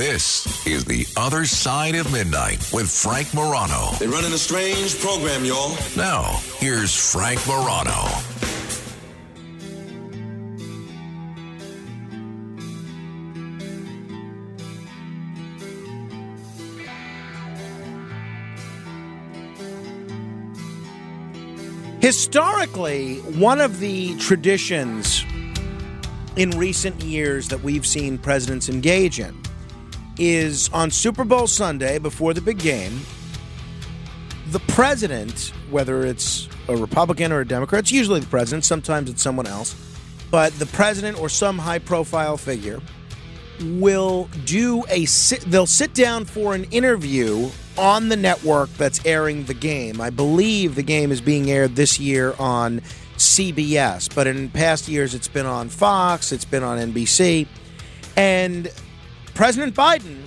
This 0.00 0.66
is 0.66 0.86
The 0.86 1.06
Other 1.14 1.44
Side 1.44 1.94
of 1.94 2.10
Midnight 2.10 2.72
with 2.72 2.90
Frank 2.90 3.34
Morano. 3.34 3.90
They're 3.98 4.08
running 4.08 4.32
a 4.32 4.38
strange 4.38 4.98
program, 4.98 5.44
y'all. 5.44 5.76
Now, 5.94 6.40
here's 6.56 6.96
Frank 7.12 7.46
Morano. 7.46 7.92
Historically, 22.00 23.16
one 23.18 23.60
of 23.60 23.80
the 23.80 24.16
traditions 24.16 25.26
in 26.36 26.52
recent 26.52 27.02
years 27.02 27.48
that 27.48 27.62
we've 27.62 27.84
seen 27.84 28.16
presidents 28.16 28.70
engage 28.70 29.20
in 29.20 29.36
is 30.20 30.68
on 30.72 30.90
Super 30.90 31.24
Bowl 31.24 31.46
Sunday 31.46 31.98
before 31.98 32.34
the 32.34 32.42
big 32.42 32.58
game, 32.58 33.00
the 34.50 34.60
president, 34.60 35.52
whether 35.70 36.04
it's 36.04 36.48
a 36.68 36.76
Republican 36.76 37.32
or 37.32 37.40
a 37.40 37.46
Democrat, 37.46 37.80
it's 37.80 37.92
usually 37.92 38.20
the 38.20 38.26
president, 38.26 38.64
sometimes 38.64 39.08
it's 39.08 39.22
someone 39.22 39.46
else, 39.46 39.74
but 40.30 40.52
the 40.58 40.66
president 40.66 41.18
or 41.18 41.28
some 41.28 41.58
high 41.58 41.78
profile 41.78 42.36
figure 42.36 42.80
will 43.62 44.28
do 44.44 44.84
a 44.88 45.04
sit, 45.06 45.40
they'll 45.42 45.66
sit 45.66 45.94
down 45.94 46.24
for 46.24 46.54
an 46.54 46.64
interview 46.64 47.48
on 47.78 48.08
the 48.08 48.16
network 48.16 48.70
that's 48.74 49.04
airing 49.06 49.44
the 49.44 49.54
game. 49.54 50.00
I 50.00 50.10
believe 50.10 50.74
the 50.74 50.82
game 50.82 51.12
is 51.12 51.20
being 51.20 51.50
aired 51.50 51.76
this 51.76 51.98
year 51.98 52.34
on 52.38 52.80
CBS, 53.16 54.14
but 54.14 54.26
in 54.26 54.50
past 54.50 54.88
years 54.88 55.14
it's 55.14 55.28
been 55.28 55.46
on 55.46 55.68
Fox, 55.68 56.32
it's 56.32 56.44
been 56.44 56.62
on 56.62 56.78
NBC. 56.78 57.46
And 58.16 58.70
President 59.40 59.74
Biden, 59.74 60.18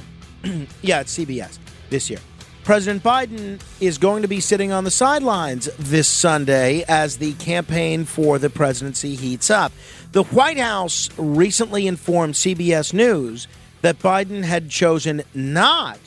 yeah, 0.81 1.01
it's 1.01 1.15
CBS 1.15 1.59
this 1.91 2.09
year. 2.09 2.17
President 2.63 3.03
Biden 3.03 3.61
is 3.79 3.99
going 3.99 4.23
to 4.23 4.27
be 4.27 4.39
sitting 4.39 4.71
on 4.71 4.85
the 4.85 4.89
sidelines 4.89 5.69
this 5.77 6.07
Sunday 6.07 6.83
as 6.87 7.17
the 7.17 7.33
campaign 7.33 8.05
for 8.05 8.39
the 8.39 8.49
presidency 8.49 9.13
heats 9.13 9.51
up. 9.51 9.71
The 10.13 10.23
White 10.23 10.57
House 10.57 11.11
recently 11.15 11.85
informed 11.85 12.33
CBS 12.33 12.91
News 12.91 13.47
that 13.83 13.99
Biden 13.99 14.43
had 14.43 14.71
chosen 14.71 15.21
not 15.35 15.99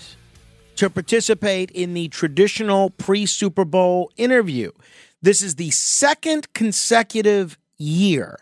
to 0.74 0.90
participate 0.90 1.70
in 1.70 1.94
the 1.94 2.08
traditional 2.08 2.90
pre 2.90 3.24
Super 3.24 3.64
Bowl 3.64 4.10
interview. 4.16 4.72
This 5.22 5.42
is 5.42 5.54
the 5.54 5.70
second 5.70 6.52
consecutive 6.54 7.56
year 7.78 8.40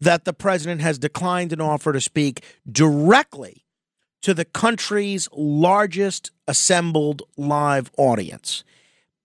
that 0.00 0.24
the 0.24 0.32
president 0.32 0.80
has 0.80 0.98
declined 0.98 1.52
an 1.52 1.60
offer 1.60 1.92
to 1.92 2.00
speak 2.00 2.42
directly 2.66 3.65
to 4.26 4.34
the 4.34 4.44
country's 4.44 5.28
largest 5.30 6.32
assembled 6.48 7.22
live 7.36 7.92
audience. 7.96 8.64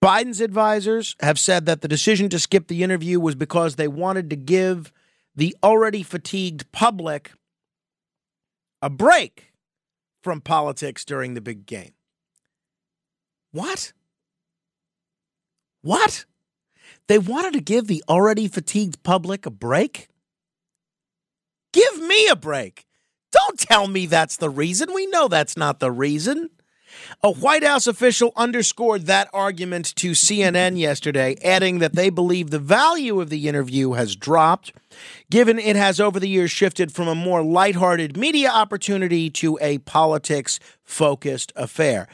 Biden's 0.00 0.40
advisors 0.40 1.16
have 1.18 1.40
said 1.40 1.66
that 1.66 1.80
the 1.80 1.88
decision 1.88 2.28
to 2.28 2.38
skip 2.38 2.68
the 2.68 2.84
interview 2.84 3.18
was 3.18 3.34
because 3.34 3.74
they 3.74 3.88
wanted 3.88 4.30
to 4.30 4.36
give 4.36 4.92
the 5.34 5.56
already 5.60 6.04
fatigued 6.04 6.70
public 6.70 7.32
a 8.80 8.88
break 8.88 9.52
from 10.22 10.40
politics 10.40 11.04
during 11.04 11.34
the 11.34 11.40
big 11.40 11.66
game. 11.66 11.94
What? 13.50 13.92
What? 15.80 16.26
They 17.08 17.18
wanted 17.18 17.54
to 17.54 17.60
give 17.60 17.88
the 17.88 18.04
already 18.08 18.46
fatigued 18.46 19.02
public 19.02 19.46
a 19.46 19.50
break? 19.50 20.06
Give 21.72 22.00
me 22.00 22.28
a 22.28 22.36
break. 22.36 22.86
Don't 23.32 23.58
tell 23.58 23.88
me 23.88 24.06
that's 24.06 24.36
the 24.36 24.50
reason. 24.50 24.94
We 24.94 25.06
know 25.06 25.26
that's 25.26 25.56
not 25.56 25.80
the 25.80 25.90
reason. 25.90 26.50
A 27.22 27.30
White 27.30 27.64
House 27.64 27.86
official 27.86 28.32
underscored 28.36 29.06
that 29.06 29.28
argument 29.32 29.94
to 29.96 30.12
CNN 30.12 30.78
yesterday, 30.78 31.36
adding 31.42 31.78
that 31.78 31.94
they 31.94 32.10
believe 32.10 32.50
the 32.50 32.58
value 32.58 33.20
of 33.20 33.30
the 33.30 33.48
interview 33.48 33.92
has 33.92 34.14
dropped, 34.14 34.72
given 35.30 35.58
it 35.58 35.76
has 35.76 36.00
over 36.00 36.20
the 36.20 36.28
years 36.28 36.50
shifted 36.50 36.92
from 36.92 37.08
a 37.08 37.14
more 37.14 37.42
lighthearted 37.42 38.16
media 38.16 38.50
opportunity 38.50 39.30
to 39.30 39.58
a 39.60 39.78
politics 39.78 40.60
focused 40.84 41.52
affair. 41.56 42.08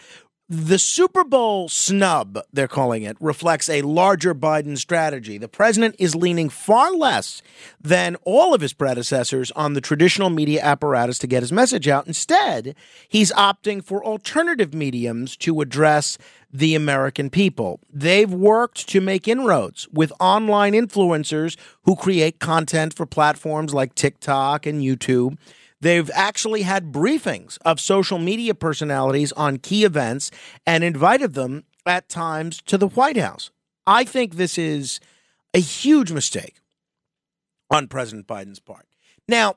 The 0.50 0.78
Super 0.78 1.24
Bowl 1.24 1.68
snub, 1.68 2.38
they're 2.54 2.68
calling 2.68 3.02
it, 3.02 3.18
reflects 3.20 3.68
a 3.68 3.82
larger 3.82 4.34
Biden 4.34 4.78
strategy. 4.78 5.36
The 5.36 5.46
president 5.46 5.96
is 5.98 6.14
leaning 6.14 6.48
far 6.48 6.90
less 6.90 7.42
than 7.78 8.16
all 8.24 8.54
of 8.54 8.62
his 8.62 8.72
predecessors 8.72 9.50
on 9.50 9.74
the 9.74 9.82
traditional 9.82 10.30
media 10.30 10.62
apparatus 10.62 11.18
to 11.18 11.26
get 11.26 11.42
his 11.42 11.52
message 11.52 11.86
out. 11.86 12.06
Instead, 12.06 12.74
he's 13.06 13.30
opting 13.32 13.84
for 13.84 14.02
alternative 14.02 14.72
mediums 14.72 15.36
to 15.36 15.60
address 15.60 16.16
the 16.50 16.74
American 16.74 17.28
people. 17.28 17.80
They've 17.92 18.32
worked 18.32 18.88
to 18.88 19.02
make 19.02 19.28
inroads 19.28 19.86
with 19.92 20.14
online 20.18 20.72
influencers 20.72 21.58
who 21.82 21.94
create 21.94 22.38
content 22.38 22.94
for 22.94 23.04
platforms 23.04 23.74
like 23.74 23.94
TikTok 23.94 24.64
and 24.64 24.80
YouTube. 24.80 25.36
They've 25.80 26.10
actually 26.12 26.62
had 26.62 26.92
briefings 26.92 27.58
of 27.64 27.78
social 27.80 28.18
media 28.18 28.54
personalities 28.54 29.32
on 29.32 29.58
key 29.58 29.84
events 29.84 30.30
and 30.66 30.82
invited 30.82 31.34
them 31.34 31.64
at 31.86 32.08
times 32.08 32.60
to 32.66 32.76
the 32.76 32.88
White 32.88 33.16
House. 33.16 33.50
I 33.86 34.04
think 34.04 34.34
this 34.34 34.58
is 34.58 35.00
a 35.54 35.60
huge 35.60 36.12
mistake 36.12 36.56
on 37.70 37.86
President 37.86 38.26
Biden's 38.26 38.60
part. 38.60 38.86
Now, 39.28 39.56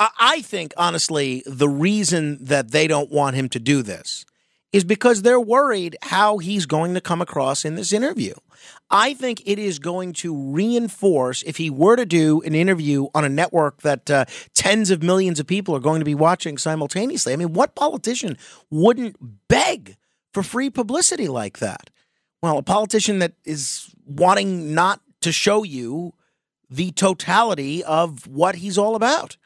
I 0.00 0.42
think, 0.42 0.72
honestly, 0.76 1.42
the 1.44 1.68
reason 1.68 2.44
that 2.44 2.70
they 2.70 2.86
don't 2.86 3.10
want 3.10 3.36
him 3.36 3.48
to 3.50 3.58
do 3.58 3.82
this 3.82 4.24
is 4.72 4.84
because 4.84 5.22
they're 5.22 5.40
worried 5.40 5.96
how 6.02 6.38
he's 6.38 6.66
going 6.66 6.94
to 6.94 7.00
come 7.00 7.22
across 7.22 7.64
in 7.64 7.74
this 7.74 7.92
interview. 7.92 8.34
I 8.90 9.14
think 9.14 9.42
it 9.46 9.58
is 9.58 9.78
going 9.78 10.12
to 10.14 10.36
reinforce 10.36 11.42
if 11.42 11.56
he 11.56 11.70
were 11.70 11.96
to 11.96 12.04
do 12.04 12.42
an 12.42 12.54
interview 12.54 13.06
on 13.14 13.24
a 13.24 13.28
network 13.28 13.82
that 13.82 14.10
uh, 14.10 14.24
tens 14.54 14.90
of 14.90 15.02
millions 15.02 15.40
of 15.40 15.46
people 15.46 15.74
are 15.74 15.80
going 15.80 16.00
to 16.00 16.04
be 16.04 16.14
watching 16.14 16.58
simultaneously. 16.58 17.32
I 17.32 17.36
mean, 17.36 17.54
what 17.54 17.74
politician 17.74 18.36
wouldn't 18.70 19.16
beg 19.48 19.96
for 20.34 20.42
free 20.42 20.70
publicity 20.70 21.28
like 21.28 21.58
that? 21.58 21.90
Well, 22.42 22.58
a 22.58 22.62
politician 22.62 23.20
that 23.20 23.32
is 23.44 23.92
wanting 24.06 24.74
not 24.74 25.00
to 25.22 25.32
show 25.32 25.62
you 25.62 26.12
the 26.70 26.90
totality 26.92 27.82
of 27.84 28.26
what 28.26 28.56
he's 28.56 28.78
all 28.78 28.94
about. 28.94 29.36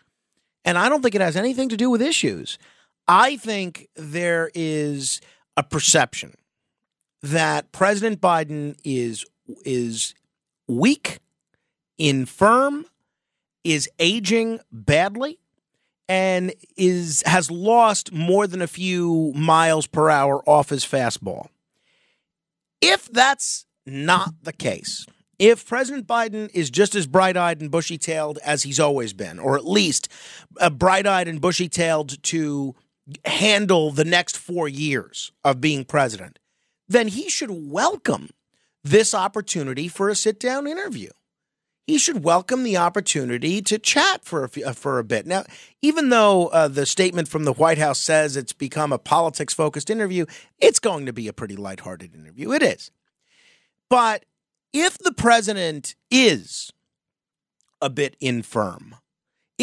And 0.64 0.78
I 0.78 0.88
don't 0.88 1.02
think 1.02 1.14
it 1.14 1.20
has 1.20 1.36
anything 1.36 1.68
to 1.70 1.76
do 1.76 1.90
with 1.90 2.02
issues. 2.02 2.58
I 3.08 3.36
think 3.36 3.88
there 3.96 4.50
is 4.54 5.20
a 5.56 5.62
perception 5.62 6.34
that 7.22 7.72
President 7.72 8.20
Biden 8.20 8.76
is 8.84 9.24
is 9.64 10.14
weak, 10.68 11.18
infirm, 11.98 12.86
is 13.64 13.88
aging 13.98 14.60
badly, 14.70 15.38
and 16.08 16.52
is 16.76 17.22
has 17.26 17.50
lost 17.50 18.12
more 18.12 18.46
than 18.46 18.62
a 18.62 18.66
few 18.66 19.32
miles 19.34 19.86
per 19.86 20.10
hour 20.10 20.42
off 20.48 20.70
his 20.70 20.84
fastball. 20.84 21.48
If 22.80 23.06
that's 23.06 23.66
not 23.86 24.34
the 24.42 24.52
case, 24.52 25.06
if 25.38 25.66
President 25.66 26.06
Biden 26.06 26.50
is 26.54 26.70
just 26.70 26.94
as 26.94 27.06
bright 27.06 27.36
eyed 27.36 27.60
and 27.60 27.70
bushy 27.70 27.98
tailed 27.98 28.38
as 28.44 28.62
he's 28.62 28.80
always 28.80 29.12
been, 29.12 29.38
or 29.38 29.56
at 29.56 29.64
least 29.64 30.08
uh, 30.60 30.70
bright 30.70 31.06
eyed 31.06 31.28
and 31.28 31.40
bushy 31.40 31.68
tailed 31.68 32.22
to 32.24 32.74
handle 33.24 33.90
the 33.90 34.04
next 34.04 34.36
four 34.36 34.68
years 34.68 35.32
of 35.44 35.60
being 35.60 35.84
president, 35.84 36.38
then 36.88 37.08
he 37.08 37.28
should 37.28 37.50
welcome 37.50 38.30
this 38.84 39.14
opportunity 39.14 39.88
for 39.88 40.08
a 40.08 40.14
sit 40.14 40.40
down 40.40 40.66
interview. 40.66 41.10
He 41.86 41.98
should 41.98 42.22
welcome 42.22 42.62
the 42.62 42.76
opportunity 42.76 43.60
to 43.62 43.78
chat 43.78 44.24
for 44.24 44.44
a, 44.44 44.62
uh, 44.62 44.72
for 44.72 44.98
a 44.98 45.04
bit. 45.04 45.26
Now, 45.26 45.44
even 45.80 46.10
though 46.10 46.46
uh, 46.48 46.68
the 46.68 46.86
statement 46.86 47.28
from 47.28 47.44
the 47.44 47.52
White 47.52 47.78
House 47.78 48.00
says 48.00 48.36
it's 48.36 48.52
become 48.52 48.92
a 48.92 48.98
politics 48.98 49.52
focused 49.52 49.90
interview, 49.90 50.26
it's 50.60 50.78
going 50.78 51.06
to 51.06 51.12
be 51.12 51.26
a 51.26 51.32
pretty 51.32 51.56
lighthearted 51.56 52.14
interview. 52.14 52.52
It 52.52 52.62
is. 52.62 52.92
But 53.90 54.24
if 54.72 54.96
the 54.96 55.12
president 55.12 55.96
is 56.10 56.72
a 57.80 57.90
bit 57.90 58.16
infirm, 58.20 58.96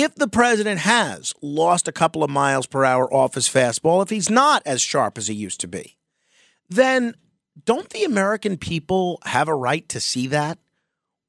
if 0.01 0.15
the 0.15 0.27
president 0.27 0.79
has 0.79 1.33
lost 1.41 1.87
a 1.87 1.91
couple 1.91 2.23
of 2.23 2.29
miles 2.29 2.65
per 2.65 2.85
hour 2.85 3.11
off 3.13 3.35
his 3.35 3.49
fastball, 3.49 4.01
if 4.01 4.09
he's 4.09 4.29
not 4.29 4.61
as 4.65 4.81
sharp 4.81 5.17
as 5.17 5.27
he 5.27 5.33
used 5.33 5.59
to 5.61 5.67
be, 5.67 5.97
then 6.69 7.15
don't 7.65 7.89
the 7.89 8.05
American 8.05 8.57
people 8.57 9.19
have 9.25 9.47
a 9.47 9.55
right 9.55 9.87
to 9.89 9.99
see 9.99 10.27
that? 10.27 10.57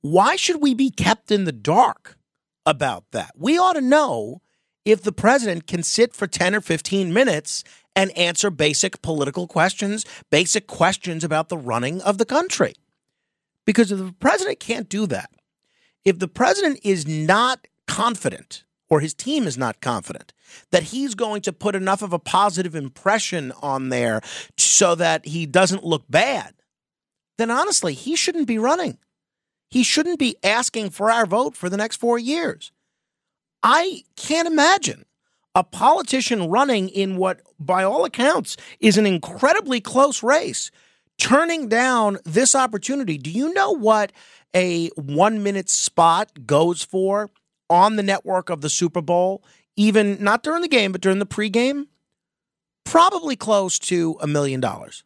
Why 0.02 0.36
should 0.36 0.62
we 0.62 0.74
be 0.74 0.90
kept 0.90 1.30
in 1.30 1.44
the 1.44 1.52
dark 1.52 2.16
about 2.64 3.04
that? 3.10 3.32
We 3.36 3.58
ought 3.58 3.74
to 3.74 3.80
know 3.80 4.40
if 4.84 5.02
the 5.02 5.12
president 5.12 5.66
can 5.66 5.82
sit 5.82 6.14
for 6.14 6.26
10 6.26 6.54
or 6.54 6.60
15 6.60 7.12
minutes 7.12 7.64
and 7.96 8.16
answer 8.16 8.50
basic 8.50 9.02
political 9.02 9.46
questions, 9.46 10.06
basic 10.30 10.66
questions 10.66 11.24
about 11.24 11.48
the 11.48 11.58
running 11.58 12.00
of 12.02 12.18
the 12.18 12.24
country. 12.24 12.74
Because 13.66 13.90
if 13.90 13.98
the 13.98 14.14
president 14.20 14.60
can't 14.60 14.88
do 14.88 15.06
that, 15.06 15.30
if 16.04 16.18
the 16.18 16.28
president 16.28 16.80
is 16.82 17.06
not 17.06 17.66
confident 17.90 18.62
or 18.88 19.00
his 19.00 19.14
team 19.14 19.48
is 19.48 19.58
not 19.58 19.80
confident 19.80 20.32
that 20.70 20.84
he's 20.84 21.16
going 21.16 21.42
to 21.42 21.52
put 21.52 21.74
enough 21.74 22.02
of 22.02 22.12
a 22.12 22.20
positive 22.20 22.76
impression 22.76 23.52
on 23.60 23.88
there 23.88 24.20
so 24.56 24.94
that 24.94 25.26
he 25.26 25.44
doesn't 25.44 25.84
look 25.84 26.04
bad, 26.08 26.54
then 27.36 27.50
honestly, 27.50 27.94
he 27.94 28.14
shouldn't 28.14 28.46
be 28.46 28.58
running. 28.58 28.96
He 29.70 29.82
shouldn't 29.82 30.20
be 30.20 30.36
asking 30.44 30.90
for 30.90 31.10
our 31.10 31.26
vote 31.26 31.56
for 31.56 31.68
the 31.68 31.76
next 31.76 31.96
four 31.96 32.16
years. 32.16 32.70
I 33.60 34.04
can't 34.16 34.48
imagine 34.48 35.04
a 35.56 35.64
politician 35.64 36.48
running 36.48 36.88
in 36.90 37.16
what, 37.16 37.40
by 37.58 37.82
all 37.82 38.04
accounts, 38.04 38.56
is 38.78 38.96
an 38.96 39.06
incredibly 39.06 39.80
close 39.80 40.22
race, 40.22 40.70
turning 41.18 41.68
down 41.68 42.18
this 42.24 42.54
opportunity. 42.54 43.18
Do 43.18 43.30
you 43.30 43.52
know 43.52 43.72
what 43.72 44.12
a 44.54 44.88
one 44.90 45.42
minute 45.42 45.68
spot 45.68 46.46
goes 46.46 46.84
for 46.84 47.30
on 47.70 47.96
the 47.96 48.02
network 48.02 48.50
of 48.50 48.60
the 48.60 48.68
Super 48.68 49.00
Bowl? 49.00 49.42
Even 49.76 50.22
not 50.22 50.42
during 50.42 50.60
the 50.60 50.68
game, 50.68 50.92
but 50.92 51.00
during 51.00 51.20
the 51.20 51.26
pregame? 51.26 51.86
Probably 52.84 53.36
close 53.36 53.78
to 53.78 54.18
a 54.20 54.26
million 54.26 54.60
dollars. 54.60 55.04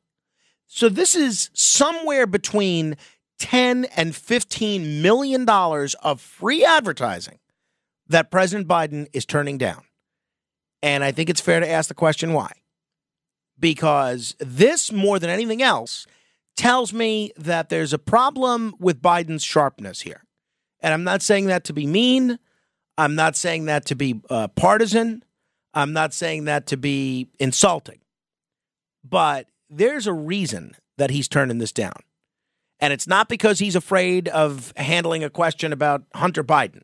So 0.67 0.89
this 0.89 1.15
is 1.15 1.51
somewhere 1.53 2.27
between 2.27 2.97
10 3.39 3.85
and 3.97 4.17
15 4.17 5.03
million 5.03 5.45
dollars 5.45 5.95
of 6.03 6.21
free 6.21 6.65
advertising 6.65 7.39
that 8.09 8.31
President 8.31 8.69
Biden 8.69 9.07
is 9.13 9.25
turning 9.25 9.59
down. 9.59 9.83
And 10.83 11.03
I 11.03 11.13
think 11.13 11.31
it's 11.31 11.41
fair 11.41 11.61
to 11.61 11.69
ask 11.69 11.89
the 11.89 11.95
question 11.95 12.33
why. 12.33 12.53
Because 13.59 14.35
this, 14.41 14.93
more 14.93 15.19
than 15.19 15.31
anything 15.31 15.63
else, 15.63 16.07
tells 16.57 16.93
me 16.93 17.33
that 17.37 17.69
there's 17.69 17.93
a 17.93 17.99
problem 17.99 18.75
with 18.79 19.01
Biden's 19.01 19.43
sharpness 19.43 20.03
here. 20.03 20.25
And 20.81 20.93
I'm 20.93 21.05
not 21.05 21.23
saying 21.23 21.47
that 21.47 21.65
to 21.65 21.73
be 21.73 21.87
mean. 21.87 22.39
I'm 22.97 23.15
not 23.15 23.37
saying 23.37 23.67
that 23.67 23.87
to 23.87 23.95
be 23.95 24.21
uh, 24.31 24.49
partisan. 24.49 25.25
I'm 25.73 25.93
not 25.93 26.15
saying 26.15 26.45
that 26.45 26.67
to 26.69 26.77
be 26.77 27.29
insulting. 27.39 27.99
But 29.03 29.49
there's 29.69 30.07
a 30.07 30.13
reason 30.13 30.77
that 30.99 31.11
he's 31.11 31.29
turning 31.29 31.59
this 31.59 31.73
down. 31.73 31.97
And 32.81 32.93
it's 32.93 33.07
not 33.07 33.29
because 33.29 33.59
he's 33.59 33.77
afraid 33.77 34.29
of 34.29 34.73
handling 34.77 35.25
a 35.25 35.31
question 35.31 35.73
about 35.73 36.05
Hunter 36.15 36.45
Biden. 36.45 36.83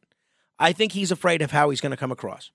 I 0.59 0.73
think 0.73 0.93
he's 0.93 1.11
afraid 1.11 1.43
of 1.43 1.51
how 1.51 1.71
he's 1.71 1.81
going 1.81 1.91
to 1.91 1.97
come 1.97 2.13
across. 2.13 2.51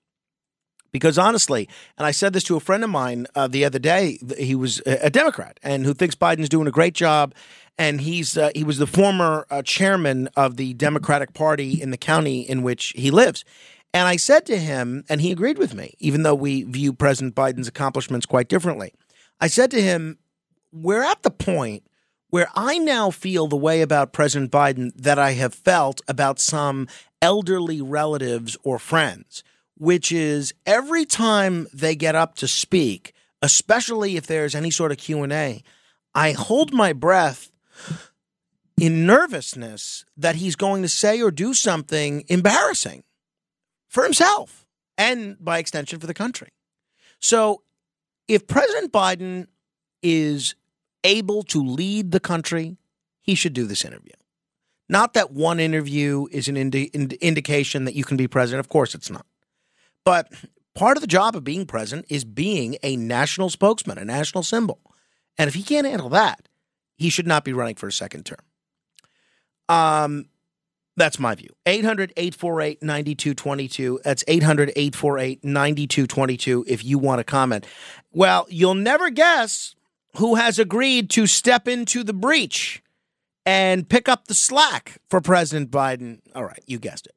Because 0.92 1.18
honestly, 1.18 1.68
and 1.98 2.06
I 2.06 2.10
said 2.10 2.32
this 2.32 2.44
to 2.44 2.56
a 2.56 2.60
friend 2.60 2.84
of 2.84 2.90
mine 2.90 3.26
uh, 3.34 3.48
the 3.48 3.64
other 3.64 3.78
day, 3.78 4.18
he 4.38 4.54
was 4.54 4.80
a 4.86 5.10
Democrat 5.10 5.58
and 5.62 5.84
who 5.84 5.94
thinks 5.94 6.14
Biden's 6.14 6.48
doing 6.48 6.66
a 6.66 6.72
great 6.72 6.94
job. 6.94 7.34
And 7.78 8.00
he's 8.00 8.38
uh, 8.38 8.50
he 8.54 8.64
was 8.64 8.78
the 8.78 8.86
former 8.86 9.46
uh, 9.50 9.60
chairman 9.60 10.30
of 10.34 10.56
the 10.56 10.72
Democratic 10.74 11.34
Party 11.34 11.80
in 11.82 11.90
the 11.90 11.98
county 11.98 12.40
in 12.40 12.62
which 12.62 12.94
he 12.96 13.10
lives. 13.10 13.44
And 13.92 14.08
I 14.08 14.16
said 14.16 14.46
to 14.46 14.58
him, 14.58 15.04
and 15.08 15.20
he 15.20 15.32
agreed 15.32 15.58
with 15.58 15.74
me, 15.74 15.94
even 15.98 16.22
though 16.22 16.34
we 16.34 16.64
view 16.64 16.92
President 16.92 17.34
Biden's 17.34 17.68
accomplishments 17.68 18.26
quite 18.26 18.48
differently. 18.48 18.92
I 19.40 19.48
said 19.48 19.70
to 19.72 19.82
him, 19.82 20.18
We're 20.72 21.02
at 21.02 21.22
the 21.22 21.30
point 21.30 21.82
where 22.30 22.48
I 22.54 22.78
now 22.78 23.10
feel 23.10 23.46
the 23.46 23.56
way 23.56 23.82
about 23.82 24.12
President 24.12 24.50
Biden 24.50 24.92
that 24.96 25.18
I 25.18 25.32
have 25.32 25.54
felt 25.54 26.02
about 26.08 26.38
some 26.38 26.88
elderly 27.22 27.80
relatives 27.80 28.56
or 28.62 28.78
friends 28.78 29.42
which 29.76 30.10
is 30.10 30.54
every 30.64 31.04
time 31.04 31.66
they 31.72 31.94
get 31.94 32.14
up 32.14 32.34
to 32.36 32.48
speak, 32.48 33.12
especially 33.42 34.16
if 34.16 34.26
there's 34.26 34.54
any 34.54 34.70
sort 34.70 34.92
of 34.92 34.98
Q&A, 34.98 35.62
I 36.14 36.32
hold 36.32 36.72
my 36.72 36.92
breath 36.92 37.50
in 38.80 39.06
nervousness 39.06 40.04
that 40.16 40.36
he's 40.36 40.56
going 40.56 40.82
to 40.82 40.88
say 40.88 41.20
or 41.20 41.30
do 41.30 41.54
something 41.54 42.24
embarrassing 42.28 43.04
for 43.88 44.02
himself 44.02 44.66
and 44.98 45.36
by 45.42 45.58
extension 45.58 45.98
for 45.98 46.06
the 46.06 46.14
country. 46.14 46.48
So, 47.18 47.62
if 48.28 48.46
President 48.46 48.92
Biden 48.92 49.46
is 50.02 50.54
able 51.04 51.42
to 51.44 51.62
lead 51.62 52.10
the 52.10 52.20
country, 52.20 52.76
he 53.20 53.34
should 53.34 53.52
do 53.52 53.66
this 53.66 53.84
interview. 53.84 54.12
Not 54.88 55.14
that 55.14 55.32
one 55.32 55.60
interview 55.60 56.26
is 56.30 56.48
an 56.48 56.56
indi- 56.56 56.90
indication 57.20 57.84
that 57.84 57.94
you 57.94 58.04
can 58.04 58.16
be 58.16 58.28
president. 58.28 58.60
Of 58.60 58.68
course, 58.68 58.94
it's 58.94 59.10
not. 59.10 59.26
But 60.06 60.32
part 60.76 60.96
of 60.96 61.00
the 61.00 61.08
job 61.08 61.34
of 61.34 61.42
being 61.42 61.66
president 61.66 62.06
is 62.08 62.24
being 62.24 62.76
a 62.84 62.96
national 62.96 63.50
spokesman, 63.50 63.98
a 63.98 64.04
national 64.04 64.44
symbol. 64.44 64.80
And 65.36 65.48
if 65.48 65.54
he 65.54 65.64
can't 65.64 65.86
handle 65.86 66.08
that, 66.10 66.48
he 66.96 67.10
should 67.10 67.26
not 67.26 67.44
be 67.44 67.52
running 67.52 67.74
for 67.74 67.88
a 67.88 67.92
second 67.92 68.24
term. 68.24 68.38
Um, 69.68 70.26
that's 70.96 71.18
my 71.18 71.34
view. 71.34 71.50
800 71.66 72.12
848 72.16 72.82
9222. 72.82 74.00
That's 74.04 74.22
800 74.28 74.70
848 74.76 75.44
9222 75.44 76.64
if 76.68 76.84
you 76.84 76.98
want 76.98 77.18
to 77.18 77.24
comment. 77.24 77.66
Well, 78.12 78.46
you'll 78.48 78.74
never 78.74 79.10
guess 79.10 79.74
who 80.18 80.36
has 80.36 80.60
agreed 80.60 81.10
to 81.10 81.26
step 81.26 81.66
into 81.66 82.04
the 82.04 82.14
breach 82.14 82.80
and 83.44 83.88
pick 83.88 84.08
up 84.08 84.28
the 84.28 84.34
slack 84.34 84.98
for 85.10 85.20
President 85.20 85.72
Biden. 85.72 86.20
All 86.32 86.44
right, 86.44 86.62
you 86.64 86.78
guessed 86.78 87.06
it. 87.06 87.14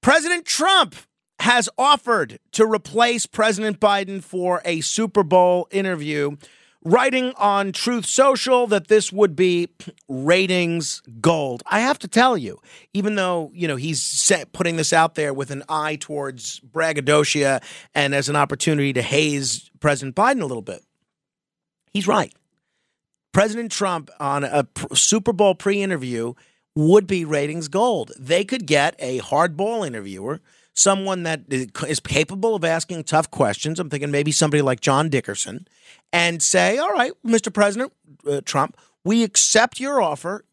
President 0.00 0.46
Trump 0.46 0.94
has 1.44 1.68
offered 1.76 2.38
to 2.52 2.64
replace 2.64 3.26
President 3.26 3.78
Biden 3.78 4.24
for 4.24 4.62
a 4.64 4.80
Super 4.80 5.22
Bowl 5.22 5.68
interview, 5.70 6.38
writing 6.82 7.34
on 7.36 7.70
Truth 7.70 8.06
Social 8.06 8.66
that 8.68 8.88
this 8.88 9.12
would 9.12 9.36
be 9.36 9.68
ratings 10.08 11.02
gold. 11.20 11.62
I 11.66 11.80
have 11.80 11.98
to 11.98 12.08
tell 12.08 12.38
you, 12.38 12.60
even 12.94 13.16
though, 13.16 13.50
you 13.52 13.68
know, 13.68 13.76
he's 13.76 14.32
putting 14.54 14.76
this 14.76 14.94
out 14.94 15.16
there 15.16 15.34
with 15.34 15.50
an 15.50 15.62
eye 15.68 15.96
towards 15.96 16.60
braggadocio 16.60 17.60
and 17.94 18.14
as 18.14 18.30
an 18.30 18.36
opportunity 18.36 18.94
to 18.94 19.02
haze 19.02 19.70
President 19.80 20.16
Biden 20.16 20.40
a 20.40 20.46
little 20.46 20.62
bit, 20.62 20.82
he's 21.92 22.08
right. 22.08 22.32
President 23.34 23.70
Trump 23.70 24.08
on 24.18 24.44
a 24.44 24.66
Super 24.94 25.34
Bowl 25.34 25.54
pre 25.54 25.82
interview 25.82 26.32
would 26.74 27.06
be 27.06 27.26
ratings 27.26 27.68
gold. 27.68 28.12
They 28.18 28.46
could 28.46 28.64
get 28.64 28.96
a 28.98 29.18
hardball 29.18 29.86
interviewer 29.86 30.40
someone 30.74 31.22
that 31.22 31.44
is 31.48 32.00
capable 32.00 32.54
of 32.54 32.64
asking 32.64 33.04
tough 33.04 33.30
questions. 33.30 33.78
I'm 33.78 33.88
thinking 33.88 34.10
maybe 34.10 34.32
somebody 34.32 34.60
like 34.60 34.80
John 34.80 35.08
Dickerson 35.08 35.66
and 36.12 36.42
say, 36.42 36.78
all 36.78 36.90
right, 36.90 37.12
Mr. 37.24 37.52
President 37.52 37.92
uh, 38.28 38.40
Trump, 38.44 38.76
we 39.04 39.22
accept 39.22 39.80
your 39.80 40.02
offer. 40.02 40.44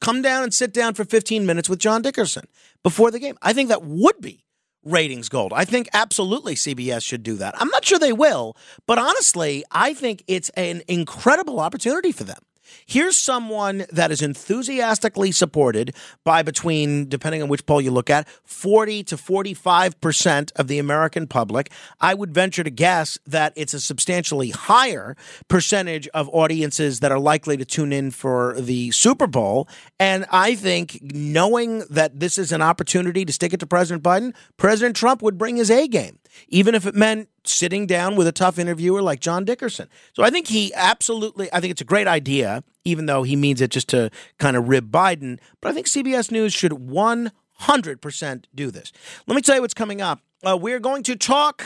Come 0.00 0.20
down 0.20 0.42
and 0.42 0.52
sit 0.52 0.74
down 0.74 0.92
for 0.92 1.04
15 1.04 1.46
minutes 1.46 1.68
with 1.68 1.78
John 1.78 2.02
Dickerson 2.02 2.46
before 2.82 3.10
the 3.10 3.18
game. 3.18 3.38
I 3.40 3.54
think 3.54 3.70
that 3.70 3.82
would 3.82 4.20
be 4.20 4.44
ratings 4.84 5.28
gold. 5.28 5.52
I 5.54 5.64
think 5.64 5.88
absolutely 5.94 6.54
CBS 6.54 7.02
should 7.02 7.22
do 7.22 7.36
that. 7.36 7.54
I'm 7.60 7.68
not 7.68 7.84
sure 7.84 7.98
they 7.98 8.12
will, 8.12 8.56
but 8.86 8.98
honestly, 8.98 9.64
I 9.70 9.94
think 9.94 10.22
it's 10.26 10.50
an 10.50 10.82
incredible 10.86 11.60
opportunity 11.60 12.12
for 12.12 12.24
them. 12.24 12.40
Here's 12.86 13.16
someone 13.16 13.84
that 13.90 14.10
is 14.10 14.22
enthusiastically 14.22 15.32
supported 15.32 15.94
by 16.24 16.42
between, 16.42 17.08
depending 17.08 17.42
on 17.42 17.48
which 17.48 17.66
poll 17.66 17.80
you 17.80 17.90
look 17.90 18.10
at, 18.10 18.28
40 18.44 19.04
to 19.04 19.16
45% 19.16 20.52
of 20.56 20.68
the 20.68 20.78
American 20.78 21.26
public. 21.26 21.70
I 22.00 22.14
would 22.14 22.34
venture 22.34 22.64
to 22.64 22.70
guess 22.70 23.18
that 23.26 23.52
it's 23.56 23.74
a 23.74 23.80
substantially 23.80 24.50
higher 24.50 25.16
percentage 25.48 26.08
of 26.08 26.28
audiences 26.30 27.00
that 27.00 27.12
are 27.12 27.18
likely 27.18 27.56
to 27.56 27.64
tune 27.64 27.92
in 27.92 28.10
for 28.10 28.60
the 28.60 28.90
Super 28.90 29.26
Bowl. 29.26 29.68
And 29.98 30.26
I 30.30 30.54
think 30.54 30.98
knowing 31.02 31.84
that 31.90 32.20
this 32.20 32.38
is 32.38 32.52
an 32.52 32.62
opportunity 32.62 33.24
to 33.24 33.32
stick 33.32 33.52
it 33.52 33.60
to 33.60 33.66
President 33.66 34.02
Biden, 34.02 34.34
President 34.56 34.96
Trump 34.96 35.22
would 35.22 35.38
bring 35.38 35.56
his 35.56 35.70
A 35.70 35.88
game 35.88 36.18
even 36.48 36.74
if 36.74 36.86
it 36.86 36.94
meant 36.94 37.28
sitting 37.50 37.86
down 37.86 38.16
with 38.16 38.26
a 38.26 38.32
tough 38.32 38.58
interviewer 38.58 39.02
like 39.02 39.20
John 39.20 39.44
Dickerson. 39.44 39.88
So 40.12 40.22
I 40.22 40.30
think 40.30 40.48
he 40.48 40.72
absolutely, 40.74 41.52
I 41.52 41.60
think 41.60 41.70
it's 41.72 41.80
a 41.80 41.84
great 41.84 42.06
idea, 42.06 42.64
even 42.84 43.06
though 43.06 43.22
he 43.22 43.36
means 43.36 43.60
it 43.60 43.70
just 43.70 43.88
to 43.88 44.10
kind 44.38 44.56
of 44.56 44.68
rib 44.68 44.90
Biden. 44.90 45.38
But 45.60 45.70
I 45.70 45.72
think 45.72 45.86
CBS 45.86 46.30
News 46.30 46.52
should 46.52 46.72
100% 46.72 48.44
do 48.54 48.70
this. 48.70 48.92
Let 49.26 49.34
me 49.34 49.42
tell 49.42 49.56
you 49.56 49.60
what's 49.60 49.74
coming 49.74 50.00
up. 50.00 50.20
Uh, 50.42 50.56
we're 50.60 50.80
going 50.80 51.02
to 51.04 51.16
talk 51.16 51.64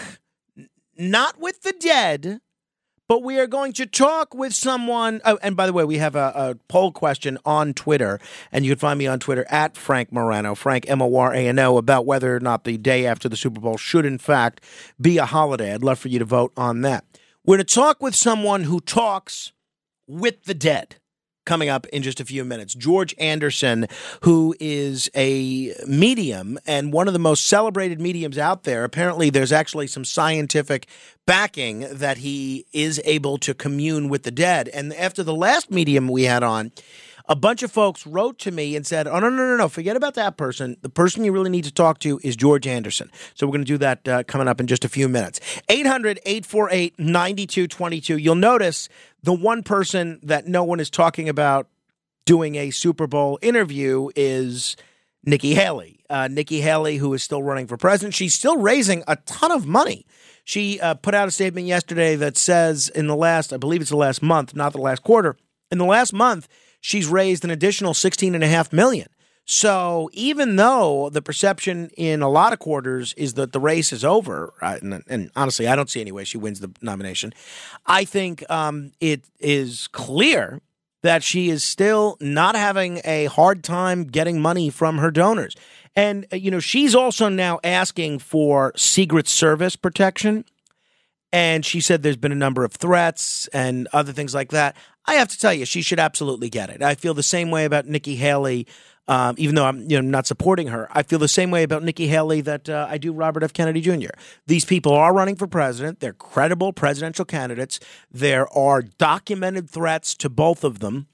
not 0.96 1.38
with 1.40 1.62
the 1.62 1.72
dead, 1.78 2.40
but 3.08 3.22
we 3.22 3.38
are 3.38 3.46
going 3.46 3.72
to 3.74 3.86
talk 3.86 4.34
with 4.34 4.54
someone. 4.54 5.20
Oh, 5.24 5.38
and 5.42 5.56
by 5.56 5.66
the 5.66 5.72
way, 5.72 5.84
we 5.84 5.98
have 5.98 6.14
a, 6.16 6.32
a, 6.34 6.54
poll 6.68 6.92
question 6.92 7.38
on 7.44 7.74
Twitter, 7.74 8.18
and 8.50 8.64
you 8.64 8.72
can 8.72 8.78
find 8.78 8.98
me 8.98 9.06
on 9.06 9.18
Twitter 9.18 9.44
at 9.48 9.76
Frank 9.76 10.12
Morano, 10.12 10.54
Frank 10.54 10.88
M 10.88 11.02
O 11.02 11.16
R 11.16 11.34
A 11.34 11.46
N 11.48 11.58
O, 11.58 11.76
about 11.76 12.06
whether 12.06 12.34
or 12.34 12.40
not 12.40 12.64
the 12.64 12.76
day 12.76 13.06
after 13.06 13.28
the 13.28 13.36
Super 13.36 13.60
Bowl 13.60 13.76
should, 13.76 14.06
in 14.06 14.18
fact, 14.18 14.62
be 15.00 15.18
a 15.18 15.26
holiday. 15.26 15.74
I'd 15.74 15.84
love 15.84 15.98
for 15.98 16.08
you 16.08 16.18
to 16.18 16.24
vote 16.24 16.52
on 16.56 16.82
that. 16.82 17.04
We're 17.46 17.58
to 17.58 17.64
talk 17.64 18.02
with 18.02 18.14
someone 18.14 18.64
who 18.64 18.80
talks 18.80 19.52
with 20.06 20.44
the 20.44 20.54
dead 20.54 20.96
coming 21.44 21.68
up 21.68 21.86
in 21.86 22.02
just 22.02 22.20
a 22.20 22.24
few 22.24 22.44
minutes. 22.44 22.74
George 22.74 23.14
Anderson, 23.18 23.86
who 24.22 24.54
is 24.60 25.10
a 25.14 25.74
medium 25.86 26.58
and 26.66 26.92
one 26.92 27.06
of 27.06 27.12
the 27.12 27.18
most 27.18 27.46
celebrated 27.46 28.00
mediums 28.00 28.38
out 28.38 28.64
there. 28.64 28.84
Apparently, 28.84 29.30
there's 29.30 29.52
actually 29.52 29.86
some 29.86 30.04
scientific 30.04 30.86
backing 31.26 31.86
that 31.90 32.18
he 32.18 32.66
is 32.72 33.00
able 33.04 33.38
to 33.38 33.54
commune 33.54 34.08
with 34.08 34.24
the 34.24 34.30
dead. 34.30 34.68
And 34.68 34.92
after 34.94 35.22
the 35.22 35.34
last 35.34 35.70
medium 35.70 36.08
we 36.08 36.24
had 36.24 36.42
on, 36.42 36.72
a 37.26 37.34
bunch 37.34 37.62
of 37.62 37.72
folks 37.72 38.06
wrote 38.06 38.38
to 38.40 38.50
me 38.50 38.76
and 38.76 38.86
said, 38.86 39.08
"Oh 39.08 39.18
no, 39.18 39.30
no, 39.30 39.46
no, 39.46 39.56
no! 39.56 39.66
Forget 39.68 39.96
about 39.96 40.12
that 40.14 40.36
person. 40.36 40.76
The 40.82 40.90
person 40.90 41.24
you 41.24 41.32
really 41.32 41.48
need 41.48 41.64
to 41.64 41.72
talk 41.72 41.98
to 42.00 42.20
is 42.22 42.36
George 42.36 42.66
Anderson." 42.66 43.10
So 43.34 43.46
we're 43.46 43.52
going 43.52 43.64
to 43.64 43.72
do 43.72 43.78
that 43.78 44.06
uh, 44.06 44.24
coming 44.24 44.46
up 44.46 44.60
in 44.60 44.66
just 44.66 44.84
a 44.84 44.90
few 44.90 45.08
minutes. 45.08 45.40
800-848-9222. 45.70 48.20
You'll 48.20 48.34
notice 48.34 48.90
the 49.24 49.32
one 49.32 49.62
person 49.62 50.20
that 50.22 50.46
no 50.46 50.64
one 50.64 50.80
is 50.80 50.90
talking 50.90 51.30
about 51.30 51.68
doing 52.26 52.56
a 52.56 52.70
Super 52.70 53.06
Bowl 53.06 53.38
interview 53.40 54.10
is 54.14 54.76
Nikki 55.24 55.54
Haley. 55.54 56.04
Uh, 56.10 56.28
Nikki 56.28 56.60
Haley, 56.60 56.98
who 56.98 57.14
is 57.14 57.22
still 57.22 57.42
running 57.42 57.66
for 57.66 57.78
president, 57.78 58.14
she's 58.14 58.34
still 58.34 58.58
raising 58.58 59.02
a 59.08 59.16
ton 59.16 59.50
of 59.50 59.66
money. 59.66 60.06
She 60.44 60.78
uh, 60.78 60.92
put 60.92 61.14
out 61.14 61.26
a 61.26 61.30
statement 61.30 61.66
yesterday 61.66 62.16
that 62.16 62.36
says 62.36 62.90
in 62.90 63.06
the 63.06 63.16
last, 63.16 63.54
I 63.54 63.56
believe 63.56 63.80
it's 63.80 63.88
the 63.88 63.96
last 63.96 64.22
month, 64.22 64.54
not 64.54 64.74
the 64.74 64.80
last 64.80 65.02
quarter, 65.02 65.36
in 65.70 65.78
the 65.78 65.86
last 65.86 66.12
month, 66.12 66.46
she's 66.82 67.06
raised 67.06 67.44
an 67.44 67.50
additional 67.50 67.94
sixteen 67.94 68.34
and 68.34 68.44
a 68.44 68.48
half 68.48 68.74
million. 68.74 69.08
So 69.46 70.08
even 70.12 70.56
though 70.56 71.10
the 71.10 71.20
perception 71.20 71.90
in 71.96 72.22
a 72.22 72.30
lot 72.30 72.52
of 72.52 72.58
quarters 72.58 73.12
is 73.14 73.34
that 73.34 73.52
the 73.52 73.60
race 73.60 73.92
is 73.92 74.04
over, 74.04 74.54
uh, 74.62 74.78
and, 74.80 75.02
and, 75.06 75.30
honestly, 75.36 75.68
I 75.68 75.76
don't 75.76 75.90
see 75.90 76.00
any 76.00 76.12
way 76.12 76.24
she 76.24 76.38
wins 76.38 76.60
the 76.60 76.70
nomination. 76.80 77.34
I 77.84 78.04
think 78.06 78.48
um, 78.50 78.92
it 79.00 79.24
is 79.38 79.86
clear 79.88 80.62
that 81.02 81.22
she 81.22 81.50
is 81.50 81.62
still 81.62 82.16
not 82.20 82.56
having 82.56 83.02
a 83.04 83.26
hard 83.26 83.62
time 83.62 84.04
getting 84.04 84.40
money 84.40 84.70
from 84.70 84.96
her 84.96 85.10
donors. 85.10 85.54
And, 85.94 86.26
uh, 86.32 86.36
you 86.36 86.50
know, 86.50 86.60
she's 86.60 86.94
also 86.94 87.28
now 87.28 87.60
asking 87.62 88.20
for 88.20 88.72
Secret 88.76 89.28
Service 89.28 89.76
protection. 89.76 90.46
And 91.30 91.66
she 91.66 91.82
said 91.82 92.02
there's 92.02 92.16
been 92.16 92.32
a 92.32 92.36
number 92.36 92.64
of 92.64 92.72
threats 92.72 93.46
and 93.48 93.88
other 93.92 94.12
things 94.12 94.34
like 94.34 94.52
that. 94.52 94.76
I 95.04 95.14
have 95.14 95.28
to 95.28 95.38
tell 95.38 95.52
you, 95.52 95.66
she 95.66 95.82
should 95.82 95.98
absolutely 95.98 96.48
get 96.48 96.70
it. 96.70 96.80
I 96.82 96.94
feel 96.94 97.12
the 97.12 97.22
same 97.22 97.50
way 97.50 97.66
about 97.66 97.86
Nikki 97.86 98.16
Haley 98.16 98.66
um, 99.08 99.34
even 99.38 99.54
though 99.54 99.66
I'm 99.66 99.80
you 99.90 100.00
know 100.00 100.08
not 100.08 100.26
supporting 100.26 100.68
her. 100.68 100.88
I 100.92 101.02
feel 101.02 101.18
the 101.18 101.28
same 101.28 101.50
way 101.50 101.62
about 101.62 101.82
Nikki 101.82 102.06
Haley 102.06 102.40
that 102.42 102.68
uh, 102.68 102.86
I 102.88 102.98
do 102.98 103.12
Robert 103.12 103.42
F. 103.42 103.52
Kennedy 103.52 103.80
Jr. 103.80 104.10
These 104.46 104.64
people 104.64 104.92
are 104.92 105.14
running 105.14 105.36
for 105.36 105.46
president. 105.46 106.00
They're 106.00 106.12
credible 106.12 106.72
presidential 106.72 107.24
candidates. 107.24 107.80
There 108.10 108.48
are 108.56 108.82
documented 108.82 109.68
threats 109.68 110.14
to 110.16 110.28
both 110.28 110.64
of 110.64 110.80
them. 110.80 111.08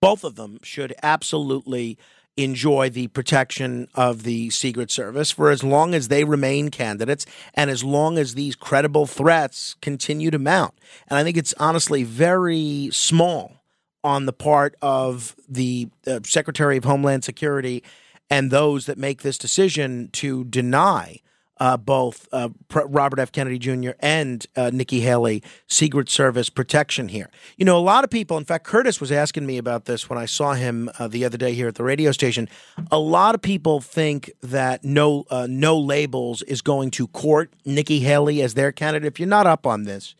Both 0.00 0.22
of 0.22 0.36
them 0.36 0.60
should 0.62 0.94
absolutely 1.02 1.98
enjoy 2.36 2.88
the 2.88 3.08
protection 3.08 3.88
of 3.96 4.22
the 4.22 4.48
Secret 4.50 4.92
Service 4.92 5.32
for 5.32 5.50
as 5.50 5.64
long 5.64 5.92
as 5.92 6.06
they 6.06 6.22
remain 6.22 6.70
candidates 6.70 7.26
and 7.54 7.68
as 7.68 7.82
long 7.82 8.16
as 8.16 8.34
these 8.34 8.54
credible 8.54 9.06
threats 9.06 9.74
continue 9.82 10.30
to 10.30 10.38
mount. 10.38 10.74
And 11.08 11.18
I 11.18 11.24
think 11.24 11.36
it's 11.36 11.52
honestly 11.58 12.04
very 12.04 12.90
small 12.92 13.57
on 14.04 14.26
the 14.26 14.32
part 14.32 14.76
of 14.80 15.34
the 15.48 15.88
uh, 16.06 16.20
Secretary 16.24 16.76
of 16.76 16.84
Homeland 16.84 17.24
Security 17.24 17.82
and 18.30 18.50
those 18.50 18.86
that 18.86 18.98
make 18.98 19.22
this 19.22 19.38
decision 19.38 20.08
to 20.12 20.44
deny 20.44 21.20
uh, 21.60 21.76
both 21.76 22.28
uh, 22.32 22.48
Robert 22.72 23.18
F. 23.18 23.32
Kennedy 23.32 23.58
Jr. 23.58 23.90
and 24.00 24.46
uh, 24.56 24.70
Nikki 24.72 25.00
Haley 25.00 25.42
Secret 25.66 26.08
Service 26.08 26.50
protection 26.50 27.08
here. 27.08 27.30
You 27.56 27.64
know, 27.64 27.76
a 27.76 27.80
lot 27.80 28.04
of 28.04 28.10
people, 28.10 28.38
in 28.38 28.44
fact, 28.44 28.64
Curtis 28.64 29.00
was 29.00 29.10
asking 29.10 29.46
me 29.46 29.58
about 29.58 29.86
this 29.86 30.08
when 30.08 30.18
I 30.18 30.26
saw 30.26 30.54
him 30.54 30.88
uh, 30.98 31.08
the 31.08 31.24
other 31.24 31.36
day 31.36 31.54
here 31.54 31.68
at 31.68 31.74
the 31.74 31.84
radio 31.84 32.12
station. 32.12 32.48
A 32.90 32.98
lot 32.98 33.34
of 33.34 33.42
people 33.42 33.80
think 33.80 34.30
that 34.40 34.84
no 34.84 35.24
uh, 35.30 35.46
no 35.50 35.78
labels 35.78 36.42
is 36.42 36.62
going 36.62 36.90
to 36.92 37.08
court 37.08 37.52
Nikki 37.64 38.00
Haley 38.00 38.40
as 38.42 38.54
their 38.54 38.72
candidate. 38.72 39.06
If 39.06 39.18
you're 39.18 39.28
not 39.28 39.46
up 39.46 39.66
on 39.66 39.84
this, 39.84 40.14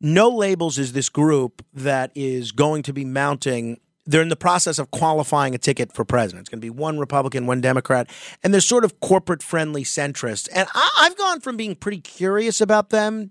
no 0.00 0.28
Labels 0.28 0.78
is 0.78 0.92
this 0.92 1.08
group 1.08 1.64
that 1.72 2.10
is 2.14 2.52
going 2.52 2.82
to 2.84 2.92
be 2.92 3.04
mounting. 3.04 3.80
They're 4.06 4.22
in 4.22 4.28
the 4.28 4.36
process 4.36 4.78
of 4.78 4.90
qualifying 4.90 5.54
a 5.54 5.58
ticket 5.58 5.92
for 5.92 6.04
president. 6.04 6.42
It's 6.42 6.48
going 6.48 6.60
to 6.60 6.64
be 6.64 6.70
one 6.70 6.98
Republican, 6.98 7.46
one 7.46 7.60
Democrat, 7.60 8.08
and 8.42 8.52
they're 8.54 8.60
sort 8.60 8.84
of 8.84 9.00
corporate 9.00 9.42
friendly 9.42 9.84
centrists. 9.84 10.48
And 10.54 10.68
I, 10.74 11.04
have 11.04 11.16
gone 11.16 11.40
from 11.40 11.56
being 11.56 11.74
pretty 11.74 12.00
curious 12.00 12.60
about 12.60 12.90
them 12.90 13.30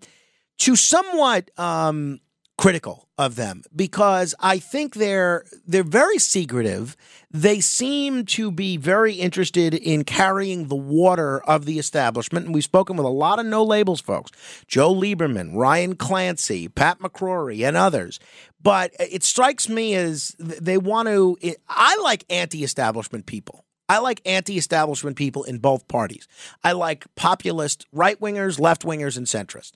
to 0.59 0.75
somewhat 0.75 1.51
um, 1.57 2.19
critical 2.57 3.07
of 3.19 3.35
them 3.35 3.63
because 3.75 4.33
I 4.39 4.57
think 4.59 4.95
they're 4.95 5.45
they're 5.65 5.83
very 5.83 6.17
secretive. 6.17 6.97
They 7.31 7.61
seem 7.61 8.25
to 8.25 8.51
be 8.51 8.77
very 8.77 9.13
interested 9.13 9.73
in 9.73 10.03
carrying 10.03 10.67
the 10.67 10.75
water 10.75 11.39
of 11.43 11.65
the 11.65 11.79
establishment. 11.79 12.45
And 12.45 12.55
we've 12.55 12.63
spoken 12.63 12.97
with 12.97 13.05
a 13.05 13.09
lot 13.09 13.39
of 13.39 13.45
no 13.45 13.63
labels 13.63 14.01
folks 14.01 14.31
Joe 14.67 14.93
Lieberman, 14.93 15.55
Ryan 15.55 15.95
Clancy, 15.95 16.67
Pat 16.67 16.99
McCrory, 16.99 17.67
and 17.67 17.77
others. 17.77 18.19
But 18.61 18.91
it 18.99 19.23
strikes 19.23 19.69
me 19.69 19.95
as 19.95 20.35
they 20.39 20.77
want 20.77 21.07
to. 21.07 21.37
I 21.69 21.97
like 21.97 22.25
anti 22.29 22.63
establishment 22.63 23.25
people. 23.27 23.65
I 23.89 23.99
like 23.99 24.21
anti 24.25 24.57
establishment 24.57 25.15
people 25.15 25.43
in 25.43 25.59
both 25.59 25.87
parties. 25.87 26.27
I 26.63 26.73
like 26.73 27.05
populist 27.15 27.85
right 27.91 28.19
wingers, 28.19 28.59
left 28.59 28.83
wingers, 28.83 29.15
and 29.15 29.27
centrists. 29.27 29.73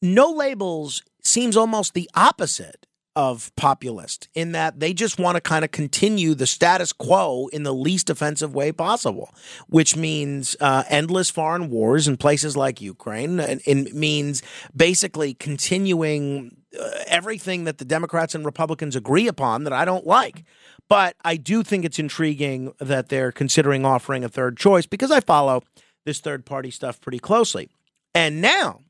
No 0.00 0.30
labels 0.30 1.02
seems 1.22 1.56
almost 1.56 1.94
the 1.94 2.08
opposite 2.14 2.86
of 3.18 3.50
populist 3.56 4.28
in 4.32 4.52
that 4.52 4.78
they 4.78 4.94
just 4.94 5.18
want 5.18 5.34
to 5.34 5.40
kind 5.40 5.64
of 5.64 5.72
continue 5.72 6.34
the 6.34 6.46
status 6.46 6.92
quo 6.92 7.48
in 7.52 7.64
the 7.64 7.74
least 7.74 8.08
offensive 8.08 8.54
way 8.54 8.70
possible, 8.70 9.34
which 9.68 9.96
means 9.96 10.54
uh, 10.60 10.84
endless 10.88 11.28
foreign 11.28 11.68
wars 11.68 12.06
in 12.06 12.16
places 12.16 12.56
like 12.56 12.80
Ukraine. 12.80 13.40
And 13.40 13.60
it 13.66 13.92
means 13.92 14.40
basically 14.76 15.34
continuing 15.34 16.58
uh, 16.80 16.90
everything 17.08 17.64
that 17.64 17.78
the 17.78 17.84
Democrats 17.84 18.36
and 18.36 18.44
Republicans 18.44 18.94
agree 18.94 19.26
upon 19.26 19.64
that 19.64 19.72
I 19.72 19.84
don't 19.84 20.06
like. 20.06 20.44
But 20.88 21.16
I 21.24 21.36
do 21.36 21.64
think 21.64 21.84
it's 21.84 21.98
intriguing 21.98 22.72
that 22.78 23.08
they're 23.08 23.32
considering 23.32 23.84
offering 23.84 24.22
a 24.22 24.28
third 24.28 24.56
choice 24.56 24.86
because 24.86 25.10
I 25.10 25.18
follow 25.18 25.64
this 26.06 26.20
third 26.20 26.46
party 26.46 26.70
stuff 26.70 27.00
pretty 27.00 27.18
closely. 27.18 27.68
And 28.14 28.40
now 28.40 28.82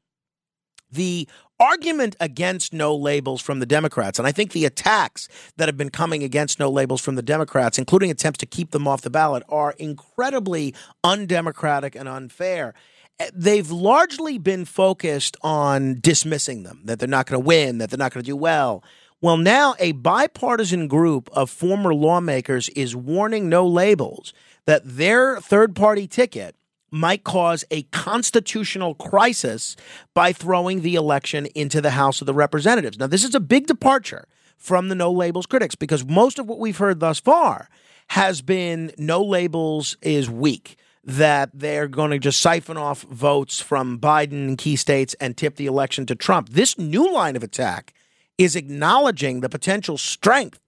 the 0.90 1.28
argument 1.60 2.16
against 2.20 2.72
no 2.72 2.94
labels 2.94 3.40
from 3.40 3.60
the 3.60 3.66
Democrats, 3.66 4.18
and 4.18 4.26
I 4.26 4.32
think 4.32 4.52
the 4.52 4.64
attacks 4.64 5.28
that 5.56 5.68
have 5.68 5.76
been 5.76 5.90
coming 5.90 6.22
against 6.22 6.58
no 6.58 6.70
labels 6.70 7.00
from 7.00 7.14
the 7.14 7.22
Democrats, 7.22 7.78
including 7.78 8.10
attempts 8.10 8.38
to 8.38 8.46
keep 8.46 8.70
them 8.70 8.86
off 8.86 9.02
the 9.02 9.10
ballot, 9.10 9.42
are 9.48 9.72
incredibly 9.78 10.74
undemocratic 11.02 11.94
and 11.94 12.08
unfair. 12.08 12.74
Eh, 13.20 13.30
they've 13.34 13.70
largely 13.70 14.38
been 14.38 14.64
focused 14.64 15.36
on 15.42 15.98
dismissing 16.00 16.62
them, 16.62 16.80
that 16.84 16.98
they're 16.98 17.08
not 17.08 17.26
going 17.26 17.40
to 17.40 17.46
win, 17.46 17.78
that 17.78 17.90
they're 17.90 17.98
not 17.98 18.12
going 18.12 18.22
to 18.22 18.30
do 18.30 18.36
well. 18.36 18.82
Well, 19.20 19.36
now 19.36 19.74
a 19.80 19.92
bipartisan 19.92 20.86
group 20.86 21.28
of 21.32 21.50
former 21.50 21.92
lawmakers 21.92 22.68
is 22.70 22.94
warning 22.94 23.48
no 23.48 23.66
labels 23.66 24.32
that 24.66 24.82
their 24.84 25.40
third 25.40 25.74
party 25.74 26.06
ticket 26.06 26.54
might 26.90 27.24
cause 27.24 27.64
a 27.70 27.82
constitutional 27.84 28.94
crisis 28.94 29.76
by 30.14 30.32
throwing 30.32 30.82
the 30.82 30.94
election 30.94 31.46
into 31.54 31.80
the 31.80 31.90
House 31.90 32.20
of 32.20 32.26
the 32.26 32.34
Representatives. 32.34 32.98
Now, 32.98 33.06
this 33.06 33.24
is 33.24 33.34
a 33.34 33.40
big 33.40 33.66
departure 33.66 34.26
from 34.56 34.88
the 34.88 34.94
no 34.94 35.12
labels 35.12 35.46
critics 35.46 35.74
because 35.74 36.04
most 36.04 36.38
of 36.38 36.46
what 36.46 36.58
we've 36.58 36.78
heard 36.78 37.00
thus 37.00 37.20
far 37.20 37.68
has 38.08 38.42
been 38.42 38.92
no 38.98 39.22
labels 39.22 39.96
is 40.02 40.28
weak. 40.30 40.76
That 41.04 41.50
they're 41.54 41.88
going 41.88 42.10
to 42.10 42.18
just 42.18 42.40
siphon 42.40 42.76
off 42.76 43.02
votes 43.02 43.60
from 43.60 43.98
Biden 43.98 44.46
and 44.46 44.58
key 44.58 44.76
states 44.76 45.14
and 45.20 45.36
tip 45.36 45.56
the 45.56 45.64
election 45.64 46.04
to 46.06 46.14
Trump. 46.14 46.50
This 46.50 46.76
new 46.76 47.10
line 47.10 47.34
of 47.34 47.42
attack 47.42 47.94
is 48.36 48.54
acknowledging 48.54 49.40
the 49.40 49.48
potential 49.48 49.96
strength 49.96 50.60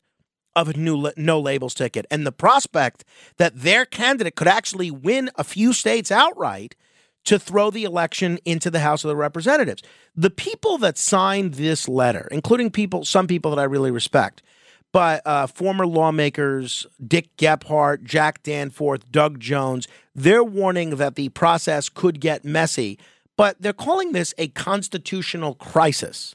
of 0.56 0.68
a 0.68 0.76
new 0.76 1.10
no 1.16 1.40
labels 1.40 1.74
ticket 1.74 2.06
and 2.10 2.26
the 2.26 2.32
prospect 2.32 3.04
that 3.36 3.56
their 3.56 3.84
candidate 3.84 4.36
could 4.36 4.48
actually 4.48 4.90
win 4.90 5.30
a 5.36 5.44
few 5.44 5.72
states 5.72 6.10
outright 6.10 6.74
to 7.24 7.38
throw 7.38 7.70
the 7.70 7.84
election 7.84 8.38
into 8.44 8.70
the 8.70 8.80
House 8.80 9.04
of 9.04 9.08
the 9.08 9.16
Representatives. 9.16 9.82
The 10.16 10.30
people 10.30 10.78
that 10.78 10.98
signed 10.98 11.54
this 11.54 11.88
letter, 11.88 12.28
including 12.30 12.70
people, 12.70 13.04
some 13.04 13.26
people 13.26 13.50
that 13.50 13.60
I 13.60 13.64
really 13.64 13.90
respect, 13.90 14.42
but 14.92 15.22
uh, 15.24 15.46
former 15.46 15.86
lawmakers 15.86 16.86
Dick 17.06 17.36
Gephardt, 17.36 18.02
Jack 18.02 18.42
Danforth, 18.42 19.10
Doug 19.12 19.38
Jones, 19.38 19.86
they're 20.14 20.44
warning 20.44 20.96
that 20.96 21.14
the 21.14 21.28
process 21.30 21.88
could 21.88 22.20
get 22.20 22.44
messy, 22.44 22.98
but 23.36 23.60
they're 23.60 23.72
calling 23.72 24.12
this 24.12 24.34
a 24.38 24.48
constitutional 24.48 25.54
crisis. 25.54 26.34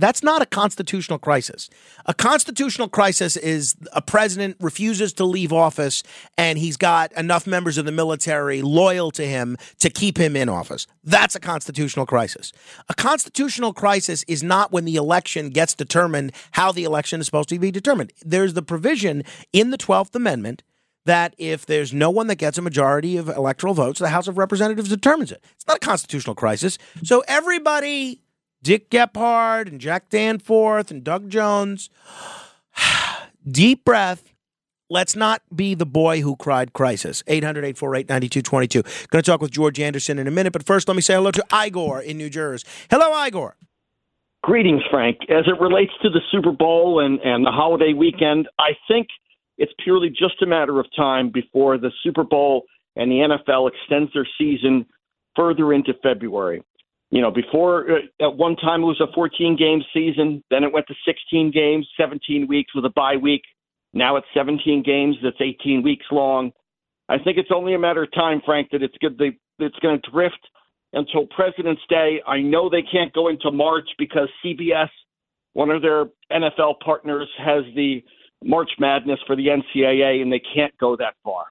That's 0.00 0.22
not 0.22 0.40
a 0.40 0.46
constitutional 0.46 1.18
crisis. 1.18 1.68
A 2.06 2.14
constitutional 2.14 2.88
crisis 2.88 3.36
is 3.36 3.76
a 3.92 4.00
president 4.00 4.56
refuses 4.58 5.12
to 5.14 5.26
leave 5.26 5.52
office 5.52 6.02
and 6.38 6.58
he's 6.58 6.78
got 6.78 7.12
enough 7.12 7.46
members 7.46 7.76
of 7.76 7.84
the 7.84 7.92
military 7.92 8.62
loyal 8.62 9.10
to 9.12 9.26
him 9.26 9.58
to 9.78 9.90
keep 9.90 10.16
him 10.16 10.36
in 10.36 10.48
office. 10.48 10.86
That's 11.04 11.34
a 11.34 11.40
constitutional 11.40 12.06
crisis. 12.06 12.50
A 12.88 12.94
constitutional 12.94 13.74
crisis 13.74 14.24
is 14.26 14.42
not 14.42 14.72
when 14.72 14.86
the 14.86 14.96
election 14.96 15.50
gets 15.50 15.74
determined 15.74 16.32
how 16.52 16.72
the 16.72 16.84
election 16.84 17.20
is 17.20 17.26
supposed 17.26 17.50
to 17.50 17.58
be 17.58 17.70
determined. 17.70 18.14
There's 18.24 18.54
the 18.54 18.62
provision 18.62 19.22
in 19.52 19.70
the 19.70 19.78
12th 19.78 20.14
Amendment 20.14 20.62
that 21.04 21.34
if 21.36 21.66
there's 21.66 21.92
no 21.92 22.08
one 22.08 22.26
that 22.28 22.36
gets 22.36 22.56
a 22.56 22.62
majority 22.62 23.18
of 23.18 23.28
electoral 23.28 23.74
votes, 23.74 24.00
the 24.00 24.08
House 24.08 24.28
of 24.28 24.38
Representatives 24.38 24.88
determines 24.88 25.30
it. 25.30 25.44
It's 25.56 25.66
not 25.66 25.76
a 25.76 25.80
constitutional 25.80 26.34
crisis. 26.34 26.78
So 27.02 27.22
everybody 27.28 28.22
Dick 28.62 28.90
Gephardt 28.90 29.68
and 29.68 29.80
Jack 29.80 30.10
Danforth 30.10 30.90
and 30.90 31.02
Doug 31.02 31.30
Jones. 31.30 31.90
Deep 33.50 33.84
breath. 33.84 34.34
Let's 34.92 35.14
not 35.14 35.42
be 35.54 35.74
the 35.74 35.86
boy 35.86 36.20
who 36.20 36.36
cried 36.36 36.72
crisis. 36.72 37.22
800 37.26 37.60
848 37.60 38.08
9222. 38.08 38.82
Going 39.08 39.22
to 39.22 39.30
talk 39.30 39.40
with 39.40 39.52
George 39.52 39.78
Anderson 39.78 40.18
in 40.18 40.26
a 40.26 40.32
minute, 40.32 40.52
but 40.52 40.64
first 40.64 40.88
let 40.88 40.96
me 40.96 41.00
say 41.00 41.14
hello 41.14 41.30
to 41.30 41.44
Igor 41.54 42.02
in 42.02 42.16
New 42.16 42.28
Jersey. 42.28 42.66
Hello, 42.90 43.24
Igor. 43.24 43.56
Greetings, 44.42 44.82
Frank. 44.90 45.18
As 45.28 45.44
it 45.46 45.60
relates 45.60 45.92
to 46.02 46.10
the 46.10 46.20
Super 46.32 46.50
Bowl 46.50 47.00
and, 47.04 47.20
and 47.20 47.46
the 47.46 47.50
holiday 47.50 47.92
weekend, 47.92 48.48
I 48.58 48.70
think 48.88 49.06
it's 49.58 49.72
purely 49.84 50.08
just 50.08 50.42
a 50.42 50.46
matter 50.46 50.80
of 50.80 50.86
time 50.96 51.30
before 51.30 51.78
the 51.78 51.92
Super 52.02 52.24
Bowl 52.24 52.64
and 52.96 53.10
the 53.10 53.16
NFL 53.16 53.70
extends 53.70 54.12
their 54.12 54.26
season 54.38 54.86
further 55.36 55.72
into 55.72 55.92
February. 56.02 56.62
You 57.10 57.20
know, 57.20 57.30
before 57.30 57.90
uh, 57.90 58.24
at 58.24 58.36
one 58.36 58.56
time 58.56 58.82
it 58.82 58.86
was 58.86 59.00
a 59.00 59.12
14 59.12 59.56
game 59.56 59.82
season, 59.92 60.44
then 60.50 60.62
it 60.64 60.72
went 60.72 60.86
to 60.86 60.94
16 61.04 61.50
games, 61.50 61.88
17 61.98 62.46
weeks 62.46 62.74
with 62.74 62.84
a 62.84 62.90
bye 62.90 63.16
week. 63.16 63.42
Now 63.92 64.16
it's 64.16 64.26
17 64.34 64.82
games, 64.84 65.16
that's 65.22 65.40
18 65.40 65.82
weeks 65.82 66.06
long. 66.12 66.52
I 67.08 67.18
think 67.18 67.38
it's 67.38 67.50
only 67.52 67.74
a 67.74 67.78
matter 67.78 68.04
of 68.04 68.12
time, 68.12 68.40
Frank, 68.46 68.68
that 68.70 68.82
it's 68.82 68.96
good. 69.00 69.18
They, 69.18 69.36
it's 69.58 69.78
going 69.80 70.00
to 70.00 70.10
drift 70.10 70.38
until 70.92 71.26
President's 71.26 71.82
Day. 71.88 72.22
I 72.26 72.40
know 72.40 72.70
they 72.70 72.82
can't 72.82 73.12
go 73.12 73.28
into 73.28 73.50
March 73.50 73.88
because 73.98 74.28
CBS, 74.44 74.88
one 75.52 75.70
of 75.70 75.82
their 75.82 76.06
NFL 76.30 76.78
partners, 76.84 77.28
has 77.38 77.64
the 77.74 78.04
March 78.44 78.70
Madness 78.78 79.18
for 79.26 79.34
the 79.34 79.48
NCAA, 79.48 80.22
and 80.22 80.32
they 80.32 80.40
can't 80.54 80.76
go 80.78 80.96
that 80.96 81.14
far. 81.24 81.46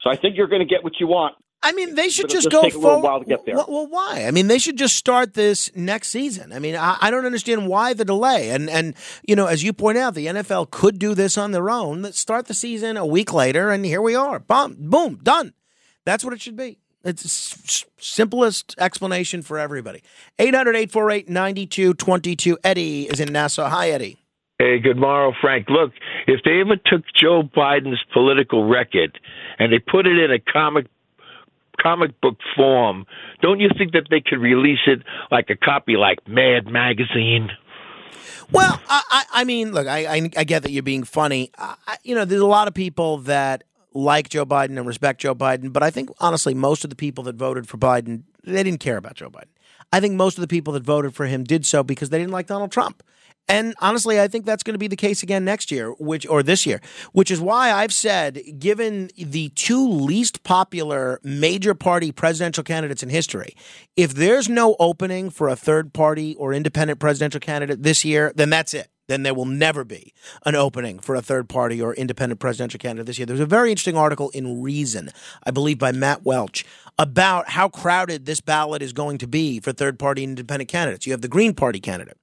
So 0.00 0.10
I 0.10 0.16
think 0.16 0.36
you're 0.36 0.48
going 0.48 0.66
to 0.66 0.72
get 0.72 0.84
what 0.84 0.94
you 1.00 1.08
want. 1.08 1.34
I 1.62 1.72
mean, 1.72 1.94
they 1.94 2.08
should 2.08 2.30
just, 2.30 2.48
just 2.48 2.50
go 2.50 2.62
take 2.62 2.74
a 2.74 2.78
little 2.78 3.02
while 3.02 3.18
to 3.18 3.24
get 3.26 3.44
there. 3.44 3.54
Well, 3.54 3.66
well, 3.68 3.86
why? 3.86 4.24
I 4.24 4.30
mean, 4.30 4.46
they 4.46 4.58
should 4.58 4.78
just 4.78 4.96
start 4.96 5.34
this 5.34 5.70
next 5.76 6.08
season. 6.08 6.52
I 6.54 6.58
mean, 6.58 6.74
I, 6.74 6.96
I, 7.00 7.10
don't 7.10 7.26
understand 7.26 7.68
why 7.68 7.92
the 7.92 8.04
delay. 8.04 8.50
And 8.50 8.70
and 8.70 8.94
you 9.28 9.36
know, 9.36 9.46
as 9.46 9.62
you 9.62 9.74
point 9.74 9.98
out, 9.98 10.14
the 10.14 10.26
NFL 10.26 10.70
could 10.70 10.98
do 10.98 11.14
this 11.14 11.36
on 11.36 11.50
their 11.52 11.68
own. 11.68 12.00
Let's 12.00 12.18
start 12.18 12.46
the 12.46 12.54
season 12.54 12.96
a 12.96 13.04
week 13.04 13.34
later, 13.34 13.70
and 13.70 13.84
here 13.84 14.00
we 14.00 14.14
are. 14.14 14.38
Boom, 14.38 14.76
boom, 14.78 15.20
done. 15.22 15.52
That's 16.06 16.24
what 16.24 16.32
it 16.32 16.40
should 16.40 16.56
be. 16.56 16.78
It's 17.04 17.86
simplest 17.98 18.74
explanation 18.78 19.42
for 19.42 19.58
everybody. 19.58 20.02
800 20.38 20.76
848 20.76 21.28
9222. 21.28 22.58
Eddie 22.64 23.04
is 23.04 23.20
in 23.20 23.32
Nassau. 23.32 23.68
Hi, 23.68 23.90
Eddie. 23.90 24.18
Hey, 24.58 24.78
good 24.78 24.98
morrow, 24.98 25.32
Frank. 25.40 25.70
Look, 25.70 25.92
if 26.26 26.40
they 26.44 26.60
ever 26.60 26.76
took 26.76 27.02
Joe 27.14 27.42
Biden's 27.42 28.02
political 28.12 28.68
record 28.68 29.18
and 29.58 29.72
they 29.72 29.78
put 29.78 30.06
it 30.06 30.18
in 30.18 30.30
a 30.30 30.38
comic 30.38 30.86
comic 31.82 32.20
book 32.20 32.36
form, 32.56 33.06
don't 33.42 33.60
you 33.60 33.68
think 33.76 33.92
that 33.92 34.06
they 34.10 34.20
could 34.20 34.40
release 34.40 34.80
it 34.86 35.02
like 35.30 35.50
a 35.50 35.56
copy 35.56 35.96
like 35.96 36.26
Mad 36.28 36.66
Magazine? 36.66 37.50
Well, 38.52 38.80
I, 38.88 39.24
I 39.32 39.44
mean, 39.44 39.72
look, 39.72 39.86
I, 39.86 40.06
I, 40.06 40.30
I 40.36 40.44
get 40.44 40.64
that 40.64 40.72
you're 40.72 40.82
being 40.82 41.04
funny. 41.04 41.50
I, 41.56 41.96
you 42.02 42.14
know, 42.14 42.24
there's 42.24 42.40
a 42.40 42.46
lot 42.46 42.66
of 42.66 42.74
people 42.74 43.18
that 43.18 43.62
like 43.94 44.28
Joe 44.28 44.44
Biden 44.44 44.76
and 44.76 44.86
respect 44.86 45.20
Joe 45.20 45.34
Biden, 45.34 45.72
but 45.72 45.82
I 45.82 45.90
think 45.90 46.10
honestly, 46.18 46.54
most 46.54 46.84
of 46.84 46.90
the 46.90 46.96
people 46.96 47.24
that 47.24 47.36
voted 47.36 47.68
for 47.68 47.78
Biden, 47.78 48.22
they 48.44 48.62
didn't 48.62 48.80
care 48.80 48.96
about 48.96 49.14
Joe 49.14 49.30
Biden. 49.30 49.48
I 49.92 50.00
think 50.00 50.14
most 50.14 50.36
of 50.36 50.42
the 50.42 50.48
people 50.48 50.72
that 50.74 50.84
voted 50.84 51.14
for 51.14 51.26
him 51.26 51.44
did 51.44 51.66
so 51.66 51.82
because 51.82 52.10
they 52.10 52.18
didn't 52.18 52.32
like 52.32 52.46
Donald 52.46 52.70
Trump. 52.72 53.02
And 53.48 53.74
honestly, 53.80 54.20
I 54.20 54.28
think 54.28 54.46
that's 54.46 54.62
going 54.62 54.74
to 54.74 54.78
be 54.78 54.86
the 54.86 54.96
case 54.96 55.24
again 55.24 55.44
next 55.44 55.72
year, 55.72 55.90
which 55.98 56.26
or 56.28 56.42
this 56.42 56.66
year, 56.66 56.80
which 57.12 57.32
is 57.32 57.40
why 57.40 57.72
I've 57.72 57.92
said, 57.92 58.40
given 58.58 59.10
the 59.16 59.48
two 59.50 59.88
least 59.88 60.44
popular 60.44 61.20
major 61.24 61.74
party 61.74 62.12
presidential 62.12 62.62
candidates 62.62 63.02
in 63.02 63.08
history, 63.08 63.56
if 63.96 64.14
there's 64.14 64.48
no 64.48 64.76
opening 64.78 65.30
for 65.30 65.48
a 65.48 65.56
third 65.56 65.92
party 65.92 66.36
or 66.36 66.52
independent 66.52 67.00
presidential 67.00 67.40
candidate 67.40 67.82
this 67.82 68.04
year, 68.04 68.32
then 68.36 68.50
that's 68.50 68.72
it 68.72 68.88
then 69.10 69.24
there 69.24 69.34
will 69.34 69.44
never 69.44 69.84
be 69.84 70.14
an 70.46 70.54
opening 70.54 71.00
for 71.00 71.16
a 71.16 71.20
third 71.20 71.48
party 71.48 71.82
or 71.82 71.92
independent 71.94 72.38
presidential 72.40 72.78
candidate 72.78 73.06
this 73.06 73.18
year. 73.18 73.26
There's 73.26 73.40
a 73.40 73.46
very 73.46 73.70
interesting 73.70 73.96
article 73.96 74.30
in 74.30 74.62
Reason, 74.62 75.10
I 75.44 75.50
believe 75.50 75.80
by 75.80 75.90
Matt 75.90 76.22
Welch, 76.22 76.64
about 76.96 77.48
how 77.48 77.68
crowded 77.68 78.24
this 78.24 78.40
ballot 78.40 78.82
is 78.82 78.92
going 78.92 79.18
to 79.18 79.26
be 79.26 79.58
for 79.58 79.72
third 79.72 79.98
party 79.98 80.22
independent 80.22 80.70
candidates. 80.70 81.06
You 81.06 81.12
have 81.12 81.22
the 81.22 81.28
Green 81.28 81.54
Party 81.54 81.80
candidate 81.80 82.18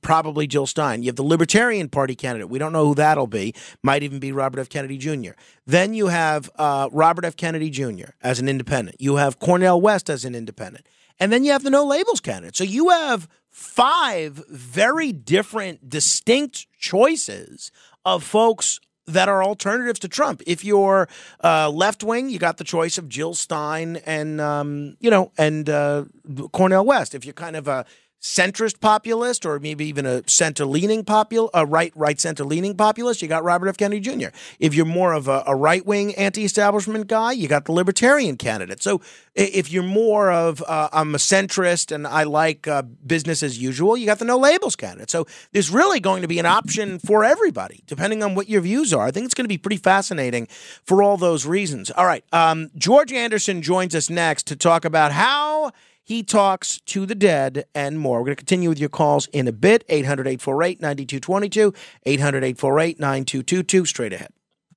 probably 0.00 0.46
Jill 0.46 0.66
Stein. 0.66 1.02
You 1.02 1.08
have 1.08 1.16
the 1.16 1.22
Libertarian 1.22 1.88
Party 1.88 2.14
candidate. 2.14 2.48
We 2.48 2.58
don't 2.58 2.72
know 2.72 2.86
who 2.86 2.94
that'll 2.94 3.26
be. 3.26 3.54
Might 3.82 4.02
even 4.02 4.18
be 4.18 4.32
Robert 4.32 4.60
F. 4.60 4.68
Kennedy 4.68 4.98
Jr. 4.98 5.32
Then 5.66 5.94
you 5.94 6.08
have 6.08 6.50
uh, 6.56 6.88
Robert 6.92 7.24
F. 7.24 7.36
Kennedy 7.36 7.70
Jr. 7.70 8.10
as 8.22 8.38
an 8.38 8.48
independent. 8.48 9.00
You 9.00 9.16
have 9.16 9.38
Cornel 9.38 9.80
West 9.80 10.08
as 10.10 10.24
an 10.24 10.34
independent. 10.34 10.86
And 11.20 11.32
then 11.32 11.44
you 11.44 11.52
have 11.52 11.64
the 11.64 11.70
no 11.70 11.84
labels 11.84 12.20
candidate. 12.20 12.56
So 12.56 12.64
you 12.64 12.90
have 12.90 13.28
five 13.50 14.44
very 14.48 15.12
different, 15.12 15.88
distinct 15.88 16.66
choices 16.78 17.72
of 18.04 18.22
folks 18.22 18.80
that 19.06 19.28
are 19.28 19.42
alternatives 19.42 19.98
to 20.00 20.08
Trump. 20.08 20.42
If 20.46 20.64
you're 20.64 21.08
uh, 21.42 21.70
left 21.70 22.04
wing, 22.04 22.28
you 22.28 22.38
got 22.38 22.58
the 22.58 22.64
choice 22.64 22.98
of 22.98 23.08
Jill 23.08 23.34
Stein 23.34 23.96
and 24.06 24.40
um, 24.40 24.96
you 25.00 25.10
know 25.10 25.32
and 25.36 25.68
uh, 25.68 26.04
Cornel 26.52 26.84
West. 26.84 27.14
If 27.14 27.24
you're 27.24 27.34
kind 27.34 27.56
of 27.56 27.66
a 27.66 27.84
centrist 28.20 28.80
populist 28.80 29.46
or 29.46 29.60
maybe 29.60 29.86
even 29.86 30.04
a 30.04 30.22
center 30.28 30.66
leaning 30.66 31.04
popul 31.04 31.48
a 31.54 31.64
right 31.64 31.92
right 31.94 32.20
center 32.20 32.44
leaning 32.44 32.76
populist, 32.76 33.22
you 33.22 33.28
got 33.28 33.44
Robert 33.44 33.68
F. 33.68 33.76
Kennedy 33.76 34.00
Jr. 34.00 34.28
If 34.58 34.74
you're 34.74 34.86
more 34.86 35.12
of 35.12 35.28
a, 35.28 35.44
a 35.46 35.54
right 35.54 35.84
wing 35.86 36.14
anti 36.16 36.44
establishment 36.44 37.06
guy, 37.06 37.32
you 37.32 37.46
got 37.46 37.66
the 37.66 37.72
libertarian 37.72 38.36
candidate. 38.36 38.82
So 38.82 39.00
if 39.34 39.70
you're 39.70 39.84
more 39.84 40.32
of 40.32 40.62
uh, 40.66 40.88
I'm 40.92 41.14
a 41.14 41.18
centrist 41.18 41.94
and 41.94 42.06
I 42.06 42.24
like 42.24 42.66
uh, 42.66 42.82
business 42.82 43.42
as 43.42 43.58
usual, 43.58 43.96
you 43.96 44.06
got 44.06 44.18
the 44.18 44.24
no 44.24 44.36
labels 44.36 44.74
candidate. 44.74 45.10
So 45.10 45.26
there's 45.52 45.70
really 45.70 46.00
going 46.00 46.22
to 46.22 46.28
be 46.28 46.40
an 46.40 46.46
option 46.46 46.98
for 46.98 47.24
everybody, 47.24 47.84
depending 47.86 48.22
on 48.22 48.34
what 48.34 48.48
your 48.48 48.62
views 48.62 48.92
are. 48.92 49.06
I 49.06 49.12
think 49.12 49.26
it's 49.26 49.34
going 49.34 49.44
to 49.44 49.48
be 49.48 49.58
pretty 49.58 49.76
fascinating 49.76 50.48
for 50.84 51.02
all 51.02 51.16
those 51.16 51.46
reasons. 51.46 51.90
All 51.92 52.06
right, 52.06 52.24
um, 52.32 52.70
George 52.76 53.12
Anderson 53.12 53.62
joins 53.62 53.94
us 53.94 54.10
next 54.10 54.48
to 54.48 54.56
talk 54.56 54.84
about 54.84 55.12
how 55.12 55.72
he 56.08 56.22
talks 56.22 56.80
to 56.86 57.04
the 57.04 57.14
dead 57.14 57.66
and 57.74 57.98
more. 57.98 58.20
We're 58.20 58.28
going 58.28 58.36
to 58.36 58.44
continue 58.44 58.70
with 58.70 58.78
your 58.78 58.88
calls 58.88 59.26
in 59.26 59.46
a 59.46 59.52
bit. 59.52 59.84
800 59.90 60.26
848 60.26 60.80
9222, 60.80 61.74
800 62.06 62.44
848 62.44 62.98
9222, 62.98 63.84
straight 63.84 64.14
ahead. 64.14 64.30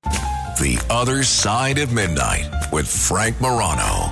The 0.03 0.85
Other 0.89 1.23
Side 1.23 1.77
of 1.77 1.93
Midnight 1.93 2.49
with 2.73 2.85
Frank 2.85 3.39
Morano. 3.39 4.11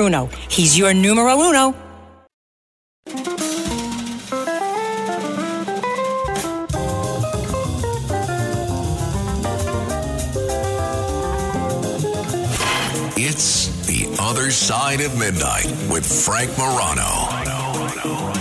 Bruno. 0.01 0.31
He's 0.49 0.75
your 0.75 0.95
numero 0.95 1.39
uno. 1.39 1.75
It's 13.15 13.85
The 13.85 14.17
Other 14.19 14.49
Side 14.49 15.01
of 15.01 15.15
Midnight 15.19 15.67
with 15.91 16.03
Frank 16.25 16.49
Morano. 16.57 18.40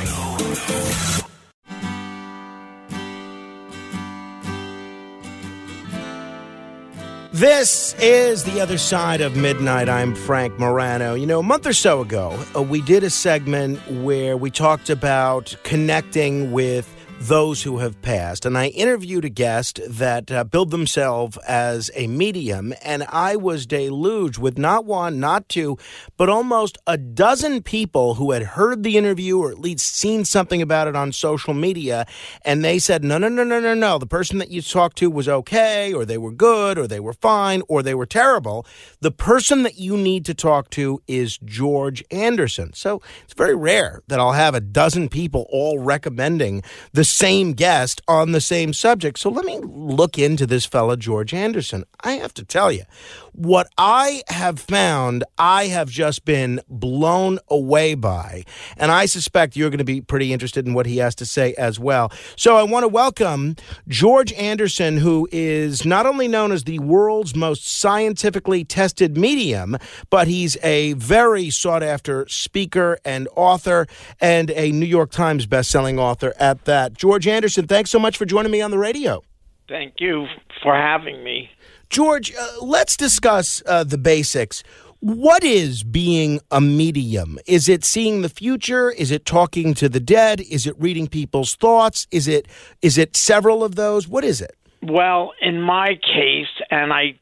This 7.41 7.95
is 7.99 8.45
The 8.45 8.61
Other 8.61 8.77
Side 8.77 9.23
of 9.23 9.35
Midnight. 9.35 9.89
I'm 9.89 10.15
Frank 10.15 10.59
Morano. 10.59 11.15
You 11.15 11.27
know, 11.27 11.39
a 11.39 11.43
month 11.43 11.67
or 11.67 11.73
so 11.73 12.03
ago, 12.03 12.39
uh, 12.55 12.61
we 12.61 12.83
did 12.83 13.03
a 13.03 13.09
segment 13.09 13.81
where 13.91 14.37
we 14.37 14.51
talked 14.51 14.91
about 14.91 15.57
connecting 15.63 16.53
with 16.53 16.95
those 17.21 17.63
who 17.63 17.79
have 17.79 18.01
passed. 18.01 18.47
And 18.47 18.57
I 18.57 18.69
interviewed 18.69 19.27
a 19.27 19.29
guest 19.29 19.79
that 19.87 20.33
uh, 20.33 20.43
billed 20.43 20.71
themselves 20.71 21.37
as 21.47 21.91
a 21.95 22.07
medium, 22.07 22.73
and 22.83 23.05
I 23.11 23.37
was 23.37 23.67
deluged 23.67 24.39
with 24.39 24.57
not 24.57 24.87
one, 24.87 25.21
not 25.21 25.47
two, 25.49 25.77
but 26.17 26.31
almost 26.31 26.79
a 26.87 26.97
dozen 26.97 27.63
people 27.63 28.15
who 28.15 28.31
had 28.31 28.43
heard 28.43 28.83
the 28.83 28.97
interview 28.97 29.39
or 29.39 29.51
at 29.51 29.59
least 29.59 29.95
seen 29.95 30.25
something 30.25 30.63
about 30.63 30.89
it 30.89 30.97
on 30.97 31.13
social 31.13 31.53
media. 31.53 32.07
And 32.43 32.65
they 32.65 32.79
said, 32.79 33.05
no, 33.05 33.19
no, 33.19 33.29
no, 33.29 33.45
no, 33.45 33.61
no, 33.61 33.75
no. 33.75 33.99
The 33.99 34.07
person 34.07 34.39
that 34.39 34.51
you 34.51 34.63
talked 34.63 34.97
to 34.99 35.11
was 35.11 35.29
okay, 35.29 35.93
or 35.93 36.07
they 36.07 36.19
were 36.19 36.33
good, 36.33 36.79
or 36.79 36.87
they 36.87 37.01
were 37.01 37.13
fine, 37.13 37.63
or 37.69 37.83
they 37.83 37.95
were 37.95 38.07
terrible. 38.07 38.67
The 39.01 39.13
person 39.13 39.63
that 39.65 39.77
you 39.77 39.95
need 39.95 40.25
to 40.25 40.35
talk 40.35 40.71
to 40.71 41.03
is 41.07 41.39
George 41.45 42.03
Anderson. 42.11 42.73
So 42.73 43.03
it's 43.25 43.35
very 43.35 43.55
rare 43.55 44.01
that 44.09 44.19
I'll 44.19 44.33
have 44.33 44.55
a 44.55 44.61
dozen 44.61 45.11
people 45.11 45.47
all 45.51 45.79
recommending 45.79 46.63
the 46.95 47.10
same 47.11 47.53
guest 47.53 48.01
on 48.09 48.33
the 48.33 48.41
same 48.41 48.73
subject. 48.73 49.19
So 49.19 49.31
let 49.31 49.45
me 49.45 49.59
look 49.63 50.19
into 50.19 50.47
this 50.47 50.65
fella, 50.65 50.97
George 50.97 51.35
Anderson. 51.35 51.85
I 52.03 52.13
have 52.13 52.33
to 52.35 52.45
tell 52.45 52.73
you, 52.73 52.85
what 53.33 53.69
I 53.79 54.23
have 54.29 54.59
found, 54.59 55.25
I 55.39 55.67
have 55.67 55.89
just 55.89 56.25
been 56.25 56.61
blown 56.69 57.39
away 57.49 57.95
by. 57.95 58.45
And 58.77 58.91
I 58.91 59.07
suspect 59.07 59.57
you're 59.57 59.71
going 59.71 59.79
to 59.79 59.85
be 59.85 60.01
pretty 60.01 60.33
interested 60.33 60.67
in 60.67 60.75
what 60.75 60.87
he 60.87 60.99
has 60.99 61.15
to 61.17 61.27
say 61.27 61.55
as 61.55 61.79
well. 61.79 62.13
So 62.37 62.57
I 62.57 62.63
want 62.63 62.85
to 62.85 62.89
welcome 62.89 63.57
George 63.89 64.33
Anderson, 64.35 64.99
who 64.99 65.29
is 65.33 65.85
not 65.85 66.07
only 66.07 66.29
known 66.29 66.53
as 66.53 66.65
the 66.65 66.79
world's 66.79 67.35
most 67.35 67.67
scientifically 67.67 68.65
tested 68.65 69.17
medium, 69.17 69.77
but 70.11 70.29
he's 70.29 70.57
a 70.63 70.95
very 70.95 71.51
sought 71.51 71.83
after 71.83 72.27
speaker 72.29 72.99
and 73.05 73.29
author 73.37 73.87
and 74.21 74.51
a 74.51 74.73
New 74.73 74.87
York 74.87 75.11
Times 75.11 75.47
bestselling 75.47 75.99
author 75.99 76.35
at 76.39 76.65
that. 76.65 76.95
George 76.95 77.27
Anderson, 77.27 77.67
thanks 77.67 77.91
so 77.91 77.99
much 77.99 78.17
for 78.17 78.25
joining 78.25 78.53
me 78.53 78.61
on 78.61 78.71
the 78.71 78.79
radio. 78.79 79.23
Thank 79.71 79.95
you 80.01 80.27
for 80.65 80.75
having 80.75 81.23
me. 81.23 81.49
George, 81.91 82.35
uh, 82.35 82.49
let's 82.61 82.97
discuss 82.97 83.63
uh, 83.67 83.85
the 83.85 83.99
basics. 83.99 84.65
What 84.99 85.45
is 85.45 85.85
being 85.85 86.41
a 86.51 86.61
medium? 86.61 87.39
Is 87.47 87.69
it 87.69 87.85
seeing 87.85 88.23
the 88.23 88.29
future? 88.29 88.91
Is 88.91 89.13
it 89.13 89.25
talking 89.25 89.73
to 89.75 89.89
the 89.89 90.01
dead? 90.01 90.41
Is 90.41 90.67
it 90.67 90.75
reading 90.79 91.07
people's 91.07 91.55
thoughts? 91.55 92.09
Is 92.11 92.27
it 92.27 92.49
is 92.83 92.99
it 92.99 93.17
several 93.17 93.63
of 93.63 93.77
those? 93.77 94.09
What 94.09 94.25
is 94.25 94.41
it? 94.41 94.57
Well, 94.83 95.33
in 95.41 95.63
my 95.63 95.91
case, 96.03 96.53
and 96.71 96.93
I 96.93 97.21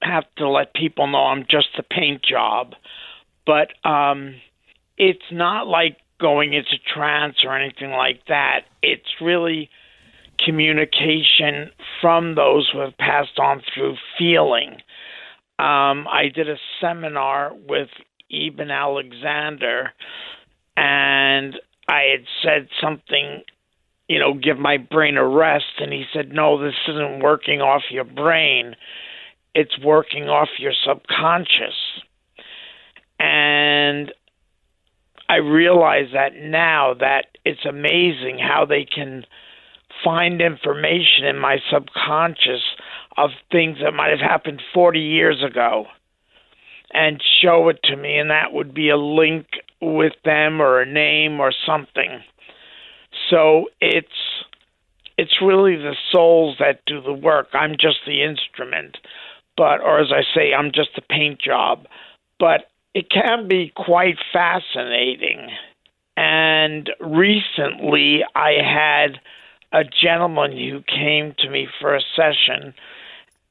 have 0.00 0.24
to 0.38 0.48
let 0.48 0.72
people 0.72 1.06
know 1.06 1.26
I'm 1.26 1.42
just 1.42 1.68
a 1.78 1.82
paint 1.82 2.22
job, 2.24 2.74
but 3.44 3.68
um, 3.88 4.36
it's 4.96 5.30
not 5.30 5.66
like 5.66 5.98
going 6.18 6.54
into 6.54 6.78
trance 6.92 7.36
or 7.44 7.54
anything 7.54 7.90
like 7.90 8.22
that. 8.28 8.62
It's 8.82 9.20
really 9.20 9.68
communication 10.44 11.70
from 12.00 12.34
those 12.34 12.68
who 12.72 12.80
have 12.80 12.96
passed 12.98 13.38
on 13.38 13.62
through 13.74 13.96
feeling. 14.18 14.76
Um, 15.58 16.06
I 16.08 16.30
did 16.34 16.48
a 16.48 16.56
seminar 16.80 17.52
with 17.68 17.88
Eben 18.30 18.70
Alexander, 18.70 19.92
and 20.76 21.54
I 21.88 22.02
had 22.10 22.26
said 22.42 22.68
something, 22.80 23.42
you 24.08 24.18
know, 24.18 24.34
give 24.34 24.58
my 24.58 24.76
brain 24.76 25.16
a 25.16 25.26
rest, 25.26 25.80
and 25.80 25.92
he 25.92 26.04
said, 26.12 26.30
No, 26.32 26.62
this 26.62 26.74
isn't 26.88 27.20
working 27.22 27.60
off 27.60 27.82
your 27.90 28.04
brain, 28.04 28.76
it's 29.54 29.78
working 29.82 30.28
off 30.28 30.48
your 30.58 30.72
subconscious. 30.84 31.74
And 33.18 34.12
I 35.28 35.36
realize 35.36 36.08
that 36.12 36.36
now 36.36 36.94
that 37.00 37.26
it's 37.44 37.64
amazing 37.64 38.38
how 38.38 38.66
they 38.66 38.84
can 38.84 39.24
find 40.06 40.40
information 40.40 41.24
in 41.28 41.36
my 41.36 41.56
subconscious 41.68 42.62
of 43.16 43.30
things 43.50 43.78
that 43.82 43.90
might 43.90 44.10
have 44.10 44.20
happened 44.20 44.62
40 44.72 45.00
years 45.00 45.42
ago 45.42 45.86
and 46.92 47.20
show 47.42 47.68
it 47.70 47.80
to 47.82 47.96
me 47.96 48.16
and 48.16 48.30
that 48.30 48.52
would 48.52 48.72
be 48.72 48.88
a 48.88 48.96
link 48.96 49.46
with 49.80 50.12
them 50.24 50.62
or 50.62 50.80
a 50.80 50.86
name 50.86 51.40
or 51.40 51.52
something. 51.66 52.22
So 53.28 53.66
it's 53.80 54.06
it's 55.18 55.42
really 55.42 55.74
the 55.74 55.96
souls 56.12 56.56
that 56.60 56.84
do 56.86 57.00
the 57.00 57.12
work. 57.12 57.48
I'm 57.52 57.72
just 57.72 57.98
the 58.06 58.22
instrument 58.22 58.98
but 59.56 59.80
or 59.80 59.98
as 59.98 60.12
i 60.12 60.22
say 60.34 60.52
i'm 60.52 60.70
just 60.72 60.90
a 60.96 61.02
paint 61.02 61.40
job. 61.40 61.86
But 62.38 62.68
it 62.94 63.10
can 63.10 63.48
be 63.48 63.72
quite 63.74 64.18
fascinating. 64.32 65.48
And 66.16 66.90
recently 67.00 68.20
i 68.36 68.52
had 68.62 69.18
a 69.72 69.82
gentleman 69.84 70.52
who 70.52 70.82
came 70.82 71.34
to 71.38 71.50
me 71.50 71.68
for 71.80 71.94
a 71.94 72.00
session, 72.14 72.74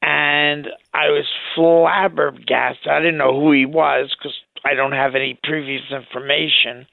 and 0.02 0.68
I 0.94 1.08
was 1.08 1.26
flabbergasted. 1.54 2.88
I 2.88 3.00
didn't 3.00 3.18
know 3.18 3.38
who 3.38 3.52
he 3.52 3.66
was 3.66 4.14
because 4.16 4.36
I 4.64 4.74
don't 4.74 4.92
have 4.92 5.14
any 5.14 5.38
previous 5.42 5.82
information. 5.90 6.86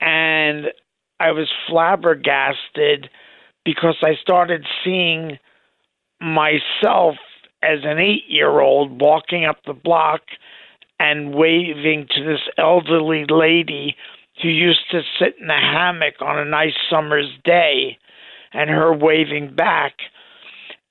And 0.00 0.66
I 1.20 1.30
was 1.32 1.48
flabbergasted 1.68 3.08
because 3.64 3.96
I 4.02 4.14
started 4.20 4.66
seeing 4.84 5.38
myself 6.20 7.16
as 7.62 7.80
an 7.84 7.98
eight 7.98 8.24
year 8.28 8.60
old 8.60 9.00
walking 9.00 9.44
up 9.44 9.58
the 9.64 9.72
block 9.72 10.22
and 10.98 11.34
waving 11.34 12.08
to 12.10 12.24
this 12.24 12.42
elderly 12.58 13.24
lady 13.28 13.96
who 14.42 14.48
used 14.48 14.90
to 14.90 15.02
sit 15.18 15.36
in 15.40 15.48
a 15.48 15.60
hammock 15.60 16.14
on 16.20 16.38
a 16.38 16.44
nice 16.44 16.74
summer's 16.90 17.30
day 17.44 17.98
and 18.54 18.70
her 18.70 18.94
waving 18.94 19.54
back. 19.54 19.94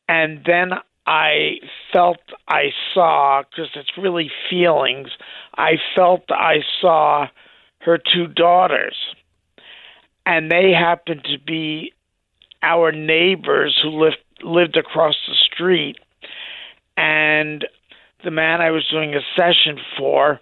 And 0.08 0.44
then 0.46 0.74
I 1.08 1.56
felt 1.92 2.20
I 2.48 2.72
saw, 2.94 3.42
because 3.42 3.72
it's 3.76 3.98
really 3.98 4.30
feelings, 4.50 5.10
I 5.58 5.78
felt 5.96 6.24
I 6.30 6.58
saw 6.80 7.28
her 7.80 7.98
two 7.98 8.28
daughters. 8.28 8.96
And 10.26 10.52
they 10.52 10.72
happened 10.72 11.26
to 11.26 11.38
be 11.40 11.94
our 12.62 12.92
neighbors 12.92 13.78
who 13.82 13.90
lived 13.90 14.18
lived 14.42 14.78
across 14.78 15.16
the 15.28 15.36
street. 15.36 15.98
And 16.98 17.66
the 18.24 18.32
man 18.32 18.62
I 18.62 18.72
was 18.72 18.88
doing 18.90 19.14
a 19.16 19.22
session 19.36 19.80
for, 19.98 20.40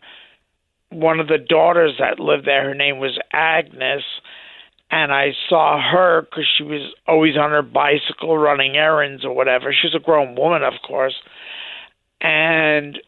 one 0.90 1.20
of 1.20 1.28
the 1.28 1.38
daughters 1.38 1.94
that 2.00 2.20
lived 2.20 2.46
there, 2.46 2.64
her 2.64 2.76
name 2.76 3.00
was 3.00 3.18
Agnes, 3.32 4.04
and 4.92 5.14
I 5.14 5.32
saw 5.48 5.82
her 5.82 6.24
because 6.24 6.46
she 6.58 6.64
was 6.64 6.94
always 7.08 7.38
on 7.38 7.52
her 7.52 7.62
bicycle 7.62 8.38
running 8.38 8.76
errands 8.76 9.24
or 9.24 9.34
whatever. 9.34 9.74
She's 9.74 9.96
a 9.96 10.00
grown 10.00 10.36
woman, 10.36 10.64
of 10.64 10.74
course. 10.86 11.16
And 12.20 13.00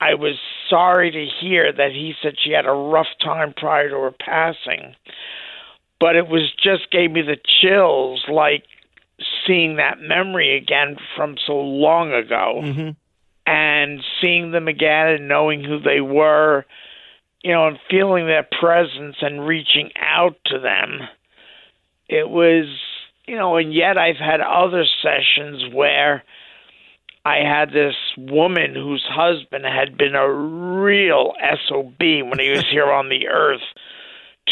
I 0.00 0.14
was 0.14 0.36
sorry 0.70 1.10
to 1.10 1.26
hear 1.40 1.72
that 1.72 1.90
he 1.90 2.14
said 2.22 2.34
she 2.42 2.52
had 2.52 2.66
a 2.66 2.72
rough 2.72 3.08
time 3.22 3.52
prior 3.52 3.90
to 3.90 3.96
her 3.96 4.12
passing. 4.12 4.94
But 5.98 6.14
it 6.14 6.28
was 6.28 6.52
just 6.62 6.90
gave 6.92 7.10
me 7.10 7.22
the 7.22 7.36
chills, 7.60 8.24
like 8.30 8.64
seeing 9.46 9.76
that 9.76 10.00
memory 10.00 10.56
again 10.56 10.96
from 11.16 11.36
so 11.44 11.54
long 11.54 12.12
ago. 12.12 12.60
Mm-hmm. 12.62 12.90
And 13.44 14.00
seeing 14.20 14.52
them 14.52 14.68
again 14.68 15.08
and 15.08 15.26
knowing 15.26 15.64
who 15.64 15.80
they 15.80 16.00
were 16.00 16.64
you 17.42 17.52
know, 17.52 17.66
and 17.66 17.78
feeling 17.90 18.26
their 18.26 18.46
presence 18.60 19.16
and 19.20 19.46
reaching 19.46 19.90
out 20.00 20.36
to 20.46 20.58
them. 20.58 21.00
It 22.08 22.28
was, 22.28 22.66
you 23.26 23.36
know, 23.36 23.56
and 23.56 23.74
yet 23.74 23.98
I've 23.98 24.16
had 24.16 24.40
other 24.40 24.84
sessions 25.02 25.72
where 25.72 26.22
I 27.24 27.38
had 27.38 27.70
this 27.70 27.94
woman 28.16 28.74
whose 28.74 29.04
husband 29.08 29.64
had 29.64 29.96
been 29.96 30.14
a 30.14 30.30
real 30.30 31.32
SOB 31.68 31.98
when 31.98 32.38
he 32.38 32.50
was 32.50 32.64
here 32.70 32.90
on 32.90 33.08
the 33.08 33.28
earth 33.28 33.62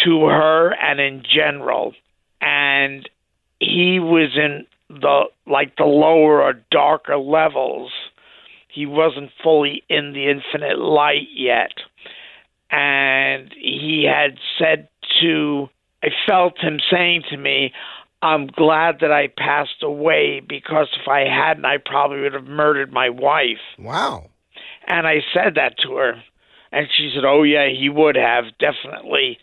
to 0.04 0.24
her 0.26 0.72
and 0.74 1.00
in 1.00 1.22
general. 1.22 1.94
And 2.40 3.08
he 3.58 4.00
was 4.00 4.36
in 4.36 4.66
the 4.88 5.24
like 5.46 5.76
the 5.76 5.84
lower 5.84 6.42
or 6.42 6.54
darker 6.70 7.18
levels. 7.18 7.92
He 8.68 8.86
wasn't 8.86 9.30
fully 9.42 9.82
in 9.88 10.12
the 10.12 10.30
infinite 10.30 10.78
light 10.78 11.28
yet 11.34 11.72
and 12.70 13.52
he 13.58 14.08
had 14.08 14.38
said 14.58 14.88
to 15.20 15.68
I 16.02 16.08
felt 16.26 16.58
him 16.58 16.78
saying 16.90 17.24
to 17.30 17.36
me, 17.36 17.72
I'm 18.22 18.46
glad 18.46 19.00
that 19.00 19.12
I 19.12 19.28
passed 19.28 19.82
away 19.82 20.40
because 20.46 20.88
if 21.00 21.08
I 21.08 21.20
hadn't, 21.20 21.64
I 21.64 21.78
probably 21.78 22.20
would 22.20 22.34
have 22.34 22.46
murdered 22.46 22.92
my 22.92 23.08
wife. 23.08 23.60
Wow. 23.78 24.30
And 24.86 25.06
I 25.06 25.20
said 25.32 25.54
that 25.56 25.76
to 25.84 25.94
her. 25.96 26.22
And 26.72 26.86
she 26.96 27.12
said, 27.14 27.24
Oh, 27.24 27.42
yeah, 27.42 27.68
he 27.68 27.88
would 27.88 28.16
have, 28.16 28.44
definitely. 28.58 29.38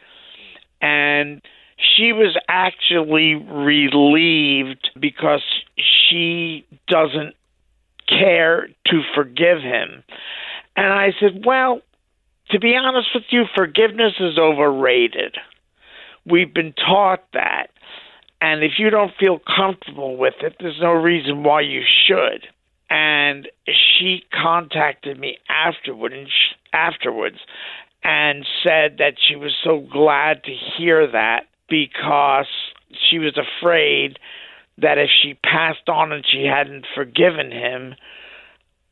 And 0.82 1.42
she 1.78 2.14
was 2.14 2.38
actually 2.48 3.36
relieved 3.36 4.90
because 5.00 5.42
she 5.78 6.66
doesn't 6.88 7.36
care 8.08 8.68
to 8.88 9.02
forgive 9.16 9.62
him. 9.62 10.04
And 10.76 10.94
I 10.94 11.14
said, 11.20 11.44
Well, 11.46 11.82
to 12.52 12.60
be 12.60 12.76
honest 12.76 13.10
with 13.14 13.26
you, 13.30 13.46
forgiveness 13.56 14.14
is 14.20 14.38
overrated. 14.38 15.36
We've 16.26 16.54
been 16.54 16.74
taught 16.74 17.24
that. 17.34 17.68
And 18.40 18.64
if 18.64 18.74
you 18.78 18.90
don't 18.90 19.12
feel 19.20 19.40
comfortable 19.40 20.18
with 20.18 20.36
it, 20.42 20.56
there's 20.60 20.80
no 20.80 20.92
reason 20.92 21.44
why 21.44 21.62
you 21.62 21.82
should. 22.08 22.48
And 22.90 23.48
she 23.74 24.24
contacted 24.32 25.20
me 25.20 25.38
afterward 25.50 26.14
and 26.14 26.28
afterwards 26.72 27.38
and 28.04 28.46
said 28.64 28.98
that 29.00 29.16
she 29.20 29.36
was 29.36 29.54
so 29.64 29.80
glad 29.92 30.44
to 30.44 30.56
hear 30.78 31.10
that 31.12 31.48
because 31.68 32.46
she 33.10 33.20
was 33.20 33.38
afraid 33.38 34.20
that 34.78 34.98
if 34.98 35.10
she 35.22 35.34
passed 35.34 35.90
on 35.90 36.12
and 36.12 36.26
she 36.26 36.46
hadn't 36.46 36.86
forgiven 36.96 37.52
him, 37.52 37.96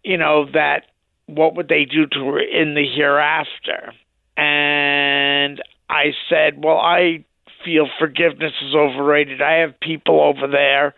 you 0.04 0.18
know, 0.18 0.46
that 0.52 0.84
what 1.28 1.56
would 1.56 1.68
they 1.68 1.86
do 1.86 2.06
to 2.08 2.20
her 2.28 2.40
in 2.40 2.76
the 2.76 2.86
hereafter? 2.86 3.94
And 4.38 5.62
I 5.90 6.12
said, 6.30 6.64
well, 6.64 6.78
I 6.78 7.26
feel 7.64 7.88
forgiveness 8.00 8.54
is 8.64 8.76
overrated. 8.76 9.42
I 9.42 9.60
have 9.60 9.80
people 9.80 10.22
over 10.22 10.48
there 10.52 10.94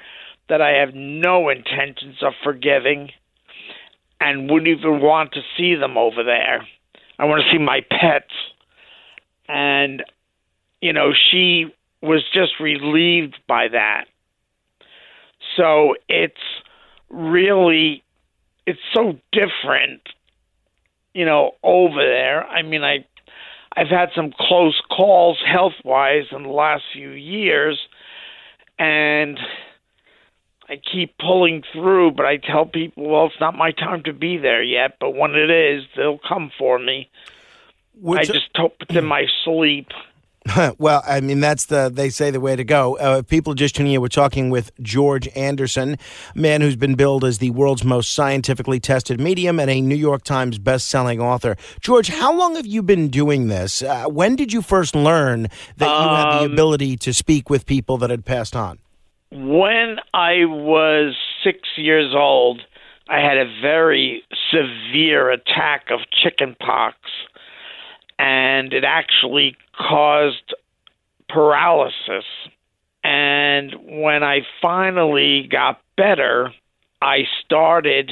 that 0.49 0.61
I 0.61 0.79
have 0.79 0.93
no 0.93 1.49
intentions 1.49 2.17
of 2.21 2.33
forgiving 2.43 3.11
and 4.19 4.49
wouldn't 4.49 4.79
even 4.79 4.99
want 5.01 5.33
to 5.33 5.41
see 5.55 5.75
them 5.75 5.97
over 5.97 6.23
there. 6.23 6.65
I 7.19 7.25
want 7.25 7.43
to 7.43 7.51
see 7.51 7.59
my 7.59 7.81
pets. 7.89 8.33
And, 9.47 10.03
you 10.81 10.93
know, 10.93 11.11
she 11.13 11.73
was 12.01 12.23
just 12.33 12.59
relieved 12.59 13.37
by 13.47 13.67
that. 13.69 14.05
So 15.55 15.95
it's 16.09 16.35
really, 17.09 18.03
it's 18.65 18.79
so 18.93 19.17
different, 19.31 20.01
you 21.17 21.25
know, 21.25 21.53
over 21.63 21.95
there. 21.95 22.45
I 22.45 22.61
mean, 22.61 22.83
I, 22.83 23.03
I've 23.75 23.87
had 23.87 24.09
some 24.15 24.31
close 24.39 24.79
calls 24.95 25.39
health 25.43 25.73
wise 25.83 26.25
in 26.31 26.43
the 26.43 26.49
last 26.49 26.83
few 26.93 27.09
years, 27.09 27.79
and 28.77 29.39
I 30.69 30.75
keep 30.75 31.17
pulling 31.17 31.63
through, 31.73 32.11
but 32.11 32.27
I 32.27 32.37
tell 32.37 32.67
people, 32.67 33.09
well, 33.09 33.25
it's 33.25 33.39
not 33.39 33.57
my 33.57 33.71
time 33.71 34.03
to 34.03 34.13
be 34.13 34.37
there 34.37 34.61
yet, 34.61 34.97
but 34.99 35.15
when 35.15 35.33
it 35.33 35.49
is, 35.49 35.85
they'll 35.95 36.19
come 36.19 36.51
for 36.55 36.77
me. 36.77 37.09
Which, 37.99 38.29
I 38.29 38.33
just 38.33 38.49
hope 38.53 38.75
it's 38.81 38.95
in 38.95 39.05
my 39.05 39.25
sleep. 39.43 39.87
well, 40.77 41.03
I 41.07 41.21
mean, 41.21 41.39
that's 41.39 41.65
the, 41.65 41.89
they 41.93 42.09
say, 42.09 42.31
the 42.31 42.39
way 42.39 42.55
to 42.55 42.63
go. 42.63 42.97
Uh, 42.97 43.21
people 43.21 43.53
just 43.53 43.75
tuning 43.75 43.93
in, 43.93 44.01
we're 44.01 44.07
talking 44.07 44.49
with 44.49 44.71
George 44.81 45.27
Anderson, 45.35 45.97
a 46.35 46.37
man 46.37 46.61
who's 46.61 46.75
been 46.75 46.95
billed 46.95 47.23
as 47.23 47.39
the 47.39 47.49
world's 47.51 47.83
most 47.83 48.13
scientifically 48.13 48.79
tested 48.79 49.19
medium 49.19 49.59
and 49.59 49.69
a 49.69 49.81
New 49.81 49.95
York 49.95 50.23
Times 50.23 50.57
best-selling 50.57 51.21
author. 51.21 51.55
George, 51.81 52.09
how 52.09 52.35
long 52.35 52.55
have 52.55 52.65
you 52.65 52.81
been 52.83 53.09
doing 53.09 53.47
this? 53.47 53.81
Uh, 53.81 54.05
when 54.05 54.35
did 54.35 54.53
you 54.53 54.61
first 54.61 54.95
learn 54.95 55.47
that 55.77 55.89
um, 55.89 56.03
you 56.03 56.15
had 56.15 56.31
the 56.39 56.45
um, 56.45 56.51
ability 56.51 56.97
to 56.97 57.13
speak 57.13 57.49
with 57.49 57.65
people 57.65 57.97
that 57.97 58.09
had 58.09 58.25
passed 58.25 58.55
on? 58.55 58.79
When 59.31 59.97
I 60.13 60.45
was 60.45 61.15
six 61.43 61.59
years 61.75 62.13
old, 62.15 62.61
I 63.09 63.19
had 63.19 63.37
a 63.37 63.45
very 63.61 64.23
severe 64.51 65.29
attack 65.29 65.87
of 65.91 65.99
chickenpox, 66.11 66.97
and 68.19 68.73
it 68.73 68.83
actually 68.85 69.57
caused 69.77 70.53
paralysis. 71.29 72.25
And 73.03 73.73
when 73.83 74.23
I 74.23 74.41
finally 74.61 75.47
got 75.49 75.81
better, 75.95 76.53
I 77.01 77.23
started, 77.45 78.11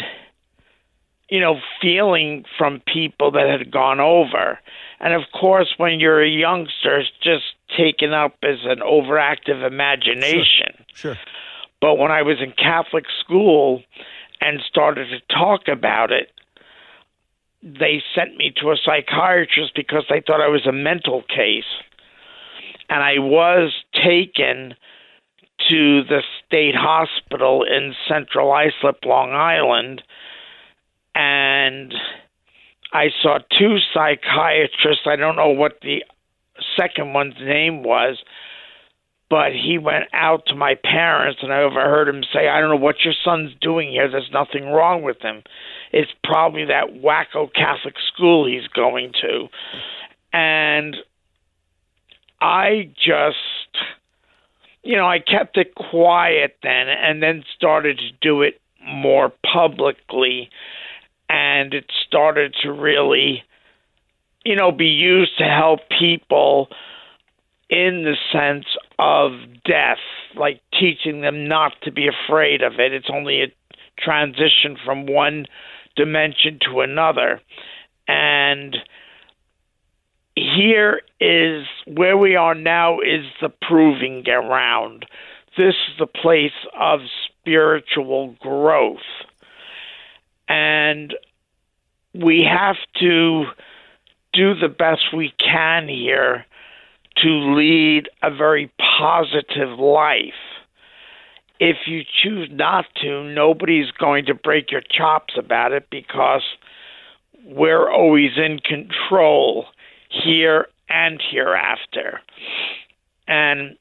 you 1.30 1.39
know, 1.39 1.60
feeling 1.82 2.45
from 2.58 2.82
people 2.86 3.32
that 3.32 3.47
had 3.49 3.71
gone 3.71 3.99
over. 3.99 4.60
And 4.99 5.13
of 5.13 5.23
course, 5.34 5.73
when 5.78 5.99
you're 5.99 6.23
a 6.23 6.30
youngster, 6.30 6.99
it's 6.99 7.10
just 7.21 7.43
taken 7.75 8.13
up 8.13 8.36
as 8.43 8.60
an 8.63 8.80
overactive 8.80 9.65
imagination. 9.65 10.86
Sure. 10.93 11.15
sure. 11.15 11.17
But 11.82 11.97
when 11.97 12.12
I 12.12 12.21
was 12.21 12.38
in 12.41 12.51
Catholic 12.51 13.06
school 13.19 13.84
and 14.39 14.62
started 14.67 15.10
to 15.10 15.36
talk 15.36 15.67
about 15.67 16.12
it, 16.12 16.32
they 17.65 18.01
sent 18.13 18.38
me 18.38 18.54
to 18.62 18.69
a 18.69 18.78
psychiatrist 18.78 19.73
because 19.75 20.06
they 20.08 20.21
thought 20.25 20.39
I 20.39 20.47
was 20.47 20.67
a 20.67 20.71
mental 20.71 21.23
case. 21.23 21.65
And 22.88 23.01
I 23.01 23.17
was 23.17 23.73
taken 23.91 24.75
to 25.69 26.04
the 26.04 26.21
state 26.45 26.75
hospital 26.75 27.63
in 27.63 27.95
Central 28.08 28.51
Islip, 28.51 29.04
Long 29.04 29.32
Island, 29.32 30.04
and 31.15 31.91
I 32.93 33.08
saw 33.23 33.39
two 33.58 33.78
psychiatrists. 33.93 35.08
I 35.08 35.15
don't 35.15 35.36
know 35.36 35.49
what 35.49 35.80
the 35.82 36.04
second 36.78 37.13
one's 37.13 37.39
name 37.39 37.82
was, 37.82 38.17
but 39.30 39.54
he 39.54 39.80
went 39.80 40.06
out 40.13 40.43
to 40.47 40.56
my 40.56 40.75
parents 40.75 41.39
and 41.41 41.51
I 41.51 41.63
overheard 41.63 42.08
him 42.08 42.23
say, 42.32 42.47
I 42.47 42.60
don't 42.60 42.69
know 42.69 42.75
what 42.75 43.04
your 43.04 43.15
son's 43.23 43.51
doing 43.60 43.89
here. 43.89 44.12
There's 44.12 44.30
nothing 44.32 44.67
wrong 44.67 45.01
with 45.01 45.21
him. 45.21 45.41
It's 45.91 46.11
probably 46.23 46.65
that 46.65 47.01
wacko 47.01 47.53
Catholic 47.53 47.95
school 48.13 48.47
he's 48.47 48.67
going 48.67 49.13
to. 49.21 49.47
And 50.33 50.97
I 52.41 52.89
just, 52.95 53.37
you 54.83 54.97
know, 54.97 55.07
I 55.07 55.19
kept 55.19 55.57
it 55.57 55.75
quiet 55.75 56.57
then 56.63 56.87
and 56.89 57.23
then 57.23 57.43
started 57.55 57.97
to 57.99 58.11
do 58.21 58.41
it 58.41 58.59
more 58.85 59.31
publicly. 59.53 60.49
And 61.29 61.73
it 61.73 61.85
started 62.05 62.55
to 62.63 62.71
really 62.71 63.43
you 64.45 64.55
know, 64.55 64.71
be 64.71 64.85
used 64.85 65.37
to 65.39 65.43
help 65.43 65.81
people 65.99 66.69
in 67.69 68.05
the 68.05 68.15
sense 68.31 68.67
of 68.99 69.31
death, 69.65 69.97
like 70.35 70.61
teaching 70.79 71.21
them 71.21 71.47
not 71.47 71.73
to 71.81 71.91
be 71.91 72.07
afraid 72.07 72.61
of 72.61 72.73
it. 72.73 72.93
It's 72.93 73.09
only 73.11 73.41
a 73.41 73.47
transition 73.99 74.77
from 74.85 75.07
one 75.07 75.47
dimension 75.95 76.60
to 76.62 76.81
another. 76.81 77.41
And 78.08 78.75
here 80.36 81.01
is 81.19 81.65
where 81.88 82.17
we 82.17 82.36
are 82.36 82.55
now 82.55 82.99
is 82.99 83.25
the 83.41 83.49
proving 83.49 84.23
ground. 84.23 85.05
This 85.58 85.75
is 85.75 85.97
the 85.97 86.08
place 86.08 86.51
of 86.79 86.99
spiritual 87.25 88.36
growth. 88.41 88.97
And 90.47 91.13
we 92.13 92.47
have 92.49 92.75
to 92.99 93.45
do 94.34 94.53
the 94.55 94.67
best 94.67 95.13
we 95.15 95.34
can 95.39 95.88
here 95.88 96.45
to 97.17 97.29
lead 97.55 98.10
a 98.21 98.29
very 98.29 98.71
positive 98.99 99.79
life. 99.79 100.34
If 101.59 101.77
you 101.87 102.01
choose 102.23 102.49
not 102.51 102.85
to, 103.01 103.23
nobody's 103.23 103.91
going 103.91 104.25
to 104.25 104.33
break 104.33 104.71
your 104.71 104.81
chops 104.81 105.35
about 105.37 105.71
it 105.71 105.87
because 105.89 106.43
we're 107.45 107.89
always 107.89 108.31
in 108.37 108.59
control 108.59 109.65
here 110.09 110.67
and 110.89 111.21
hereafter. 111.31 112.19
And 113.27 113.77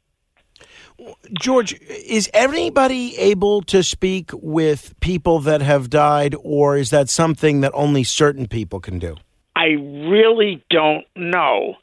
George, 1.39 1.75
is 1.83 2.31
anybody 2.33 3.17
able 3.19 3.63
to 3.63 3.83
speak 3.83 4.31
with 4.33 4.95
people 5.01 5.41
that 5.41 5.61
have 5.61 5.91
died, 5.91 6.37
or 6.43 6.77
is 6.77 6.91
that 6.91 7.09
something 7.09 7.61
that 7.63 7.73
only 7.75 8.05
certain 8.05 8.47
people 8.47 8.81
can 8.81 8.99
do? 8.99 9.17
I 9.57 9.67
really 9.67 10.65
don't 10.71 11.05
know, 11.17 11.75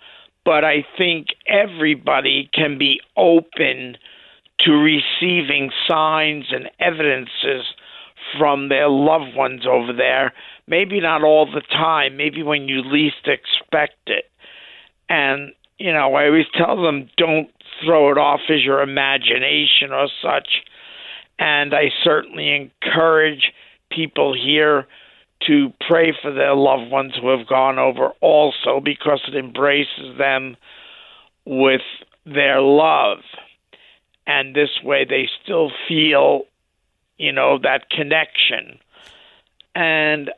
but 0.46 0.64
I 0.64 0.86
think 0.98 1.28
everybody 1.48 2.50
can 2.54 2.78
be 2.78 3.02
open 3.18 3.98
to 4.66 4.72
receiving 4.72 5.72
signs 5.88 6.46
and 6.52 6.70
evidences 6.80 7.66
from 8.38 8.70
their 8.70 8.90
loved 8.90 9.36
ones 9.36 9.64
over 9.68 9.94
there. 9.94 10.34
Maybe 10.68 11.00
not 11.00 11.24
all 11.24 11.46
the 11.46 11.62
time, 11.62 12.18
maybe 12.18 12.44
when 12.44 12.68
you 12.68 12.82
least 12.82 13.28
expect 13.28 13.98
it. 14.08 14.26
And, 15.10 15.52
you 15.78 15.92
know, 15.92 16.14
I 16.14 16.28
always 16.28 16.46
tell 16.56 16.82
them 16.82 17.10
don't 17.18 17.50
throw 17.84 18.12
it 18.12 18.18
off 18.18 18.42
as 18.50 18.64
your 18.64 18.82
imagination 18.82 19.92
or 19.92 20.08
such. 20.22 20.48
And 21.40 21.74
I 21.74 21.86
certainly 22.04 22.56
encourage 22.56 23.52
people 23.90 24.34
here 24.34 24.88
to 25.48 25.74
pray 25.88 26.14
for 26.22 26.32
their 26.32 26.54
loved 26.54 26.92
ones 26.92 27.14
who 27.20 27.36
have 27.36 27.48
gone 27.48 27.80
over 27.80 28.10
also 28.22 28.80
because 28.84 29.22
it 29.28 29.36
embraces 29.36 30.18
them 30.18 30.56
with 31.46 31.82
their 32.26 32.62
love. 32.62 33.18
And 34.28 34.56
this 34.56 34.70
way 34.84 35.06
they 35.06 35.28
still 35.44 35.72
feel, 35.88 36.44
you 37.18 37.32
know, 37.32 37.58
that 37.60 37.90
connection. 37.90 38.80
And 39.76 40.32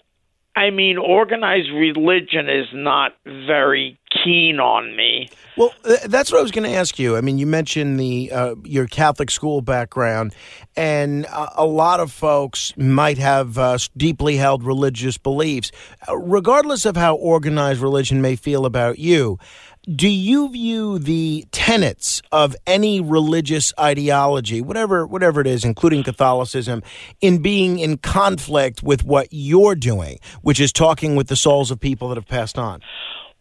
I 0.56 0.70
mean, 0.70 0.98
organized 0.98 1.72
religion 1.72 2.48
is 2.48 2.68
not 2.74 3.14
very 3.26 3.98
keen 4.24 4.60
on 4.60 4.96
me. 4.96 5.30
Well, 5.58 5.74
that's 6.06 6.32
what 6.32 6.40
I 6.40 6.42
was 6.44 6.52
going 6.52 6.70
to 6.70 6.76
ask 6.76 7.00
you. 7.00 7.18
I 7.18 7.22
mean, 7.22 7.40
you 7.40 7.48
mentioned 7.48 8.00
the 8.00 8.32
uh, 8.32 8.56
your 8.64 8.86
Catholic 8.86 9.32
school 9.32 9.62
background, 9.62 10.36
and 10.76 11.26
a 11.56 11.66
lot 11.66 12.00
of 12.00 12.12
folks 12.12 12.76
might 12.78 13.18
have 13.18 13.58
uh, 13.58 13.80
deeply 13.98 14.36
held 14.38 14.64
religious 14.64 15.18
beliefs, 15.18 15.72
uh, 16.08 16.16
regardless 16.18 16.86
of 16.86 16.96
how 16.96 17.16
organized 17.16 17.82
religion 17.82 18.22
may 18.22 18.36
feel 18.36 18.66
about 18.68 19.00
you. 19.00 19.40
Do 19.86 20.08
you 20.08 20.48
view 20.48 20.98
the 20.98 21.46
tenets 21.52 22.22
of 22.32 22.56
any 22.66 23.02
religious 23.02 23.74
ideology, 23.78 24.62
whatever 24.62 25.06
whatever 25.06 25.42
it 25.42 25.48
is, 25.48 25.66
including 25.66 26.04
Catholicism, 26.04 26.82
in 27.20 27.42
being 27.42 27.80
in 27.80 27.98
conflict 27.98 28.82
with 28.82 29.04
what 29.04 29.28
you're 29.32 29.76
doing, 29.76 30.20
which 30.42 30.62
is 30.62 30.72
talking 30.72 31.18
with 31.18 31.28
the 31.28 31.36
souls 31.36 31.70
of 31.70 31.82
people 31.82 32.08
that 32.08 32.16
have 32.16 32.28
passed 32.28 32.58
on? 32.58 32.82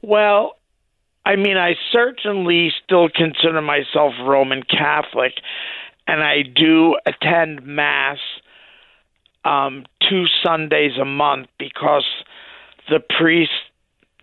Well, 0.02 0.56
I 1.24 1.36
mean, 1.36 1.56
I 1.56 1.76
certainly 1.92 2.72
still 2.82 3.08
consider 3.08 3.60
myself 3.62 4.14
Roman 4.20 4.64
Catholic, 4.64 5.34
and 6.08 6.24
I 6.24 6.42
do 6.42 6.96
attend 7.06 7.64
Mass 7.64 8.18
um, 9.44 9.84
two 10.10 10.24
Sundays 10.44 10.98
a 11.00 11.04
month 11.04 11.46
because 11.56 12.04
the 12.90 12.98
priest 12.98 13.52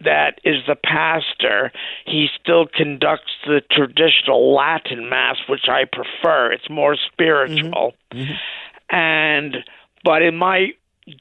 that 0.02 0.40
is 0.44 0.58
the 0.68 0.76
pastor, 0.76 1.72
he 2.06 2.28
still 2.42 2.66
conducts 2.68 3.32
the 3.46 3.62
traditional 3.72 4.54
Latin 4.54 5.10
Mass, 5.10 5.38
which 5.48 5.68
I 5.68 5.84
prefer. 5.86 6.52
It's 6.52 6.70
more 6.70 6.96
spiritual. 7.12 7.94
Mm-hmm. 8.12 8.20
Mm-hmm. 8.20 8.96
And, 8.96 9.58
but 10.04 10.22
in 10.22 10.36
my 10.36 10.70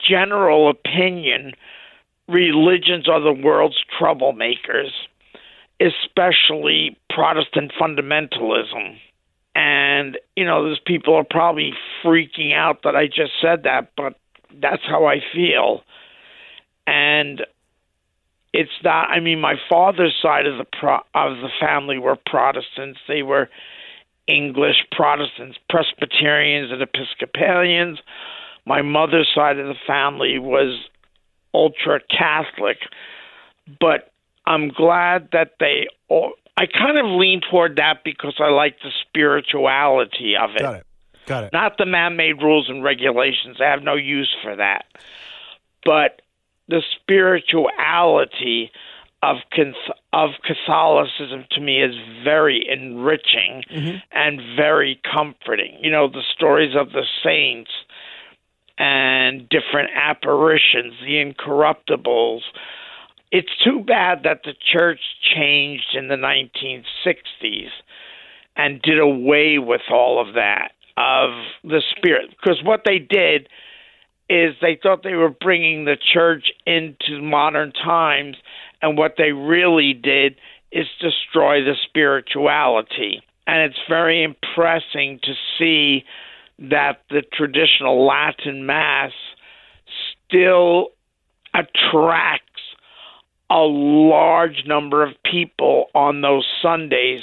general 0.09 0.71
opinion, 0.71 1.53
religions 2.29 3.09
are 3.09 3.21
the 3.21 3.33
world's 3.33 3.83
troublemakers, 4.01 4.91
especially 5.81 6.97
Protestant 7.11 7.73
fundamentalism. 7.81 8.97
And, 9.55 10.19
you 10.37 10.45
know, 10.45 10.63
those 10.63 10.79
people 10.79 11.15
are 11.15 11.27
probably 11.29 11.73
freaking 12.05 12.55
out 12.55 12.83
that 12.85 12.95
I 12.95 13.07
just 13.07 13.33
said 13.43 13.65
that, 13.65 13.91
but 13.97 14.15
that's 14.55 14.83
how 14.87 15.07
I 15.07 15.21
feel. 15.35 15.83
And 16.87 17.45
it's 18.59 18.83
not, 18.83 19.09
I 19.09 19.21
mean, 19.21 19.41
my 19.41 19.55
father's 19.71 20.17
side 20.21 20.45
of 20.45 20.59
the 20.59 20.65
pro, 20.65 20.97
of 21.15 21.37
the 21.37 21.49
family 21.61 21.97
were 21.97 22.17
Protestants. 22.27 22.99
They 23.07 23.23
were 23.23 23.49
English 24.27 24.85
Protestants, 24.91 25.57
Presbyterians, 25.71 26.73
and 26.73 26.83
Episcopalians. 26.83 28.01
My 28.67 28.83
mother's 28.83 29.31
side 29.33 29.61
of 29.61 29.69
the 29.69 29.79
family 29.87 30.41
was 30.41 30.77
ultra 31.55 32.01
Catholic, 32.11 32.79
but 33.81 34.11
I'm 34.45 34.71
glad 34.71 35.29
that 35.31 35.53
they 35.61 35.87
all, 36.09 36.33
I 36.57 36.67
kind 36.67 36.99
of 36.99 37.07
lean 37.07 37.41
toward 37.49 37.77
that 37.77 38.03
because 38.05 38.35
I 38.41 38.49
like 38.49 38.79
the 38.83 38.91
spirituality 39.07 40.35
of 40.35 40.51
it. 40.57 40.63
Got 40.63 40.75
it. 40.75 40.87
Got 41.27 41.45
it. 41.45 41.53
Not 41.53 41.79
the 41.79 41.87
man-made 41.87 42.43
rules 42.43 42.69
and 42.69 42.83
regulations. 42.83 43.59
I 43.61 43.71
have 43.71 43.85
no 43.85 43.95
use 43.95 44.35
for 44.43 44.57
that. 44.57 44.87
But 45.85 46.23
the 46.69 46.83
spirituality 47.01 48.71
of 49.23 49.37
of 50.13 50.31
Catholicism 50.45 51.45
to 51.51 51.61
me 51.61 51.83
is 51.83 51.95
very 52.23 52.65
enriching 52.71 53.65
mm-hmm. 53.71 53.97
and 54.13 54.41
very 54.57 55.01
comforting. 55.13 55.79
You 55.81 55.91
know, 55.91 56.09
the 56.09 56.23
stories 56.35 56.75
of 56.79 56.93
the 56.93 57.05
saints 57.25 57.71
and 58.79 59.49
different 59.49 59.91
apparitions, 59.95 60.95
the 61.01 61.17
incorruptibles, 61.17 62.43
it's 63.33 63.51
too 63.65 63.81
bad 63.81 64.23
that 64.23 64.43
the 64.45 64.55
church 64.73 65.01
changed 65.35 65.95
in 65.95 66.09
the 66.09 66.15
1960s 66.15 67.71
and 68.57 68.81
did 68.83 68.99
away 68.99 69.59
with 69.59 69.83
all 69.91 70.21
of 70.21 70.35
that 70.35 70.73
of 70.97 71.31
the 71.63 71.83
spirit 71.97 72.31
because 72.31 72.61
what 72.65 72.83
they 72.85 72.99
did 72.99 73.49
is 74.29 74.55
they 74.61 74.79
thought 74.83 75.03
they 75.03 75.15
were 75.15 75.31
bringing 75.31 75.85
the 75.85 75.97
church 76.13 76.53
into 76.67 77.23
modern 77.23 77.73
times 77.73 78.37
and 78.83 78.99
what 78.99 79.15
they 79.17 79.33
really 79.33 79.95
did 79.95 80.37
is 80.71 80.87
destroy 81.01 81.63
the 81.65 81.75
spirituality 81.87 83.23
and 83.47 83.63
it's 83.63 83.81
very 83.89 84.23
impressing 84.23 85.19
to 85.23 85.33
see 85.59 86.05
that 86.59 87.03
the 87.09 87.23
traditional 87.33 88.07
latin 88.07 88.67
mass 88.67 89.13
still 90.27 90.89
attracts 91.55 92.45
a 93.51 93.61
large 93.61 94.65
number 94.67 95.03
of 95.03 95.15
people 95.31 95.87
on 95.95 96.21
those 96.21 96.47
Sundays, 96.61 97.23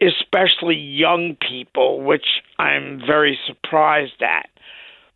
especially 0.00 0.76
young 0.76 1.36
people, 1.36 2.00
which 2.00 2.26
I'm 2.58 3.00
very 3.06 3.38
surprised 3.46 4.22
at. 4.22 4.48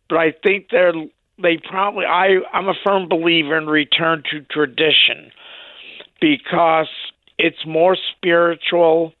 But 0.09 0.17
I 0.17 0.33
think 0.43 0.67
they're 0.71 0.93
they 1.41 1.57
probably 1.57 2.05
I 2.05 2.39
I'm 2.53 2.67
a 2.67 2.73
firm 2.85 3.07
believer 3.09 3.57
in 3.57 3.67
return 3.67 4.23
to 4.31 4.41
tradition 4.41 5.31
because 6.19 6.89
it's 7.37 7.65
more 7.65 7.95
spiritual 8.15 9.13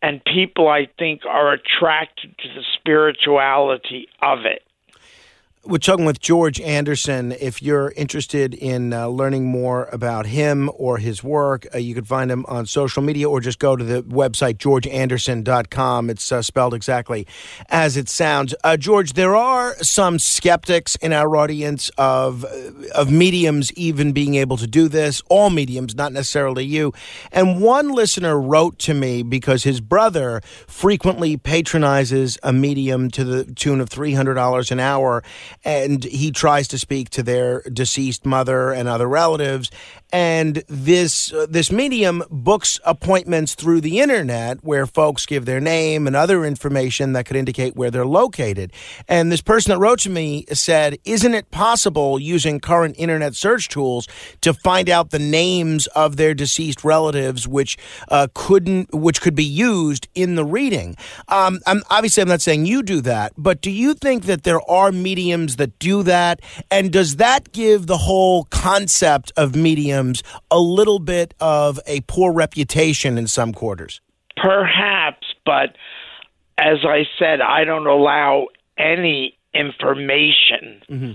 and 0.00 0.22
people 0.24 0.68
I 0.68 0.88
think 0.98 1.22
are 1.26 1.52
attracted 1.52 2.36
to 2.38 2.48
the 2.54 2.62
spirituality 2.78 4.06
of 4.22 4.40
it. 4.44 4.62
We're 5.68 5.76
talking 5.76 6.06
with 6.06 6.18
George 6.18 6.62
Anderson. 6.62 7.32
If 7.32 7.60
you're 7.60 7.92
interested 7.94 8.54
in 8.54 8.94
uh, 8.94 9.08
learning 9.08 9.44
more 9.44 9.84
about 9.92 10.24
him 10.24 10.70
or 10.74 10.96
his 10.96 11.22
work, 11.22 11.66
uh, 11.74 11.76
you 11.76 11.94
can 11.94 12.04
find 12.04 12.30
him 12.30 12.46
on 12.48 12.64
social 12.64 13.02
media 13.02 13.28
or 13.28 13.42
just 13.42 13.58
go 13.58 13.76
to 13.76 13.84
the 13.84 14.02
website, 14.04 14.54
georgeanderson.com. 14.56 16.08
It's 16.08 16.32
uh, 16.32 16.40
spelled 16.40 16.72
exactly 16.72 17.26
as 17.68 17.98
it 17.98 18.08
sounds. 18.08 18.54
Uh, 18.64 18.78
George, 18.78 19.12
there 19.12 19.36
are 19.36 19.74
some 19.82 20.18
skeptics 20.18 20.96
in 21.02 21.12
our 21.12 21.36
audience 21.36 21.90
of, 21.98 22.46
of 22.94 23.10
mediums 23.12 23.70
even 23.74 24.12
being 24.12 24.36
able 24.36 24.56
to 24.56 24.66
do 24.66 24.88
this, 24.88 25.20
all 25.28 25.50
mediums, 25.50 25.94
not 25.94 26.14
necessarily 26.14 26.64
you. 26.64 26.94
And 27.30 27.60
one 27.60 27.90
listener 27.90 28.40
wrote 28.40 28.78
to 28.78 28.94
me 28.94 29.22
because 29.22 29.64
his 29.64 29.82
brother 29.82 30.40
frequently 30.66 31.36
patronizes 31.36 32.38
a 32.42 32.54
medium 32.54 33.10
to 33.10 33.22
the 33.22 33.44
tune 33.52 33.82
of 33.82 33.90
$300 33.90 34.70
an 34.70 34.80
hour 34.80 35.22
and 35.64 36.04
he 36.04 36.30
tries 36.30 36.68
to 36.68 36.78
speak 36.78 37.10
to 37.10 37.22
their 37.22 37.62
deceased 37.62 38.24
mother 38.24 38.72
and 38.72 38.88
other 38.88 39.08
relatives 39.08 39.70
and 40.12 40.62
this 40.68 41.32
uh, 41.32 41.46
this 41.48 41.70
medium 41.70 42.22
books 42.30 42.80
appointments 42.84 43.54
through 43.54 43.80
the 43.80 44.00
internet 44.00 44.62
where 44.64 44.86
folks 44.86 45.26
give 45.26 45.44
their 45.44 45.60
name 45.60 46.06
and 46.06 46.16
other 46.16 46.44
information 46.44 47.12
that 47.12 47.26
could 47.26 47.36
indicate 47.36 47.76
where 47.76 47.90
they're 47.90 48.06
located. 48.06 48.72
And 49.06 49.30
this 49.30 49.42
person 49.42 49.70
that 49.70 49.78
wrote 49.78 50.00
to 50.00 50.10
me 50.10 50.46
said 50.52 50.98
isn't 51.04 51.34
it 51.34 51.50
possible 51.50 52.18
using 52.18 52.60
current 52.60 52.94
internet 52.98 53.34
search 53.34 53.68
tools 53.68 54.08
to 54.40 54.54
find 54.54 54.88
out 54.88 55.10
the 55.10 55.18
names 55.18 55.86
of 55.88 56.16
their 56.16 56.34
deceased 56.34 56.84
relatives 56.84 57.46
which 57.46 57.76
uh, 58.08 58.28
couldn't 58.34 58.94
which 58.94 59.20
could 59.20 59.34
be 59.34 59.44
used 59.44 60.08
in 60.14 60.36
the 60.36 60.44
reading? 60.44 60.96
Um, 61.28 61.60
I'm, 61.66 61.82
obviously 61.90 62.22
i'm 62.22 62.28
not 62.28 62.40
saying 62.40 62.66
you 62.66 62.82
do 62.82 63.00
that 63.02 63.32
but 63.36 63.60
do 63.60 63.70
you 63.70 63.94
think 63.94 64.24
that 64.24 64.44
there 64.44 64.60
are 64.70 64.92
mediums 64.92 65.56
that 65.56 65.78
do 65.78 66.02
that? 66.04 66.40
And 66.70 66.92
does 66.92 67.16
that 67.16 67.52
give 67.52 67.86
the 67.86 67.98
whole 67.98 68.44
concept 68.44 69.32
of 69.36 69.54
medium 69.54 69.97
a 70.50 70.58
little 70.58 70.98
bit 70.98 71.34
of 71.40 71.80
a 71.86 72.00
poor 72.02 72.32
reputation 72.32 73.18
in 73.18 73.26
some 73.26 73.52
quarters? 73.52 74.00
Perhaps, 74.36 75.26
but 75.44 75.76
as 76.58 76.78
I 76.84 77.04
said, 77.18 77.40
I 77.40 77.64
don't 77.64 77.86
allow 77.86 78.46
any 78.76 79.38
information 79.54 80.82
mm-hmm. 80.88 81.12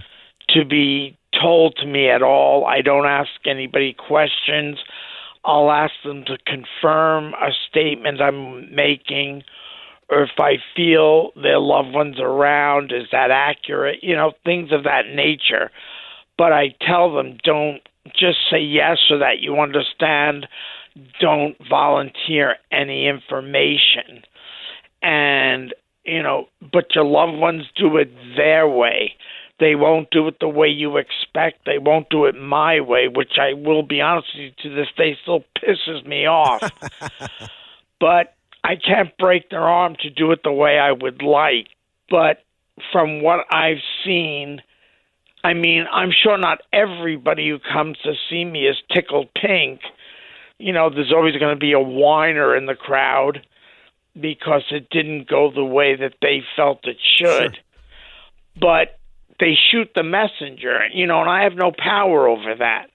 to 0.50 0.66
be 0.66 1.18
told 1.42 1.76
to 1.78 1.86
me 1.86 2.10
at 2.10 2.22
all. 2.22 2.66
I 2.66 2.82
don't 2.82 3.06
ask 3.06 3.30
anybody 3.46 3.94
questions. 3.94 4.78
I'll 5.46 5.72
ask 5.72 5.94
them 6.06 6.24
to 6.26 6.38
confirm 6.46 7.34
a 7.34 7.52
statement 7.70 8.22
I'm 8.22 8.74
making, 8.74 9.44
or 10.10 10.24
if 10.24 10.40
I 10.40 10.58
feel 10.76 11.32
their 11.36 11.60
loved 11.60 11.94
ones 11.94 12.20
around, 12.20 12.92
is 12.92 13.08
that 13.12 13.32
accurate? 13.32 14.04
You 14.04 14.16
know, 14.16 14.34
things 14.46 14.72
of 14.72 14.84
that 14.84 15.08
nature. 15.14 15.72
But 16.38 16.54
I 16.54 16.76
tell 16.82 17.14
them 17.14 17.38
don't 17.44 17.82
just 18.08 18.38
say 18.52 18.60
yes 18.60 18.98
so 19.08 19.20
that 19.20 19.40
you 19.40 19.60
understand. 19.60 20.48
Don't 21.20 21.56
volunteer 21.70 22.56
any 22.72 23.08
information. 23.08 24.24
And, 25.02 25.74
you 26.06 26.22
know, 26.22 26.48
but 26.62 26.96
your 26.96 27.06
loved 27.06 27.38
ones 27.38 27.64
do 27.76 27.98
it 27.98 28.12
their 28.38 28.68
way. 28.68 29.14
They 29.60 29.76
won't 29.76 30.10
do 30.12 30.28
it 30.28 30.38
the 30.40 30.50
way 30.50 30.68
you 30.68 30.98
expect. 30.98 31.66
They 31.66 31.78
won't 31.78 32.10
do 32.10 32.26
it 32.26 32.36
my 32.36 32.82
way, 32.82 33.08
which 33.08 33.34
I 33.40 33.54
will 33.54 33.84
be 33.84 34.02
honest 34.02 34.28
with 34.36 34.54
you, 34.64 34.70
to 34.70 34.76
this 34.76 34.90
day 34.98 35.18
still 35.22 35.44
pisses 35.58 36.06
me 36.06 36.26
off. 36.26 36.62
but 38.00 38.36
I 38.64 38.76
can't 38.76 39.16
break 39.18 39.50
their 39.50 39.62
arm 39.62 39.96
to 40.02 40.10
do 40.10 40.32
it 40.32 40.42
the 40.44 40.52
way 40.52 40.80
I 40.80 40.92
would 40.92 41.22
like. 41.22 41.68
But 42.10 42.40
from 42.92 43.22
what 43.22 43.46
I've 43.52 43.82
seen, 44.04 44.62
I 45.44 45.54
mean, 45.54 45.86
I'm 45.92 46.12
sure 46.12 46.38
not 46.38 46.60
everybody 46.72 47.50
who 47.50 47.60
comes 47.60 47.98
to 48.04 48.14
see 48.30 48.46
me 48.46 48.66
is 48.66 48.78
tickled 48.94 49.30
pink. 49.34 49.82
You 50.58 50.72
know, 50.72 50.90
there's 50.90 51.12
always 51.12 51.36
going 51.36 51.54
to 51.54 51.60
be 51.60 51.74
a 51.74 51.80
whiner 51.80 52.56
in 52.56 52.66
the 52.66 52.76
crowd 52.76 53.46
because 54.20 54.64
it 54.72 54.90
didn't 54.90 55.28
go 55.28 55.52
the 55.52 55.66
way 55.66 55.96
that 55.96 56.14
they 56.22 56.44
felt 56.56 56.86
it 56.86 56.98
should. 57.18 57.56
Sure. 57.56 57.64
But 58.60 59.00
they 59.40 59.56
shoot 59.72 59.90
the 59.96 60.04
messenger, 60.04 60.82
you 60.94 61.08
know, 61.08 61.22
and 61.22 61.30
I 61.30 61.44
have 61.44 61.56
no 61.56 61.72
power 61.78 62.28
over 62.28 62.56
that. 62.60 62.88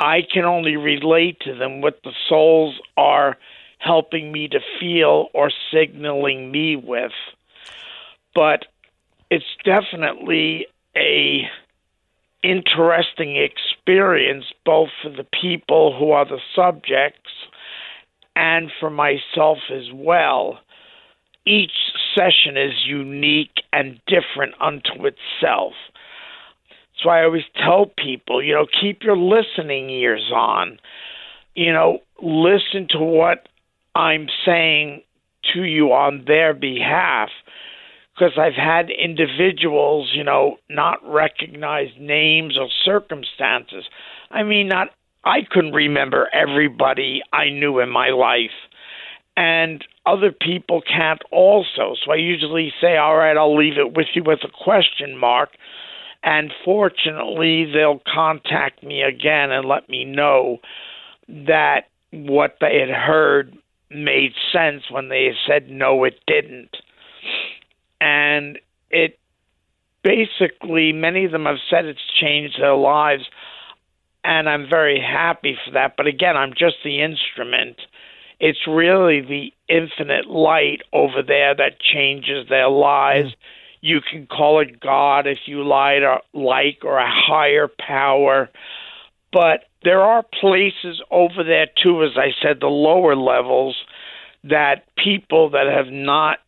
I 0.00 0.22
can 0.22 0.44
only 0.44 0.76
relate 0.76 1.40
to 1.40 1.54
them 1.54 1.80
what 1.80 2.00
the 2.02 2.12
souls 2.28 2.80
are 2.96 3.36
helping 3.78 4.32
me 4.32 4.48
to 4.48 4.60
feel 4.80 5.28
or 5.32 5.50
signaling 5.72 6.50
me 6.50 6.76
with. 6.76 7.12
But 8.34 8.66
it's 9.30 9.44
definitely 9.64 10.66
a 10.96 11.48
interesting 12.46 13.36
experience 13.36 14.44
both 14.64 14.90
for 15.02 15.10
the 15.10 15.26
people 15.40 15.96
who 15.98 16.12
are 16.12 16.24
the 16.24 16.38
subjects 16.54 17.30
and 18.36 18.70
for 18.78 18.90
myself 18.90 19.58
as 19.72 19.86
well. 19.92 20.60
Each 21.44 21.72
session 22.14 22.56
is 22.56 22.86
unique 22.86 23.62
and 23.72 24.00
different 24.06 24.54
unto 24.60 25.06
itself. 25.06 25.72
So 27.02 27.10
I 27.10 27.24
always 27.24 27.44
tell 27.56 27.86
people, 27.98 28.42
you 28.42 28.54
know, 28.54 28.66
keep 28.80 29.02
your 29.02 29.16
listening 29.16 29.90
ears 29.90 30.30
on. 30.34 30.78
You 31.54 31.72
know, 31.72 31.98
listen 32.22 32.88
to 32.90 32.98
what 32.98 33.48
I'm 33.94 34.28
saying 34.44 35.02
to 35.54 35.62
you 35.62 35.92
on 35.92 36.24
their 36.26 36.54
behalf 36.54 37.30
because 38.16 38.38
I've 38.38 38.54
had 38.54 38.88
individuals, 38.90 40.10
you 40.14 40.24
know, 40.24 40.56
not 40.70 40.98
recognize 41.04 41.88
names 41.98 42.56
or 42.58 42.68
circumstances. 42.84 43.84
I 44.30 44.42
mean, 44.42 44.68
not 44.68 44.88
I 45.24 45.40
couldn't 45.50 45.72
remember 45.72 46.28
everybody 46.32 47.20
I 47.32 47.50
knew 47.50 47.80
in 47.80 47.90
my 47.90 48.10
life. 48.10 48.54
And 49.36 49.84
other 50.06 50.30
people 50.32 50.80
can't 50.80 51.20
also. 51.30 51.94
So 52.02 52.12
I 52.12 52.16
usually 52.16 52.72
say, 52.80 52.96
all 52.96 53.16
right, 53.16 53.36
I'll 53.36 53.56
leave 53.56 53.76
it 53.76 53.94
with 53.94 54.06
you 54.14 54.22
with 54.24 54.38
a 54.44 54.64
question 54.64 55.18
mark. 55.18 55.50
And 56.22 56.52
fortunately, 56.64 57.70
they'll 57.70 58.00
contact 58.12 58.82
me 58.82 59.02
again 59.02 59.50
and 59.50 59.68
let 59.68 59.88
me 59.88 60.04
know 60.04 60.58
that 61.28 61.88
what 62.12 62.56
they 62.60 62.78
had 62.78 62.88
heard 62.88 63.56
made 63.90 64.32
sense 64.52 64.84
when 64.90 65.08
they 65.08 65.32
said 65.46 65.68
no, 65.68 66.04
it 66.04 66.18
didn't. 66.26 66.76
And 68.00 68.58
it 68.90 69.18
basically, 70.02 70.92
many 70.92 71.24
of 71.24 71.32
them 71.32 71.46
have 71.46 71.56
said 71.68 71.84
it's 71.84 72.00
changed 72.20 72.60
their 72.60 72.76
lives, 72.76 73.24
and 74.22 74.48
I'm 74.48 74.68
very 74.68 75.00
happy 75.00 75.56
for 75.64 75.72
that. 75.72 75.94
But 75.96 76.06
again, 76.06 76.36
I'm 76.36 76.52
just 76.52 76.76
the 76.84 77.02
instrument. 77.02 77.76
It's 78.38 78.66
really 78.66 79.20
the 79.20 79.52
infinite 79.68 80.26
light 80.26 80.82
over 80.92 81.22
there 81.26 81.54
that 81.54 81.80
changes 81.80 82.48
their 82.48 82.68
lives. 82.68 83.30
Mm. 83.30 83.36
You 83.80 84.00
can 84.00 84.26
call 84.26 84.60
it 84.60 84.80
God 84.80 85.26
if 85.26 85.38
you 85.46 85.64
like, 85.64 86.02
or, 86.02 86.20
like, 86.34 86.78
or 86.82 86.98
a 86.98 87.10
higher 87.10 87.68
power. 87.68 88.50
But 89.32 89.64
there 89.84 90.02
are 90.02 90.24
places 90.40 91.00
over 91.10 91.44
there 91.44 91.68
too, 91.82 92.02
as 92.02 92.16
I 92.16 92.30
said, 92.42 92.60
the 92.60 92.66
lower 92.66 93.14
levels 93.16 93.76
that 94.44 94.84
people 94.96 95.50
that 95.50 95.66
have 95.66 95.92
not 95.92 96.38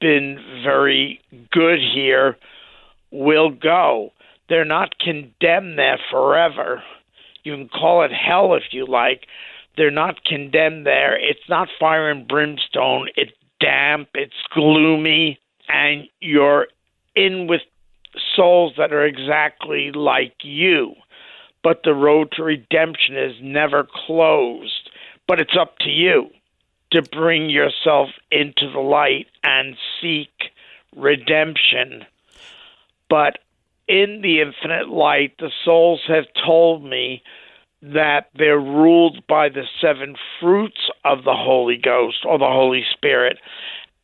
been 0.00 0.38
very 0.64 1.20
good 1.52 1.78
here 1.80 2.36
will 3.10 3.50
go. 3.50 4.12
They're 4.48 4.64
not 4.64 4.98
condemned 4.98 5.78
there 5.78 5.98
forever. 6.10 6.82
You 7.44 7.56
can 7.56 7.68
call 7.68 8.02
it 8.02 8.12
hell 8.12 8.54
if 8.54 8.64
you 8.72 8.86
like. 8.86 9.26
They're 9.76 9.90
not 9.90 10.24
condemned 10.24 10.86
there. 10.86 11.16
It's 11.16 11.48
not 11.48 11.68
fire 11.78 12.10
and 12.10 12.26
brimstone. 12.26 13.08
It's 13.16 13.32
damp, 13.60 14.08
it's 14.14 14.32
gloomy, 14.54 15.38
and 15.68 16.04
you're 16.20 16.66
in 17.14 17.46
with 17.46 17.62
souls 18.34 18.74
that 18.76 18.92
are 18.92 19.04
exactly 19.04 19.92
like 19.92 20.34
you 20.42 20.94
but 21.62 21.80
the 21.84 21.94
road 21.94 22.32
to 22.32 22.42
redemption 22.42 23.16
is 23.16 23.34
never 23.42 23.86
closed. 24.06 24.90
But 25.26 25.40
it's 25.40 25.56
up 25.58 25.78
to 25.80 25.90
you 25.90 26.30
to 26.92 27.02
bring 27.02 27.50
yourself 27.50 28.10
into 28.30 28.70
the 28.70 28.80
light 28.80 29.26
and 29.42 29.76
seek 30.00 30.30
redemption. 30.96 32.04
But 33.08 33.38
in 33.88 34.20
the 34.22 34.40
infinite 34.40 34.88
light, 34.88 35.34
the 35.38 35.50
souls 35.64 36.02
have 36.08 36.26
told 36.44 36.84
me 36.84 37.22
that 37.82 38.28
they're 38.34 38.58
ruled 38.58 39.26
by 39.26 39.48
the 39.48 39.64
seven 39.80 40.14
fruits 40.38 40.90
of 41.04 41.24
the 41.24 41.34
Holy 41.34 41.76
Ghost 41.76 42.24
or 42.24 42.38
the 42.38 42.44
Holy 42.44 42.84
Spirit. 42.92 43.38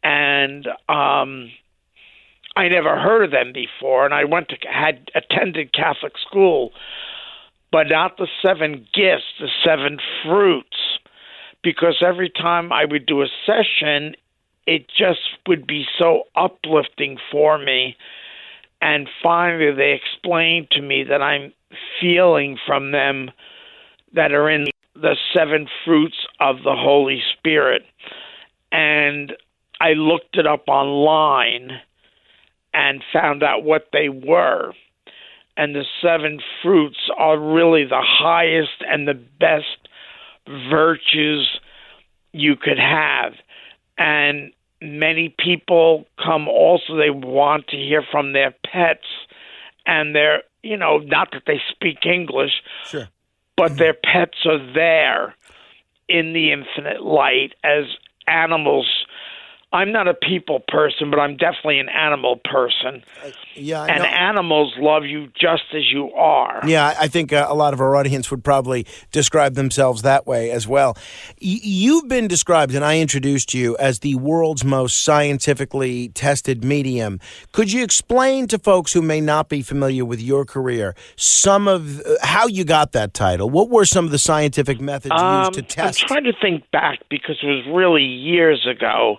And 0.02 0.66
um, 0.88 1.50
I 2.56 2.68
never 2.68 2.98
heard 2.98 3.24
of 3.24 3.30
them 3.30 3.52
before, 3.52 4.04
and 4.04 4.14
I 4.14 4.24
went 4.24 4.48
to 4.48 4.56
had 4.68 5.10
attended 5.14 5.72
Catholic 5.74 6.14
school, 6.18 6.72
but 7.70 7.88
not 7.88 8.16
the 8.16 8.28
seven 8.40 8.86
gifts, 8.94 9.24
the 9.38 9.50
seven 9.64 9.98
fruits. 10.24 10.98
Because 11.66 11.96
every 12.00 12.30
time 12.30 12.72
I 12.72 12.84
would 12.84 13.06
do 13.06 13.22
a 13.22 13.26
session, 13.44 14.14
it 14.68 14.86
just 14.86 15.18
would 15.48 15.66
be 15.66 15.84
so 15.98 16.22
uplifting 16.36 17.18
for 17.32 17.58
me. 17.58 17.96
And 18.80 19.08
finally, 19.20 19.74
they 19.74 19.90
explained 20.00 20.70
to 20.70 20.80
me 20.80 21.02
that 21.02 21.20
I'm 21.20 21.52
feeling 22.00 22.56
from 22.64 22.92
them 22.92 23.32
that 24.12 24.30
are 24.30 24.48
in 24.48 24.66
the 24.94 25.16
seven 25.34 25.66
fruits 25.84 26.28
of 26.38 26.58
the 26.58 26.76
Holy 26.76 27.20
Spirit. 27.36 27.82
And 28.70 29.32
I 29.80 29.94
looked 29.94 30.36
it 30.36 30.46
up 30.46 30.68
online 30.68 31.80
and 32.72 33.02
found 33.12 33.42
out 33.42 33.64
what 33.64 33.88
they 33.92 34.08
were 34.08 34.72
and 35.56 35.74
the 35.74 35.84
seven 36.02 36.40
fruits 36.62 36.98
are 37.16 37.38
really 37.38 37.84
the 37.84 38.02
highest 38.02 38.84
and 38.86 39.08
the 39.08 39.14
best 39.14 39.85
virtues 40.48 41.60
you 42.32 42.56
could 42.56 42.78
have. 42.78 43.32
And 43.98 44.52
many 44.80 45.34
people 45.38 46.06
come 46.22 46.48
also, 46.48 46.96
they 46.96 47.10
want 47.10 47.68
to 47.68 47.76
hear 47.76 48.02
from 48.10 48.32
their 48.32 48.54
pets, 48.64 49.06
and 49.86 50.14
they're, 50.14 50.42
you 50.62 50.76
know, 50.76 50.98
not 50.98 51.30
that 51.32 51.42
they 51.46 51.60
speak 51.70 52.04
English, 52.04 52.62
sure. 52.84 53.08
but 53.56 53.70
mm-hmm. 53.70 53.78
their 53.78 53.94
pets 53.94 54.38
are 54.44 54.72
there 54.74 55.34
in 56.08 56.32
the 56.32 56.52
infinite 56.52 57.02
light 57.02 57.54
as 57.64 57.84
animals 58.28 59.06
I'm 59.76 59.92
not 59.92 60.08
a 60.08 60.14
people 60.14 60.60
person, 60.66 61.10
but 61.10 61.20
I'm 61.20 61.36
definitely 61.36 61.78
an 61.80 61.90
animal 61.90 62.40
person. 62.42 63.04
Uh, 63.22 63.30
yeah, 63.54 63.84
and 63.84 64.04
animals 64.04 64.72
love 64.78 65.04
you 65.04 65.28
just 65.38 65.64
as 65.74 65.82
you 65.92 66.12
are. 66.14 66.62
Yeah, 66.66 66.94
I 66.98 67.08
think 67.08 67.30
uh, 67.30 67.46
a 67.46 67.54
lot 67.54 67.74
of 67.74 67.80
our 67.80 67.94
audience 67.94 68.30
would 68.30 68.42
probably 68.42 68.86
describe 69.12 69.54
themselves 69.54 70.00
that 70.00 70.26
way 70.26 70.50
as 70.50 70.66
well. 70.66 70.96
Y- 71.42 71.60
you've 71.62 72.08
been 72.08 72.26
described, 72.26 72.74
and 72.74 72.84
I 72.86 73.00
introduced 73.00 73.52
you 73.52 73.76
as 73.76 73.98
the 73.98 74.14
world's 74.14 74.64
most 74.64 75.04
scientifically 75.04 76.08
tested 76.08 76.64
medium. 76.64 77.20
Could 77.52 77.70
you 77.70 77.84
explain 77.84 78.48
to 78.48 78.58
folks 78.58 78.94
who 78.94 79.02
may 79.02 79.20
not 79.20 79.50
be 79.50 79.60
familiar 79.60 80.06
with 80.06 80.22
your 80.22 80.46
career 80.46 80.94
some 81.16 81.68
of 81.68 82.00
uh, 82.00 82.14
how 82.22 82.46
you 82.46 82.64
got 82.64 82.92
that 82.92 83.12
title? 83.12 83.50
What 83.50 83.68
were 83.68 83.84
some 83.84 84.06
of 84.06 84.10
the 84.10 84.18
scientific 84.18 84.80
methods 84.80 85.20
um, 85.20 85.40
used 85.40 85.52
to 85.52 85.62
test? 85.62 86.02
I'm 86.02 86.08
trying 86.08 86.24
to 86.24 86.32
think 86.40 86.64
back 86.70 87.00
because 87.10 87.36
it 87.42 87.46
was 87.46 87.66
really 87.70 88.04
years 88.04 88.66
ago 88.66 89.18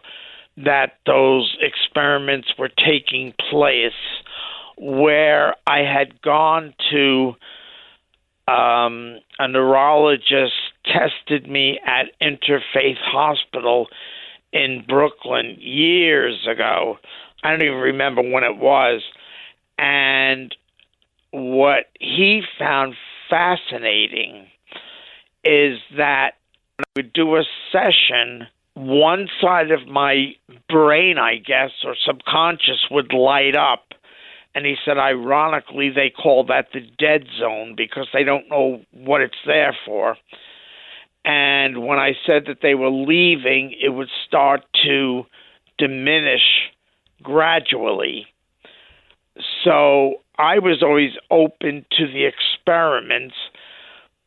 that 0.57 0.93
those 1.05 1.55
experiments 1.61 2.49
were 2.57 2.69
taking 2.69 3.33
place 3.49 3.91
where 4.77 5.55
I 5.65 5.79
had 5.79 6.21
gone 6.21 6.73
to 6.91 7.35
um, 8.47 9.19
a 9.39 9.47
neurologist 9.47 10.53
tested 10.85 11.49
me 11.49 11.79
at 11.85 12.05
Interfaith 12.21 12.97
Hospital 12.99 13.87
in 14.53 14.83
Brooklyn 14.87 15.57
years 15.59 16.47
ago. 16.49 16.97
I 17.43 17.51
don't 17.51 17.61
even 17.61 17.77
remember 17.77 18.21
when 18.21 18.43
it 18.43 18.57
was. 18.57 19.01
And 19.77 20.55
what 21.31 21.85
he 21.99 22.41
found 22.57 22.95
fascinating 23.29 24.47
is 25.43 25.79
that 25.97 26.31
when 26.77 26.85
I 26.85 26.99
would 26.99 27.13
do 27.13 27.35
a 27.35 27.43
session, 27.71 28.47
one 28.78 29.28
side 29.41 29.71
of 29.71 29.88
my 29.88 30.34
brain, 30.69 31.17
I 31.17 31.38
guess, 31.38 31.71
or 31.84 31.95
subconscious 32.05 32.86
would 32.91 33.11
light 33.11 33.55
up. 33.55 33.86
And 34.53 34.65
he 34.65 34.75
said, 34.86 34.97
ironically, 34.99 35.89
they 35.89 36.11
call 36.11 36.45
that 36.45 36.67
the 36.73 36.82
dead 36.99 37.25
zone 37.39 37.73
because 37.75 38.07
they 38.13 38.23
don't 38.23 38.49
know 38.49 38.82
what 38.93 39.21
it's 39.21 39.38
there 39.45 39.75
for. 39.86 40.15
And 41.25 41.86
when 41.86 41.97
I 41.97 42.11
said 42.25 42.43
that 42.47 42.59
they 42.61 42.75
were 42.75 42.91
leaving, 42.91 43.75
it 43.82 43.89
would 43.89 44.09
start 44.28 44.61
to 44.86 45.23
diminish 45.80 46.69
gradually. 47.23 48.28
So 49.63 50.21
I 50.38 50.59
was 50.59 50.84
always 50.84 51.13
open 51.32 51.84
to 51.97 52.07
the 52.07 52.25
experiments 52.25 53.36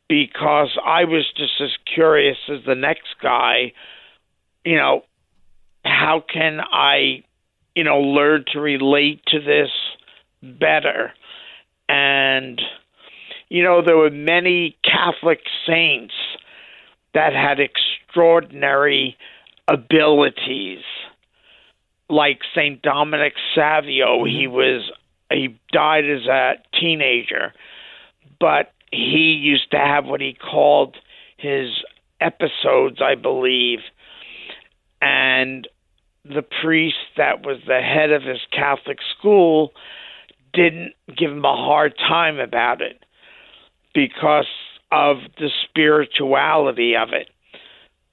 because 0.09 0.77
I 0.85 1.05
was 1.05 1.25
just 1.37 1.61
as 1.61 1.71
curious 1.93 2.37
as 2.49 2.59
the 2.65 2.75
next 2.75 3.15
guy 3.21 3.71
you 4.65 4.77
know, 4.77 5.03
how 5.83 6.23
can 6.31 6.59
I, 6.59 7.23
you 7.75 7.83
know, 7.83 7.99
learn 7.99 8.45
to 8.53 8.59
relate 8.59 9.23
to 9.27 9.39
this 9.39 9.69
better? 10.41 11.13
And, 11.89 12.61
you 13.49 13.63
know, 13.63 13.81
there 13.83 13.97
were 13.97 14.11
many 14.11 14.77
Catholic 14.83 15.41
saints 15.67 16.13
that 17.13 17.33
had 17.33 17.59
extraordinary 17.59 19.17
abilities, 19.67 20.83
like 22.09 22.39
Saint 22.55 22.81
Dominic 22.81 23.33
Savio. 23.55 24.19
Mm-hmm. 24.19 24.37
He 24.37 24.47
was 24.47 24.91
he 25.31 25.57
died 25.71 26.09
as 26.09 26.25
a 26.27 26.53
teenager, 26.77 27.53
but 28.39 28.73
he 28.91 29.39
used 29.41 29.71
to 29.71 29.77
have 29.77 30.05
what 30.05 30.19
he 30.19 30.33
called 30.33 30.97
his 31.37 31.69
episodes, 32.19 33.01
I 33.01 33.15
believe, 33.15 33.79
and 35.01 35.67
the 36.23 36.43
priest 36.61 36.97
that 37.17 37.45
was 37.45 37.57
the 37.67 37.81
head 37.81 38.11
of 38.11 38.23
his 38.23 38.39
Catholic 38.51 38.99
school 39.17 39.71
didn't 40.53 40.93
give 41.17 41.31
him 41.31 41.43
a 41.43 41.55
hard 41.55 41.93
time 41.97 42.39
about 42.39 42.81
it 42.81 43.03
because 43.93 44.45
of 44.91 45.17
the 45.37 45.49
spirituality 45.67 46.95
of 46.95 47.09
it. 47.13 47.29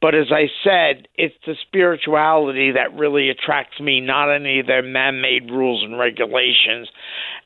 But 0.00 0.14
as 0.14 0.30
I 0.30 0.46
said, 0.62 1.08
it's 1.16 1.34
the 1.44 1.56
spirituality 1.66 2.70
that 2.72 2.96
really 2.96 3.30
attracts 3.30 3.80
me, 3.80 4.00
not 4.00 4.32
any 4.32 4.60
of 4.60 4.66
their 4.68 4.82
man 4.82 5.20
made 5.20 5.50
rules 5.50 5.82
and 5.82 5.98
regulations. 5.98 6.88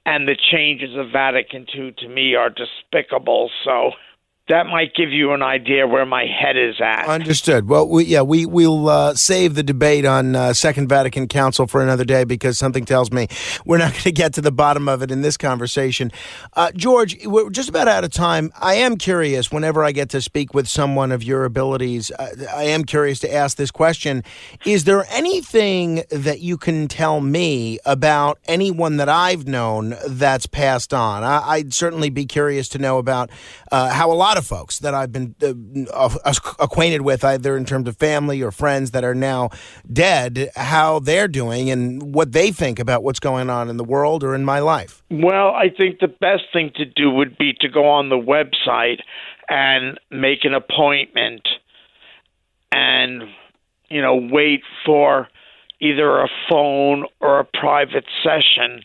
And 0.04 0.28
the 0.28 0.36
changes 0.36 0.94
of 0.94 1.10
Vatican 1.12 1.66
II 1.74 1.94
to 1.98 2.08
me 2.08 2.34
are 2.34 2.50
despicable. 2.50 3.50
So 3.64 3.92
that 4.52 4.66
might 4.66 4.94
give 4.94 5.10
you 5.10 5.32
an 5.32 5.42
idea 5.42 5.86
where 5.86 6.04
my 6.06 6.24
head 6.26 6.56
is 6.56 6.80
at. 6.80 7.06
Understood. 7.06 7.68
Well, 7.68 7.88
we, 7.88 8.04
yeah, 8.04 8.22
we 8.22 8.46
we'll 8.46 8.88
uh, 8.88 9.14
save 9.14 9.54
the 9.54 9.62
debate 9.62 10.04
on 10.04 10.36
uh, 10.36 10.52
Second 10.52 10.88
Vatican 10.88 11.28
Council 11.28 11.66
for 11.66 11.82
another 11.82 12.04
day 12.04 12.24
because 12.24 12.58
something 12.58 12.84
tells 12.84 13.12
me 13.12 13.28
we're 13.64 13.78
not 13.78 13.92
going 13.92 14.02
to 14.02 14.12
get 14.12 14.34
to 14.34 14.40
the 14.40 14.52
bottom 14.52 14.88
of 14.88 15.02
it 15.02 15.10
in 15.10 15.22
this 15.22 15.36
conversation. 15.36 16.10
Uh, 16.54 16.72
George, 16.72 17.24
we're 17.24 17.50
just 17.50 17.68
about 17.68 17.88
out 17.88 18.04
of 18.04 18.10
time. 18.10 18.52
I 18.60 18.74
am 18.74 18.96
curious. 18.96 19.52
Whenever 19.52 19.84
I 19.84 19.92
get 19.92 20.10
to 20.10 20.20
speak 20.20 20.54
with 20.54 20.68
someone 20.68 21.12
of 21.12 21.22
your 21.22 21.44
abilities, 21.44 22.10
uh, 22.10 22.28
I 22.54 22.64
am 22.64 22.84
curious 22.84 23.20
to 23.20 23.32
ask 23.32 23.56
this 23.56 23.70
question: 23.70 24.24
Is 24.66 24.84
there 24.84 25.06
anything 25.10 26.04
that 26.10 26.40
you 26.40 26.58
can 26.58 26.88
tell 26.88 27.20
me 27.20 27.78
about 27.84 28.38
anyone 28.46 28.96
that 28.96 29.08
I've 29.08 29.46
known 29.46 29.94
that's 30.08 30.46
passed 30.46 30.92
on? 30.92 31.22
I, 31.22 31.58
would 31.58 31.72
certainly 31.74 32.10
be 32.10 32.26
curious 32.26 32.68
to 32.70 32.78
know 32.78 32.98
about 32.98 33.30
uh, 33.70 33.90
how 33.90 34.10
a 34.10 34.14
lot 34.14 34.32
lot 34.32 34.41
of 34.42 34.46
folks 34.46 34.80
that 34.80 34.92
I've 34.94 35.12
been 35.12 35.34
uh, 35.92 36.18
acquainted 36.58 37.00
with, 37.00 37.24
either 37.24 37.56
in 37.56 37.64
terms 37.64 37.88
of 37.88 37.96
family 37.96 38.42
or 38.42 38.50
friends 38.50 38.90
that 38.90 39.04
are 39.04 39.14
now 39.14 39.48
dead, 39.90 40.50
how 40.56 40.98
they're 40.98 41.28
doing 41.28 41.70
and 41.70 42.14
what 42.14 42.32
they 42.32 42.50
think 42.50 42.78
about 42.78 43.02
what's 43.02 43.20
going 43.20 43.48
on 43.48 43.70
in 43.70 43.78
the 43.78 43.84
world 43.84 44.22
or 44.22 44.34
in 44.34 44.44
my 44.44 44.58
life. 44.58 45.02
Well, 45.10 45.52
I 45.52 45.68
think 45.70 46.00
the 46.00 46.08
best 46.08 46.44
thing 46.52 46.72
to 46.76 46.84
do 46.84 47.10
would 47.10 47.38
be 47.38 47.54
to 47.60 47.68
go 47.68 47.86
on 47.86 48.10
the 48.10 48.16
website 48.16 49.00
and 49.48 49.98
make 50.10 50.44
an 50.44 50.54
appointment 50.54 51.48
and, 52.70 53.22
you 53.88 54.02
know, 54.02 54.28
wait 54.30 54.62
for 54.84 55.28
either 55.80 56.20
a 56.20 56.28
phone 56.48 57.04
or 57.20 57.40
a 57.40 57.44
private 57.44 58.04
session 58.22 58.82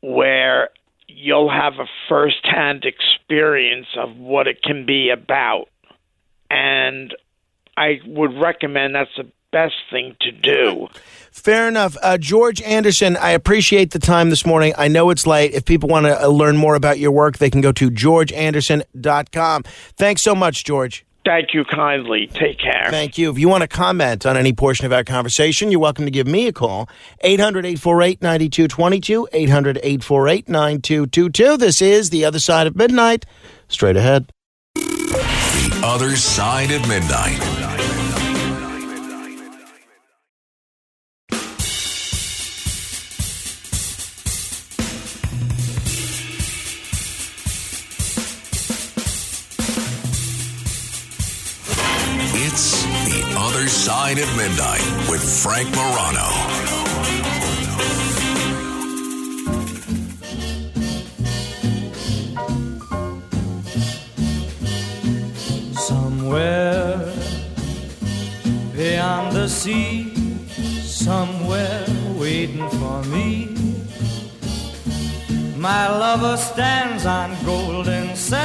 where 0.00 0.70
you'll 1.08 1.50
have 1.50 1.74
a 1.74 1.86
first-hand 2.08 2.84
experience 2.84 3.88
of 3.96 4.16
what 4.16 4.46
it 4.46 4.62
can 4.62 4.86
be 4.86 5.10
about. 5.10 5.68
And 6.50 7.14
I 7.76 8.00
would 8.06 8.38
recommend 8.40 8.94
that's 8.94 9.10
the 9.16 9.30
best 9.50 9.74
thing 9.90 10.16
to 10.20 10.30
do. 10.30 10.88
Fair 11.30 11.68
enough. 11.68 11.96
Uh, 12.02 12.18
George 12.18 12.60
Anderson, 12.62 13.16
I 13.16 13.30
appreciate 13.30 13.92
the 13.92 13.98
time 13.98 14.30
this 14.30 14.44
morning. 14.44 14.74
I 14.76 14.88
know 14.88 15.10
it's 15.10 15.26
late. 15.26 15.52
If 15.52 15.64
people 15.64 15.88
want 15.88 16.06
to 16.06 16.28
learn 16.28 16.56
more 16.56 16.74
about 16.74 16.98
your 16.98 17.12
work, 17.12 17.38
they 17.38 17.50
can 17.50 17.60
go 17.60 17.72
to 17.72 17.90
georgeanderson.com. 17.90 19.62
Thanks 19.62 20.22
so 20.22 20.34
much, 20.34 20.64
George. 20.64 21.06
Thank 21.28 21.52
you 21.52 21.62
kindly. 21.66 22.26
Take 22.28 22.58
care. 22.58 22.86
Thank 22.88 23.18
you. 23.18 23.30
If 23.30 23.38
you 23.38 23.50
want 23.50 23.60
to 23.60 23.68
comment 23.68 24.24
on 24.24 24.38
any 24.38 24.54
portion 24.54 24.86
of 24.86 24.94
our 24.94 25.04
conversation, 25.04 25.70
you're 25.70 25.78
welcome 25.78 26.06
to 26.06 26.10
give 26.10 26.26
me 26.26 26.46
a 26.46 26.54
call. 26.54 26.88
800 27.20 27.66
848 27.66 28.22
9222. 28.22 29.28
800 29.34 29.76
848 29.76 30.48
9222. 30.48 31.56
This 31.58 31.82
is 31.82 32.08
The 32.08 32.24
Other 32.24 32.38
Side 32.38 32.66
of 32.66 32.76
Midnight. 32.76 33.26
Straight 33.68 33.98
ahead. 33.98 34.32
The 34.74 35.82
Other 35.84 36.16
Side 36.16 36.70
of 36.70 36.88
Midnight. 36.88 37.57
Side 53.78 54.18
of 54.18 54.36
Midnight 54.36 54.82
with 55.08 55.22
Frank 55.22 55.70
Morano. 55.70 56.28
Somewhere 65.74 67.14
beyond 68.74 69.36
the 69.36 69.48
sea, 69.48 70.12
somewhere 70.82 71.86
waiting 72.16 72.68
for 72.70 73.04
me. 73.04 73.54
My 75.56 75.88
lover 75.88 76.36
stands 76.36 77.06
on 77.06 77.36
golden 77.44 78.16
sands 78.16 78.40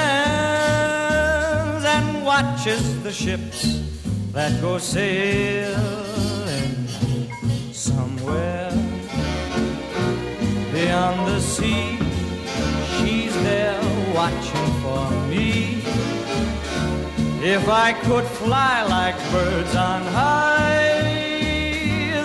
and 1.86 2.24
watches 2.24 3.02
the 3.02 3.12
ships 3.12 3.93
that 4.34 4.60
go 4.62 4.80
sailing 4.80 5.78
somewhere 7.72 8.72
beyond 10.74 11.28
the 11.28 11.40
sea. 11.40 12.00
She's 12.98 13.34
there 13.44 13.80
watching 14.16 14.72
for 14.82 15.12
me. 15.30 15.84
If 17.46 17.70
I 17.70 17.94
could 17.94 18.26
fly 18.26 18.82
like 18.84 19.16
birds 19.32 19.76
on 19.76 20.02
high, 20.02 21.04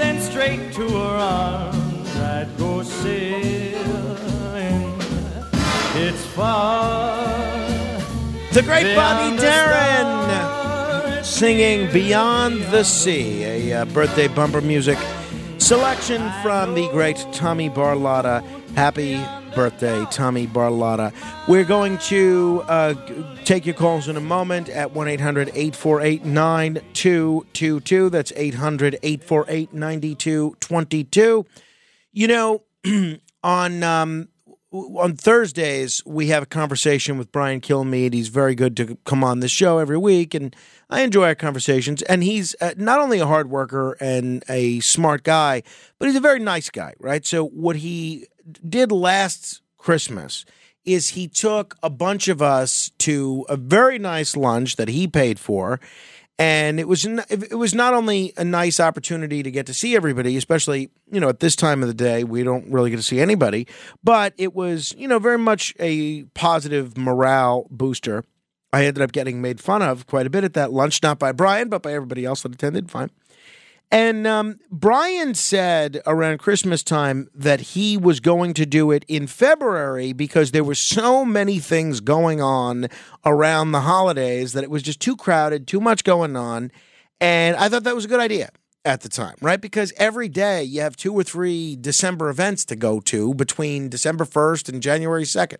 then 0.01 0.19
straight 0.23 0.73
to 0.75 0.89
her 0.89 1.17
arms 1.19 2.17
I'd 2.17 2.49
go 2.57 2.83
sailing. 2.83 3.79
It's 5.95 6.25
far. 6.25 7.19
The 8.55 8.63
great 8.63 8.97
Bobby 8.97 9.37
Darin 9.37 10.58
singing 11.39 11.89
Beyond 11.93 12.61
the 12.73 12.83
Sea, 12.83 13.45
a 13.45 13.83
uh, 13.83 13.85
birthday 13.85 14.27
bumper 14.27 14.61
music 14.61 14.99
selection 15.59 16.33
from 16.43 16.75
the 16.75 16.89
great 16.89 17.17
Tommy 17.31 17.71
Barlotta. 17.71 18.43
Happy 18.75 19.25
birthday, 19.55 20.05
Tommy 20.11 20.49
Barlotta. 20.49 21.15
We're 21.47 21.63
going 21.63 21.99
to 21.99 22.65
uh, 22.67 22.95
take 23.45 23.67
your 23.67 23.77
calls 23.77 24.09
in 24.09 24.17
a 24.17 24.21
moment 24.21 24.69
at 24.69 24.91
1 24.91 25.07
800 25.07 25.51
848 25.51 26.25
9222. 26.25 28.11
That's 28.11 28.33
800 28.35 28.99
848 29.01 29.73
9222. 29.73 31.47
You 32.15 32.27
know, 32.27 32.63
on. 33.45 33.83
Um, 33.85 34.29
on 34.71 35.17
Thursdays, 35.17 36.03
we 36.05 36.29
have 36.29 36.43
a 36.43 36.47
conversation 36.47 37.17
with 37.17 37.33
Brian 37.33 37.61
Kilmeade. 37.61 38.13
He's 38.13 38.29
very 38.29 38.55
good 38.55 38.77
to 38.77 38.99
come 39.05 39.25
on 39.25 39.41
the 39.41 39.49
show 39.49 39.79
every 39.79 39.97
week, 39.97 40.35
and 40.35 40.55
I 40.91 41.01
enjoy 41.03 41.25
our 41.29 41.35
conversations. 41.35 42.03
And 42.03 42.23
he's 42.23 42.55
uh, 42.61 42.75
not 42.77 43.01
only 43.01 43.19
a 43.19 43.27
hard 43.27 43.51
worker 43.51 43.97
and 44.01 44.45
a 44.49 44.81
smart 44.81 45.23
guy, 45.23 45.63
but 45.99 46.07
he's 46.07 46.17
a 46.17 46.21
very 46.21 46.39
nice 46.39 46.69
guy, 46.69 46.95
right? 46.99 47.25
So, 47.25 47.47
what 47.47 47.77
he 47.77 48.27
did 48.69 48.93
last 48.93 49.63
Christmas 49.79 50.45
is 50.85 51.11
he 51.11 51.29
took 51.29 51.77
a 51.83 51.91
bunch 51.91 52.29
of 52.29 52.43
us 52.43 52.91
to 52.99 53.47
a 53.49 53.57
very 53.57 53.99
nice 53.99 54.37
lunch 54.37 54.77
that 54.77 54.89
he 54.89 55.07
paid 55.07 55.39
for. 55.39 55.81
And 56.41 56.79
it 56.79 56.87
was 56.87 57.05
it 57.05 57.59
was 57.59 57.75
not 57.75 57.95
only 57.95 58.33
a 58.37 58.45
nice 58.45 58.79
opportunity 58.79 59.43
to 59.43 59.51
get 59.51 59.67
to 59.67 59.75
see 59.75 59.97
everybody, 59.97 60.37
especially 60.37 60.91
you 61.11 61.19
know 61.19 61.29
at 61.29 61.41
this 61.41 61.57
time 61.57 61.83
of 61.83 61.89
the 61.89 61.95
day 61.95 62.23
we 62.23 62.45
don't 62.45 62.71
really 62.71 62.91
get 62.91 62.97
to 62.97 63.03
see 63.03 63.21
anybody, 63.21 63.67
but 64.05 64.35
it 64.39 64.55
was 64.55 64.95
you 64.97 65.09
know 65.09 65.19
very 65.19 65.39
much 65.39 65.75
a 65.81 66.23
positive 66.35 66.97
morale 66.97 67.67
booster 67.71 68.25
I 68.73 68.85
ended 68.85 69.03
up 69.03 69.13
getting 69.13 69.41
made 69.41 69.61
fun 69.61 69.83
of 69.83 70.07
quite 70.07 70.27
a 70.27 70.31
bit 70.31 70.45
at 70.45 70.55
that 70.55 70.73
lunch, 70.73 71.03
not 71.03 71.19
by 71.19 71.33
Brian, 71.33 71.69
but 71.69 71.83
by 71.83 71.93
everybody 71.93 72.25
else 72.25 72.43
that 72.43 72.53
attended. 72.53 72.91
Fine. 72.91 73.11
And 73.91 74.27
um, 74.27 74.59
Brian 74.71 75.35
said 75.35 76.03
around 76.07 76.39
Christmas 76.39 76.83
time 76.83 77.29
that 77.35 77.61
he 77.61 77.97
was 77.97 78.21
going 78.21 78.53
to 78.55 78.67
do 78.67 78.91
it 78.91 79.05
in 79.09 79.27
February 79.27 80.13
because 80.13 80.51
there 80.51 80.65
were 80.65 80.75
so 80.75 81.25
many 81.25 81.59
things 81.59 82.01
going 82.01 82.43
on 82.43 82.89
around 83.25 83.73
the 83.73 83.81
holidays 83.81 84.53
that 84.53 84.63
it 84.63 84.71
was 84.71 84.83
just 84.83 85.01
too 85.01 85.17
crowded, 85.17 85.67
too 85.67 85.81
much 85.81 86.05
going 86.05 86.37
on. 86.37 86.71
And 87.19 87.57
I 87.57 87.71
thought 87.71 87.85
that 87.85 87.95
was 87.95 88.05
a 88.05 88.09
good 88.09 88.21
idea 88.21 88.51
at 88.85 89.01
the 89.01 89.09
time, 89.09 89.37
right? 89.41 89.61
Because 89.61 89.93
every 89.97 90.29
day 90.29 90.63
you 90.63 90.83
have 90.83 90.97
two 90.97 91.15
or 91.15 91.23
three 91.23 91.77
December 91.77 92.29
events 92.29 92.65
to 92.67 92.77
go 92.77 93.01
to 93.01 93.35
between 93.35 93.89
December 93.89 94.25
1st 94.25 94.69
and 94.69 94.83
January 94.83 95.25
2nd. 95.25 95.59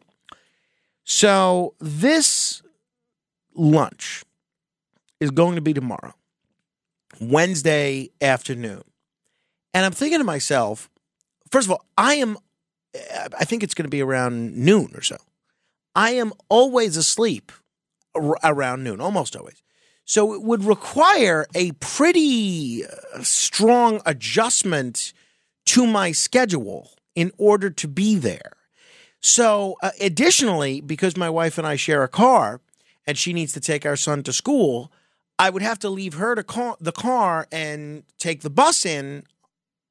So 1.05 1.75
this 1.81 2.63
lunch 3.55 4.25
is 5.21 5.31
going 5.31 5.55
to 5.57 5.61
be 5.61 5.73
tomorrow, 5.73 6.15
Wednesday 7.21 8.11
afternoon. 8.21 8.83
And 9.75 9.85
I'm 9.85 9.93
thinking 9.93 10.19
to 10.19 10.25
myself, 10.25 10.91
first 11.51 11.67
of 11.67 11.73
all, 11.73 11.85
I 11.97 12.15
am, 12.15 12.39
I 13.39 13.45
think 13.45 13.63
it's 13.63 13.75
going 13.75 13.85
to 13.85 13.91
be 13.91 14.03
around 14.03 14.57
noon 14.57 14.93
or 14.95 15.03
so. 15.03 15.17
I 15.95 16.11
am 16.13 16.33
always 16.49 16.97
asleep 16.97 17.53
around 18.17 18.85
noon, 18.85 19.01
almost 19.01 19.37
always. 19.37 19.63
So 20.05 20.33
it 20.33 20.43
would 20.43 20.65
require 20.65 21.47
a 21.55 21.73
pretty 21.73 22.85
uh, 22.87 23.23
strong 23.23 24.01
adjustment 24.07 25.13
to 25.67 25.87
my 25.87 26.13
schedule 26.13 26.93
in 27.15 27.31
order 27.37 27.69
to 27.69 27.89
be 27.89 28.17
there. 28.17 28.53
So, 29.21 29.77
uh, 29.83 29.91
additionally, 30.01 30.81
because 30.81 31.17
my 31.17 31.29
wife 31.29 31.59
and 31.59 31.67
I 31.67 31.77
share 31.77 32.03
a 32.03 32.09
car 32.09 32.61
and 33.07 33.19
she 33.19 33.33
needs 33.33 33.53
to 33.53 33.61
take 33.61 33.85
our 33.85 33.97
son 33.97 34.23
to 34.23 34.33
school, 34.33 34.93
I 35.39 35.51
would 35.51 35.63
have 35.63 35.79
to 35.81 35.89
leave 35.89 36.15
her 36.15 36.35
to 36.35 36.43
call 36.43 36.77
the 36.81 36.93
car 36.93 37.47
and 37.53 38.03
take 38.19 38.41
the 38.41 38.51
bus 38.51 38.85
in 38.85 39.25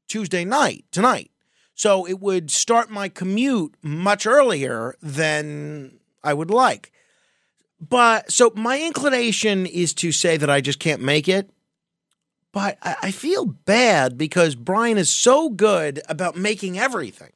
Tuesday 0.08 0.44
night, 0.44 0.86
tonight. 0.92 1.32
So 1.76 2.08
it 2.08 2.20
would 2.20 2.50
start 2.50 2.90
my 2.90 3.08
commute 3.08 3.76
much 3.82 4.26
earlier 4.26 4.96
than 5.02 6.00
I 6.24 6.34
would 6.34 6.50
like. 6.50 6.92
But 7.80 8.32
so 8.32 8.52
my 8.56 8.82
inclination 8.82 9.66
is 9.66 9.94
to 9.96 10.12
say 10.12 10.38
that 10.38 10.50
I 10.50 10.62
just 10.62 10.80
can't 10.80 11.02
make 11.02 11.30
it. 11.30 11.50
But 12.52 12.78
I, 12.82 12.96
I 13.04 13.12
feel 13.12 13.46
bad 13.46 14.18
because 14.18 14.56
Brian 14.56 14.98
is 14.98 15.10
so 15.12 15.50
good 15.50 16.02
about 16.10 16.36
making 16.36 16.80
everything. 16.80 17.32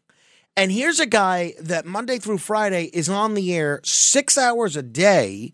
And 0.58 0.72
here's 0.72 1.00
a 1.00 1.06
guy 1.06 1.54
that 1.60 1.86
Monday 1.86 2.18
through 2.18 2.40
Friday 2.40 2.86
is 2.94 3.08
on 3.08 3.36
the 3.36 3.54
air 3.54 3.80
six 3.84 4.38
hours 4.38 4.76
a 4.76 4.82
day. 4.82 5.54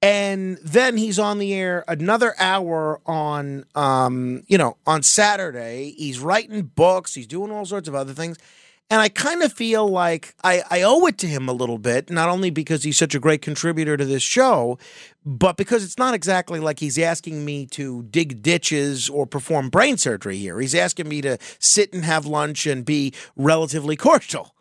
And 0.00 0.58
then 0.58 0.96
he's 0.96 1.18
on 1.18 1.38
the 1.38 1.52
air 1.52 1.84
another 1.88 2.34
hour 2.38 3.00
on, 3.04 3.64
um, 3.74 4.44
you 4.46 4.56
know, 4.56 4.76
on 4.86 5.02
Saturday. 5.02 5.94
He's 5.96 6.20
writing 6.20 6.62
books. 6.62 7.14
He's 7.14 7.26
doing 7.26 7.50
all 7.50 7.66
sorts 7.66 7.88
of 7.88 7.94
other 7.94 8.12
things. 8.12 8.38
And 8.90 9.02
I 9.02 9.10
kind 9.10 9.42
of 9.42 9.52
feel 9.52 9.86
like 9.86 10.34
I, 10.42 10.62
I 10.70 10.82
owe 10.82 11.04
it 11.06 11.18
to 11.18 11.26
him 11.26 11.46
a 11.46 11.52
little 11.52 11.76
bit, 11.76 12.10
not 12.10 12.30
only 12.30 12.48
because 12.48 12.84
he's 12.84 12.96
such 12.96 13.14
a 13.14 13.20
great 13.20 13.42
contributor 13.42 13.98
to 13.98 14.04
this 14.04 14.22
show, 14.22 14.78
but 15.26 15.58
because 15.58 15.84
it's 15.84 15.98
not 15.98 16.14
exactly 16.14 16.58
like 16.58 16.78
he's 16.78 16.98
asking 16.98 17.44
me 17.44 17.66
to 17.66 18.04
dig 18.04 18.40
ditches 18.40 19.10
or 19.10 19.26
perform 19.26 19.68
brain 19.68 19.98
surgery 19.98 20.38
here. 20.38 20.58
He's 20.58 20.74
asking 20.74 21.06
me 21.06 21.20
to 21.20 21.36
sit 21.58 21.92
and 21.92 22.02
have 22.04 22.24
lunch 22.24 22.66
and 22.66 22.82
be 22.82 23.12
relatively 23.36 23.96
cordial. 23.96 24.54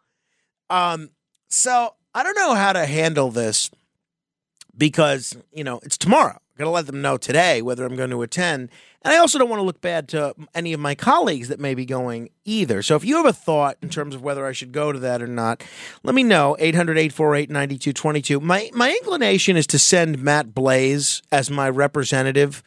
Um, 0.70 1.12
so 1.48 1.94
I 2.14 2.24
don't 2.24 2.36
know 2.36 2.54
how 2.54 2.74
to 2.74 2.86
handle 2.86 3.32
this 3.32 3.72
because, 4.78 5.36
you 5.52 5.64
know, 5.64 5.80
it's 5.84 5.98
tomorrow. 5.98 6.40
I'm 6.58 6.64
going 6.64 6.68
to 6.68 6.72
let 6.72 6.88
them 6.88 7.02
know 7.02 7.18
today 7.18 7.62
whether 7.62 7.86
I'm 7.86 7.96
going 7.96 8.10
to 8.10 8.22
attend. 8.24 8.70
And 9.04 9.14
I 9.14 9.18
also 9.18 9.38
don't 9.38 9.50
want 9.50 9.60
to 9.60 9.66
look 9.66 9.80
bad 9.80 10.08
to 10.10 10.34
any 10.56 10.74
of 10.74 10.80
my 10.80 10.96
colleagues 10.96 11.50
that 11.50 11.60
may 11.60 11.76
be 11.76 11.86
going 11.86 12.30
either. 12.46 12.82
So 12.82 12.96
if 12.96 13.06
you 13.06 13.18
have 13.18 13.26
a 13.26 13.34
thought 13.34 13.78
in 13.82 13.90
terms 13.90 14.16
of 14.16 14.24
whether 14.24 14.46
I 14.46 14.54
should 14.54 14.72
go 14.72 14.92
to 14.92 15.00
that 15.00 15.22
or 15.22 15.28
not, 15.28 15.64
let 16.04 16.16
me 16.16 16.24
know. 16.24 16.56
800 16.60 16.98
848 16.98 17.50
9222. 17.50 18.40
My, 18.40 18.72
my 18.74 18.90
inclination 18.90 19.56
is 19.56 19.68
to 19.68 19.80
send 19.80 20.22
Matt 20.22 20.56
Blaze 20.56 21.22
as 21.32 21.52
my 21.52 21.70
representative. 21.70 22.64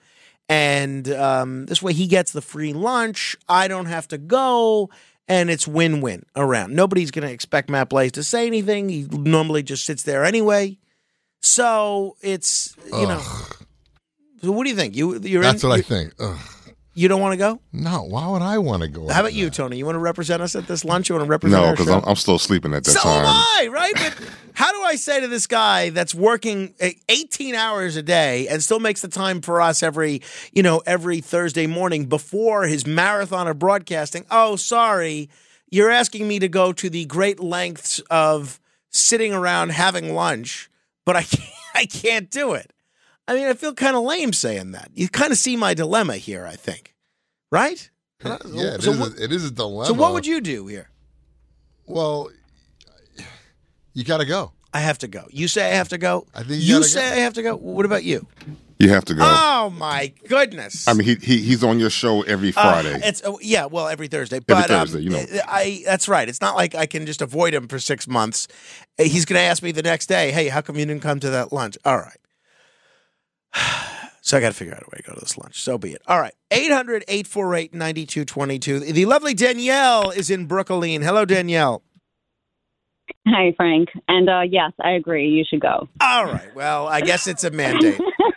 And 0.49 1.09
um, 1.13 1.67
this 1.67 1.83
way 1.83 1.93
he 1.93 2.07
gets 2.07 2.33
the 2.33 2.43
free 2.43 2.73
lunch. 2.73 3.37
I 3.49 3.69
don't 3.69 3.87
have 3.87 4.09
to 4.09 4.19
go. 4.19 4.91
And 5.29 5.49
it's 5.49 5.67
win 5.69 6.01
win 6.01 6.25
around. 6.35 6.75
Nobody's 6.75 7.13
going 7.13 7.27
to 7.27 7.33
expect 7.33 7.71
Matt 7.71 7.89
Blaze 7.89 8.13
to 8.13 8.25
say 8.25 8.47
anything. 8.49 8.89
He 8.89 9.07
normally 9.11 9.63
just 9.63 9.85
sits 9.85 10.03
there 10.03 10.25
anyway. 10.25 10.77
So 11.41 12.17
it's, 12.21 12.77
you 12.87 13.07
know. 13.07 13.23
So 14.43 14.53
what 14.53 14.65
do 14.65 14.71
you 14.71 14.77
think? 14.77 14.97
You 14.97 15.19
you're 15.21 15.43
That's 15.43 15.63
in, 15.63 15.69
what 15.69 15.79
I 15.79 15.83
think. 15.83 16.13
Ugh. 16.19 16.39
You 16.93 17.07
don't 17.09 17.21
want 17.21 17.33
to 17.33 17.37
go? 17.37 17.61
No, 17.73 18.03
why 18.03 18.27
would 18.27 18.43
I 18.43 18.59
want 18.59 18.83
to 18.83 18.89
go? 18.89 19.09
How 19.09 19.21
about 19.21 19.33
you, 19.33 19.49
Tony? 19.49 19.79
You 19.79 19.87
want 19.87 19.95
to 19.95 20.01
represent 20.01 20.43
us 20.43 20.57
at 20.57 20.67
this 20.67 20.85
lunch? 20.85 21.09
You 21.09 21.15
want 21.15 21.25
to 21.27 21.31
represent 21.31 21.63
No, 21.63 21.71
because? 21.71 21.89
I'm, 21.89 22.03
I'm 22.05 22.17
still 22.17 22.39
sleeping 22.39 22.75
at 22.75 22.85
that 22.85 22.91
so 22.91 23.01
time. 23.01 23.25
am 23.25 23.27
I, 23.27 23.69
right? 23.73 23.95
But 23.95 24.19
how 24.55 24.73
do 24.73 24.83
I 24.83 24.97
say 24.97 25.21
to 25.21 25.29
this 25.29 25.47
guy 25.47 25.91
that's 25.91 26.15
working 26.15 26.75
eh, 26.81 26.93
18 27.09 27.55
hours 27.55 27.95
a 27.97 28.03
day 28.03 28.49
and 28.49 28.61
still 28.63 28.81
makes 28.81 29.03
the 29.03 29.09
time 29.09 29.41
for 29.41 29.63
us 29.63 29.83
every, 29.85 30.21
you 30.53 30.63
know, 30.65 30.83
every 30.85 31.21
Thursday 31.21 31.67
morning 31.69 32.07
before 32.07 32.65
his 32.65 32.87
marathon 32.87 33.47
of 33.47 33.59
broadcasting? 33.59 34.27
Oh, 34.31 34.57
sorry, 34.57 35.31
you're 35.71 35.91
asking 35.91 36.27
me 36.27 36.41
to 36.41 36.49
go 36.49 36.73
to 36.73 36.91
the 36.91 37.05
great 37.05 37.39
lengths 37.39 38.01
of 38.11 38.59
sitting 38.91 39.33
around 39.33 39.71
having 39.71 40.13
lunch, 40.15 40.69
but 41.11 41.17
I 41.17 41.23
can't, 41.35 41.51
I 41.75 41.87
can't 41.87 42.31
do 42.31 42.53
it. 42.53 42.73
I 43.27 43.35
mean, 43.35 43.47
I 43.49 43.55
feel 43.55 43.75
kind 43.75 43.97
of 43.97 44.05
lame 44.05 44.33
saying 44.33 44.73
that. 44.73 44.91
You 44.95 45.09
kind 45.09 45.33
of 45.33 45.39
see 45.39 45.57
my 45.57 45.75
dilemma 45.75 46.17
here, 46.17 46.47
I 46.47 46.55
think, 46.55 46.95
right? 47.51 47.91
Yeah, 48.25 48.37
it, 48.75 48.83
So 48.83 48.93
is 48.93 48.99
what- 48.99 49.19
a, 49.19 49.25
it 49.25 49.33
is 49.33 49.45
a 49.45 49.51
dilemma. 49.51 49.87
So 49.87 49.95
what 49.95 50.13
would 50.13 50.27
you 50.27 50.41
do 50.41 50.67
here? 50.69 50.89
Well, 51.87 52.31
you 53.93 54.05
got 54.05 54.19
to 54.19 54.25
go. 54.25 54.53
I 54.73 54.81
have 54.81 54.99
to 54.99 55.09
go. 55.09 55.25
You 55.31 55.49
say 55.49 55.67
I 55.73 55.75
have 55.75 55.89
to 55.89 55.99
go. 55.99 56.27
I 56.33 56.45
think 56.45 56.63
you 56.63 56.77
you 56.77 56.83
say 56.85 57.01
go. 57.11 57.17
I 57.17 57.19
have 57.21 57.35
to 57.35 57.43
go. 57.43 57.57
What 57.57 57.85
about 57.87 58.05
you? 58.05 58.27
You 58.81 58.89
have 58.89 59.05
to 59.05 59.15
go. 59.15 59.23
Oh 59.23 59.71
my 59.77 60.11
goodness! 60.27 60.89
I 60.89 60.95
mean, 60.95 61.07
he, 61.07 61.15
he 61.17 61.39
he's 61.43 61.63
on 61.63 61.79
your 61.79 61.91
show 61.91 62.23
every 62.23 62.49
Uh, 62.49 62.53
Friday. 62.53 62.99
it's 63.05 63.21
oh, 63.27 63.39
yeah, 63.43 63.67
well, 63.67 63.87
every 63.89 64.09
Thursday. 64.09 64.39
But 64.41 64.69
Thursday, 64.69 64.99
um, 65.01 65.05
you 65.05 65.11
know. 65.11 65.25
I 65.47 65.83
that's 65.85 66.09
right. 66.09 66.27
It's 66.27 66.41
not 66.41 66.57
like 66.57 66.75
I 66.75 66.87
can 66.87 67.05
just 67.05 67.21
avoid 67.21 67.53
him 67.53 67.69
for 67.69 67.79
six 67.79 68.09
months. 68.09 68.49
Uh, 68.99 69.03
He's 69.05 69.27
going 69.27 69.37
to 69.39 69.43
ask 69.43 69.63
me 69.63 69.71
the 69.73 69.83
next 69.83 70.07
day, 70.07 70.33
"Hey, 70.33 70.49
how 70.49 70.63
come 70.63 70.77
you 70.77 70.87
didn't 70.87 71.03
come 71.03 71.21
to 71.21 71.29
that 71.29 71.53
lunch?" 71.53 71.77
All 71.85 71.99
right. 71.99 72.17
So 74.23 74.37
I 74.37 74.41
got 74.41 74.49
to 74.51 74.55
figure 74.55 74.75
out 74.75 74.83
a 74.83 74.91
way 74.93 74.99
to 74.99 75.03
go 75.03 75.15
to 75.15 75.21
this 75.21 75.39
lunch. 75.39 75.61
So 75.63 75.79
be 75.79 75.93
it. 75.93 76.03
All 76.07 76.21
right. 76.21 76.35
800 76.51 77.05
848 77.09 77.73
9222. 77.73 78.81
The 78.93 79.07
lovely 79.07 79.33
Danielle 79.33 80.11
is 80.11 80.29
in 80.29 80.45
Brooklyn. 80.45 81.01
Hello, 81.01 81.25
Danielle. 81.25 81.83
Hi, 83.27 83.55
Frank. 83.57 83.89
And 84.09 84.29
uh, 84.29 84.43
yes, 84.43 84.73
I 84.85 84.91
agree. 84.91 85.27
You 85.31 85.45
should 85.49 85.61
go. 85.61 85.89
All 86.03 86.27
right. 86.27 86.55
Well, 86.55 86.87
I 86.87 87.01
guess 87.01 87.27
it's 87.27 87.45
a 87.45 87.51
mandate. 87.51 87.99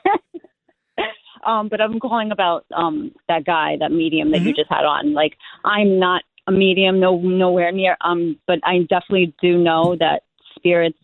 Um, 1.46 1.70
but 1.70 1.82
I'm 1.82 2.00
calling 2.00 2.32
about 2.32 2.66
um, 2.76 3.12
that 3.28 3.46
guy, 3.46 3.78
that 3.80 3.92
medium 3.92 4.32
that 4.32 4.40
Mm-hmm. 4.40 4.48
you 4.48 4.54
just 4.54 4.70
had 4.70 4.86
on. 4.86 5.14
Like, 5.14 5.38
I'm 5.64 6.00
not 6.00 6.24
a 6.48 6.52
medium, 6.52 7.00
no, 7.00 7.18
nowhere 7.18 7.72
near. 7.72 7.98
Um, 8.02 8.38
but 8.48 8.60
I 8.64 8.80
definitely 8.90 9.34
do 9.42 9.58
know 9.58 9.96
that 10.00 10.24
spirits 10.56 10.98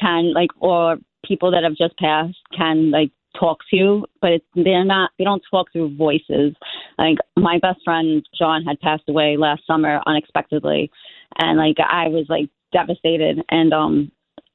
can, 0.00 0.32
like, 0.34 0.50
or 0.60 0.98
people 1.24 1.50
that 1.50 1.64
have 1.64 1.76
just 1.76 1.96
passed 1.98 2.36
can, 2.56 2.90
like, 2.90 3.10
talk 3.38 3.58
to 3.70 3.76
you. 3.76 4.06
But 4.20 4.32
it's 4.32 4.44
they're 4.54 4.84
not. 4.84 5.10
They 5.18 5.24
don't 5.24 5.42
talk 5.50 5.72
through 5.72 5.96
voices. 5.96 6.54
Like 6.98 7.18
my 7.36 7.58
best 7.58 7.80
friend 7.84 8.26
John 8.38 8.64
had 8.64 8.80
passed 8.80 9.04
away 9.08 9.36
last 9.36 9.66
summer 9.66 10.00
unexpectedly, 10.06 10.90
and 11.38 11.58
like 11.58 11.76
I 11.78 12.08
was 12.08 12.26
like 12.28 12.48
devastated. 12.72 13.42
And 13.50 13.72
um, 13.72 14.10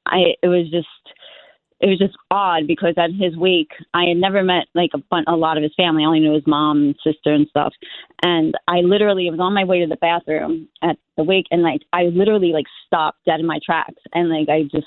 I 0.06 0.36
it 0.42 0.48
was 0.48 0.70
just 0.72 0.88
it 1.82 1.88
was 1.88 1.98
just 1.98 2.16
odd 2.30 2.68
because 2.68 2.94
at 2.98 3.10
his 3.12 3.36
wake, 3.36 3.72
I 3.94 4.06
had 4.06 4.18
never 4.18 4.44
met 4.44 4.68
like 4.76 4.92
a, 4.94 5.02
a 5.28 5.36
lot 5.36 5.58
of 5.58 5.64
his 5.64 5.74
family. 5.76 6.04
I 6.04 6.06
only 6.06 6.20
knew 6.20 6.34
his 6.34 6.46
mom 6.46 6.78
and 6.78 6.96
sister 7.04 7.34
and 7.34 7.48
stuff. 7.48 7.74
And 8.22 8.54
I 8.68 8.82
literally 8.82 9.30
was 9.32 9.40
on 9.40 9.56
my 9.56 9.64
way 9.64 9.80
to 9.80 9.88
the 9.88 9.96
bathroom 9.96 10.68
at 10.84 10.98
the 11.18 11.24
wake, 11.24 11.48
and 11.50 11.64
like 11.64 11.82
I 11.92 12.04
literally 12.04 12.52
like 12.54 12.68
stopped 12.86 13.26
dead 13.26 13.40
in 13.40 13.48
my 13.48 13.60
tracks, 13.66 14.02
and 14.14 14.30
like 14.30 14.48
I 14.48 14.64
just 14.64 14.86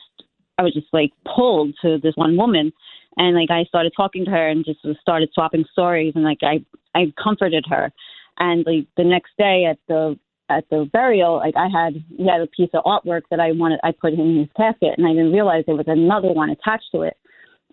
I 0.56 0.62
was 0.62 0.72
just 0.72 0.86
like 0.92 1.10
pulled 1.24 1.74
to 1.82 1.98
this 2.00 2.14
one 2.14 2.36
woman, 2.36 2.72
and 3.16 3.34
like 3.34 3.50
I 3.50 3.64
started 3.64 3.92
talking 3.96 4.24
to 4.24 4.30
her 4.30 4.48
and 4.48 4.64
just 4.64 4.80
started 5.00 5.30
swapping 5.34 5.64
stories, 5.72 6.12
and 6.14 6.24
like 6.24 6.38
I 6.42 6.64
I 6.94 7.12
comforted 7.22 7.64
her, 7.68 7.92
and 8.38 8.64
like 8.64 8.86
the 8.96 9.04
next 9.04 9.32
day 9.36 9.64
at 9.68 9.78
the 9.88 10.16
at 10.48 10.64
the 10.70 10.88
burial, 10.92 11.36
like 11.36 11.54
I 11.56 11.68
had 11.68 11.94
he 12.16 12.26
had 12.26 12.40
a 12.40 12.46
piece 12.46 12.70
of 12.74 12.84
artwork 12.84 13.22
that 13.30 13.40
I 13.40 13.52
wanted 13.52 13.80
I 13.82 13.92
put 13.92 14.12
in 14.12 14.38
his 14.38 14.48
casket, 14.56 14.94
and 14.96 15.06
I 15.06 15.10
didn't 15.10 15.32
realize 15.32 15.64
there 15.66 15.74
was 15.74 15.88
another 15.88 16.32
one 16.32 16.50
attached 16.50 16.90
to 16.92 17.02
it, 17.02 17.16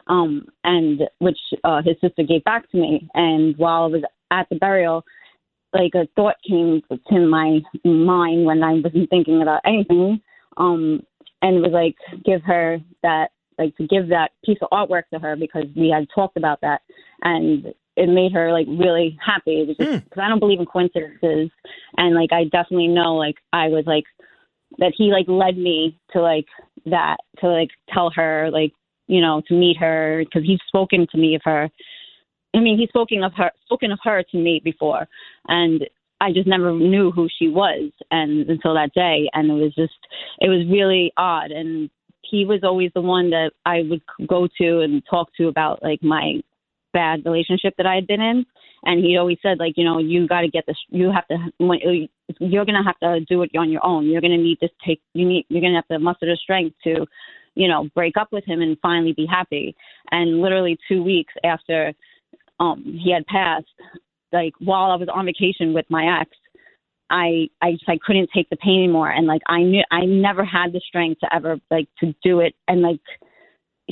um, 0.08 0.46
and 0.64 1.02
which 1.20 1.38
uh, 1.64 1.82
his 1.84 1.96
sister 2.02 2.24
gave 2.24 2.44
back 2.44 2.70
to 2.72 2.78
me. 2.78 3.10
And 3.14 3.58
while 3.58 3.84
I 3.84 3.88
was 3.88 4.04
at 4.32 4.48
the 4.50 4.56
burial, 4.56 5.04
like 5.74 5.92
a 5.96 6.08
thought 6.16 6.36
came 6.48 6.82
to 6.92 7.20
my 7.20 7.60
mind 7.84 8.46
when 8.46 8.64
I 8.64 8.74
wasn't 8.74 9.10
thinking 9.10 9.42
about 9.42 9.62
anything, 9.66 10.22
um, 10.58 11.02
and 11.42 11.62
was 11.62 11.72
like 11.72 11.96
give 12.24 12.42
her 12.44 12.80
that 13.04 13.32
like 13.58 13.76
to 13.78 13.88
give 13.88 14.08
that 14.10 14.32
piece 14.46 14.58
of 14.62 14.70
artwork 14.70 15.04
to 15.14 15.20
her 15.20 15.36
because 15.36 15.66
we 15.76 15.90
had 15.90 16.08
talked 16.14 16.38
about 16.38 16.62
that, 16.62 16.82
and 17.22 17.74
it 18.02 18.10
made 18.10 18.32
her 18.32 18.52
like 18.52 18.66
really 18.68 19.18
happy. 19.24 19.62
It 19.62 19.68
was 19.68 19.78
just 19.78 20.04
because 20.04 20.16
hmm. 20.16 20.22
I 20.22 20.30
don't 20.30 20.40
believe 20.40 20.60
in 20.60 20.66
coincidences, 20.66 21.52
and 21.98 22.16
like 22.16 22.34
I 22.34 22.46
definitely 22.46 22.88
know 22.88 23.16
like 23.16 23.36
I 23.54 23.68
was 23.68 23.84
like 23.86 24.06
that 24.80 24.94
he 24.98 25.12
like 25.12 25.28
led 25.28 25.58
me 25.58 26.00
to 26.14 26.22
like 26.22 26.48
that 26.88 27.18
to 27.40 27.48
like 27.48 27.70
tell 27.94 28.12
her 28.16 28.50
like 28.52 28.72
you 29.08 29.22
know 29.22 29.44
to 29.48 29.54
meet 29.54 29.78
her 29.78 30.24
because 30.26 30.48
he's 30.48 30.60
spoken 30.68 31.06
to 31.12 31.18
me 31.18 31.36
of 31.36 31.42
her. 31.46 31.70
I 32.56 32.60
mean, 32.60 32.78
he's 32.78 32.90
spoken 32.90 33.24
of 33.24 33.34
her 33.38 33.52
spoken 33.66 33.92
of 33.92 34.00
her 34.04 34.24
to 34.32 34.38
me 34.38 34.62
before, 34.64 35.08
and 35.48 35.88
I 36.20 36.34
just 36.34 36.48
never 36.48 36.74
knew 36.74 37.12
who 37.12 37.30
she 37.38 37.50
was, 37.50 37.92
and 38.10 38.50
until 38.50 38.74
that 38.74 38.94
day, 38.96 39.30
and 39.34 39.52
it 39.52 39.54
was 39.54 39.76
just 39.76 39.94
it 40.40 40.50
was 40.50 40.68
really 40.68 41.14
odd, 41.18 41.52
and 41.52 41.92
he 42.24 42.46
was 42.46 42.62
always 42.64 42.90
the 42.96 43.02
one 43.02 43.30
that 43.30 43.52
I 43.66 43.84
would 43.88 44.02
go 44.28 44.48
to 44.60 44.80
and 44.80 45.04
talk 45.08 45.30
to 45.38 45.50
about 45.50 45.84
like 45.84 46.02
my 46.02 46.42
bad 46.94 47.26
relationship 47.26 47.76
that 47.78 47.86
I 47.86 47.96
had 47.96 48.08
been 48.08 48.22
in. 48.22 48.46
And 48.84 49.04
he 49.04 49.18
always 49.18 49.38
said, 49.44 49.60
like, 49.60 49.74
you 49.78 49.84
know, 49.84 50.00
you 50.00 50.28
got 50.28 50.42
to 50.42 50.48
get 50.48 50.66
this. 50.66 50.78
You 50.90 51.12
have 51.12 51.28
to. 51.28 51.38
You're 52.40 52.66
gonna 52.66 52.84
have 52.84 53.00
to 53.00 53.20
do 53.26 53.44
it 53.44 53.52
on 53.58 53.70
your 53.70 53.86
own. 53.86 54.08
You're 54.08 54.22
gonna 54.22 54.38
need 54.38 54.60
to 54.62 54.70
take. 54.86 55.02
You 55.14 55.28
need. 55.28 55.46
You're 55.50 55.62
gonna 55.62 55.76
have 55.76 55.88
to 55.90 56.00
muster 56.00 56.26
the 56.26 56.38
strength 56.42 56.76
to, 56.86 57.06
you 57.56 57.68
know, 57.68 57.90
break 57.94 58.18
up 58.18 58.30
with 58.32 58.46
him 58.46 58.62
and 58.62 58.78
finally 58.82 59.14
be 59.14 59.28
happy. 59.28 59.76
And 60.10 60.42
literally 60.42 60.78
two 60.88 61.04
weeks 61.04 61.34
after, 61.44 61.94
um, 62.60 62.84
he 63.04 63.12
had 63.12 63.26
passed, 63.28 63.68
like 64.32 64.54
while 64.60 64.92
I 64.92 64.96
was 64.96 65.10
on 65.14 65.26
vacation 65.26 65.74
with 65.74 65.86
my 65.90 66.22
ex, 66.22 66.32
I 67.12 67.50
I 67.62 67.74
just 67.74 67.88
I 67.88 68.00
couldn't 68.04 68.30
take 68.34 68.50
the 68.50 68.56
pain 68.56 68.80
anymore, 68.84 69.12
and 69.12 69.28
like 69.28 69.42
I 69.48 69.62
knew 69.62 69.84
I 69.92 70.06
never 70.06 70.44
had 70.44 70.72
the 70.74 70.82
strength 70.88 71.20
to 71.20 71.36
ever 71.36 71.60
like 71.70 71.88
to 72.00 72.16
do 72.24 72.40
it, 72.40 72.56
and 72.68 72.82
like 72.82 73.00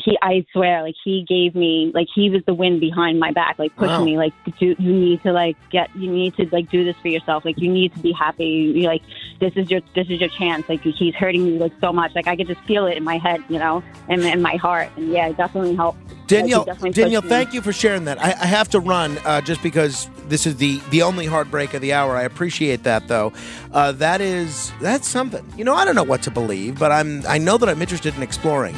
he 0.04 0.18
I 0.22 0.46
swear 0.54 0.82
like 0.84 0.96
he 1.04 1.26
gave 1.28 1.56
me 1.56 1.92
like 1.94 2.08
he 2.14 2.30
was 2.30 2.42
the 2.46 2.54
wind 2.54 2.80
behind 2.80 3.20
my 3.20 3.32
back 3.32 3.58
like 3.60 3.76
pushing 3.76 4.00
Wow. 4.00 4.06
me 4.06 4.18
like 4.18 4.34
do, 4.60 4.76
you 4.78 4.94
need 4.94 5.22
to 5.24 5.32
like 5.32 5.58
get 5.72 5.90
you 5.96 6.12
need 6.12 6.36
to 6.36 6.48
like 6.52 6.70
do 6.70 6.84
this 6.84 6.96
for 7.02 7.08
yourself 7.10 7.46
like 7.46 7.60
you 7.60 7.72
need 7.72 7.94
to 7.94 8.00
be 8.00 8.12
happy 8.12 8.46
you 8.46 8.84
like 8.88 9.02
this 9.40 9.54
is 9.56 9.70
your 9.70 9.82
this 9.96 10.08
is 10.10 10.20
your 10.20 10.30
chance 10.30 10.68
like 10.70 10.82
he's 10.82 11.16
hurting 11.16 11.44
me 11.46 11.60
like 11.60 11.74
so 11.82 11.92
much 11.94 12.12
like 12.16 12.28
I 12.28 12.36
could 12.36 12.48
just 12.48 12.62
feel 12.62 12.86
it 12.88 12.98
in 12.98 13.04
my 13.04 13.18
head 13.18 13.42
you 13.50 13.60
know 13.60 13.84
and 14.08 14.22
in 14.24 14.42
my 14.42 14.56
heart 14.56 14.90
and 14.96 15.12
yeah 15.12 15.28
it 15.30 15.38
definitely 15.38 15.76
helped 15.76 16.00
Like, 16.10 16.28
Danielle, 16.28 16.64
definitely 16.66 16.92
Danielle, 16.92 17.22
thank 17.24 17.54
you 17.54 17.62
for 17.62 17.74
sharing 17.74 18.06
that. 18.06 18.22
I, 18.22 18.30
I 18.40 18.46
have 18.46 18.70
to 18.70 18.80
run 18.80 19.18
uh, 19.26 19.42
just 19.42 19.64
because 19.64 20.08
this 20.28 20.46
is 20.46 20.58
the 20.58 20.80
the 20.92 21.02
only 21.02 21.26
heartbreak 21.26 21.74
of 21.74 21.82
the 21.82 21.94
hour. 21.94 22.16
I 22.16 22.22
appreciate 22.22 22.84
that 22.84 23.08
though. 23.08 23.34
Uh, 23.72 23.94
that 23.94 24.22
is 24.22 24.72
that's 24.80 25.08
something. 25.08 25.44
You 25.58 25.64
know, 25.64 25.74
I 25.74 25.86
don't 25.86 25.96
know 25.96 26.04
what 26.04 26.22
to 26.24 26.32
believe, 26.32 26.78
but 26.78 26.92
I'm 26.92 27.26
I 27.28 27.40
know 27.40 27.58
that 27.58 27.68
I'm 27.68 27.82
interested 27.82 28.16
in 28.16 28.22
exploring. 28.22 28.76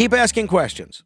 Keep 0.00 0.14
asking 0.14 0.46
questions. 0.48 0.98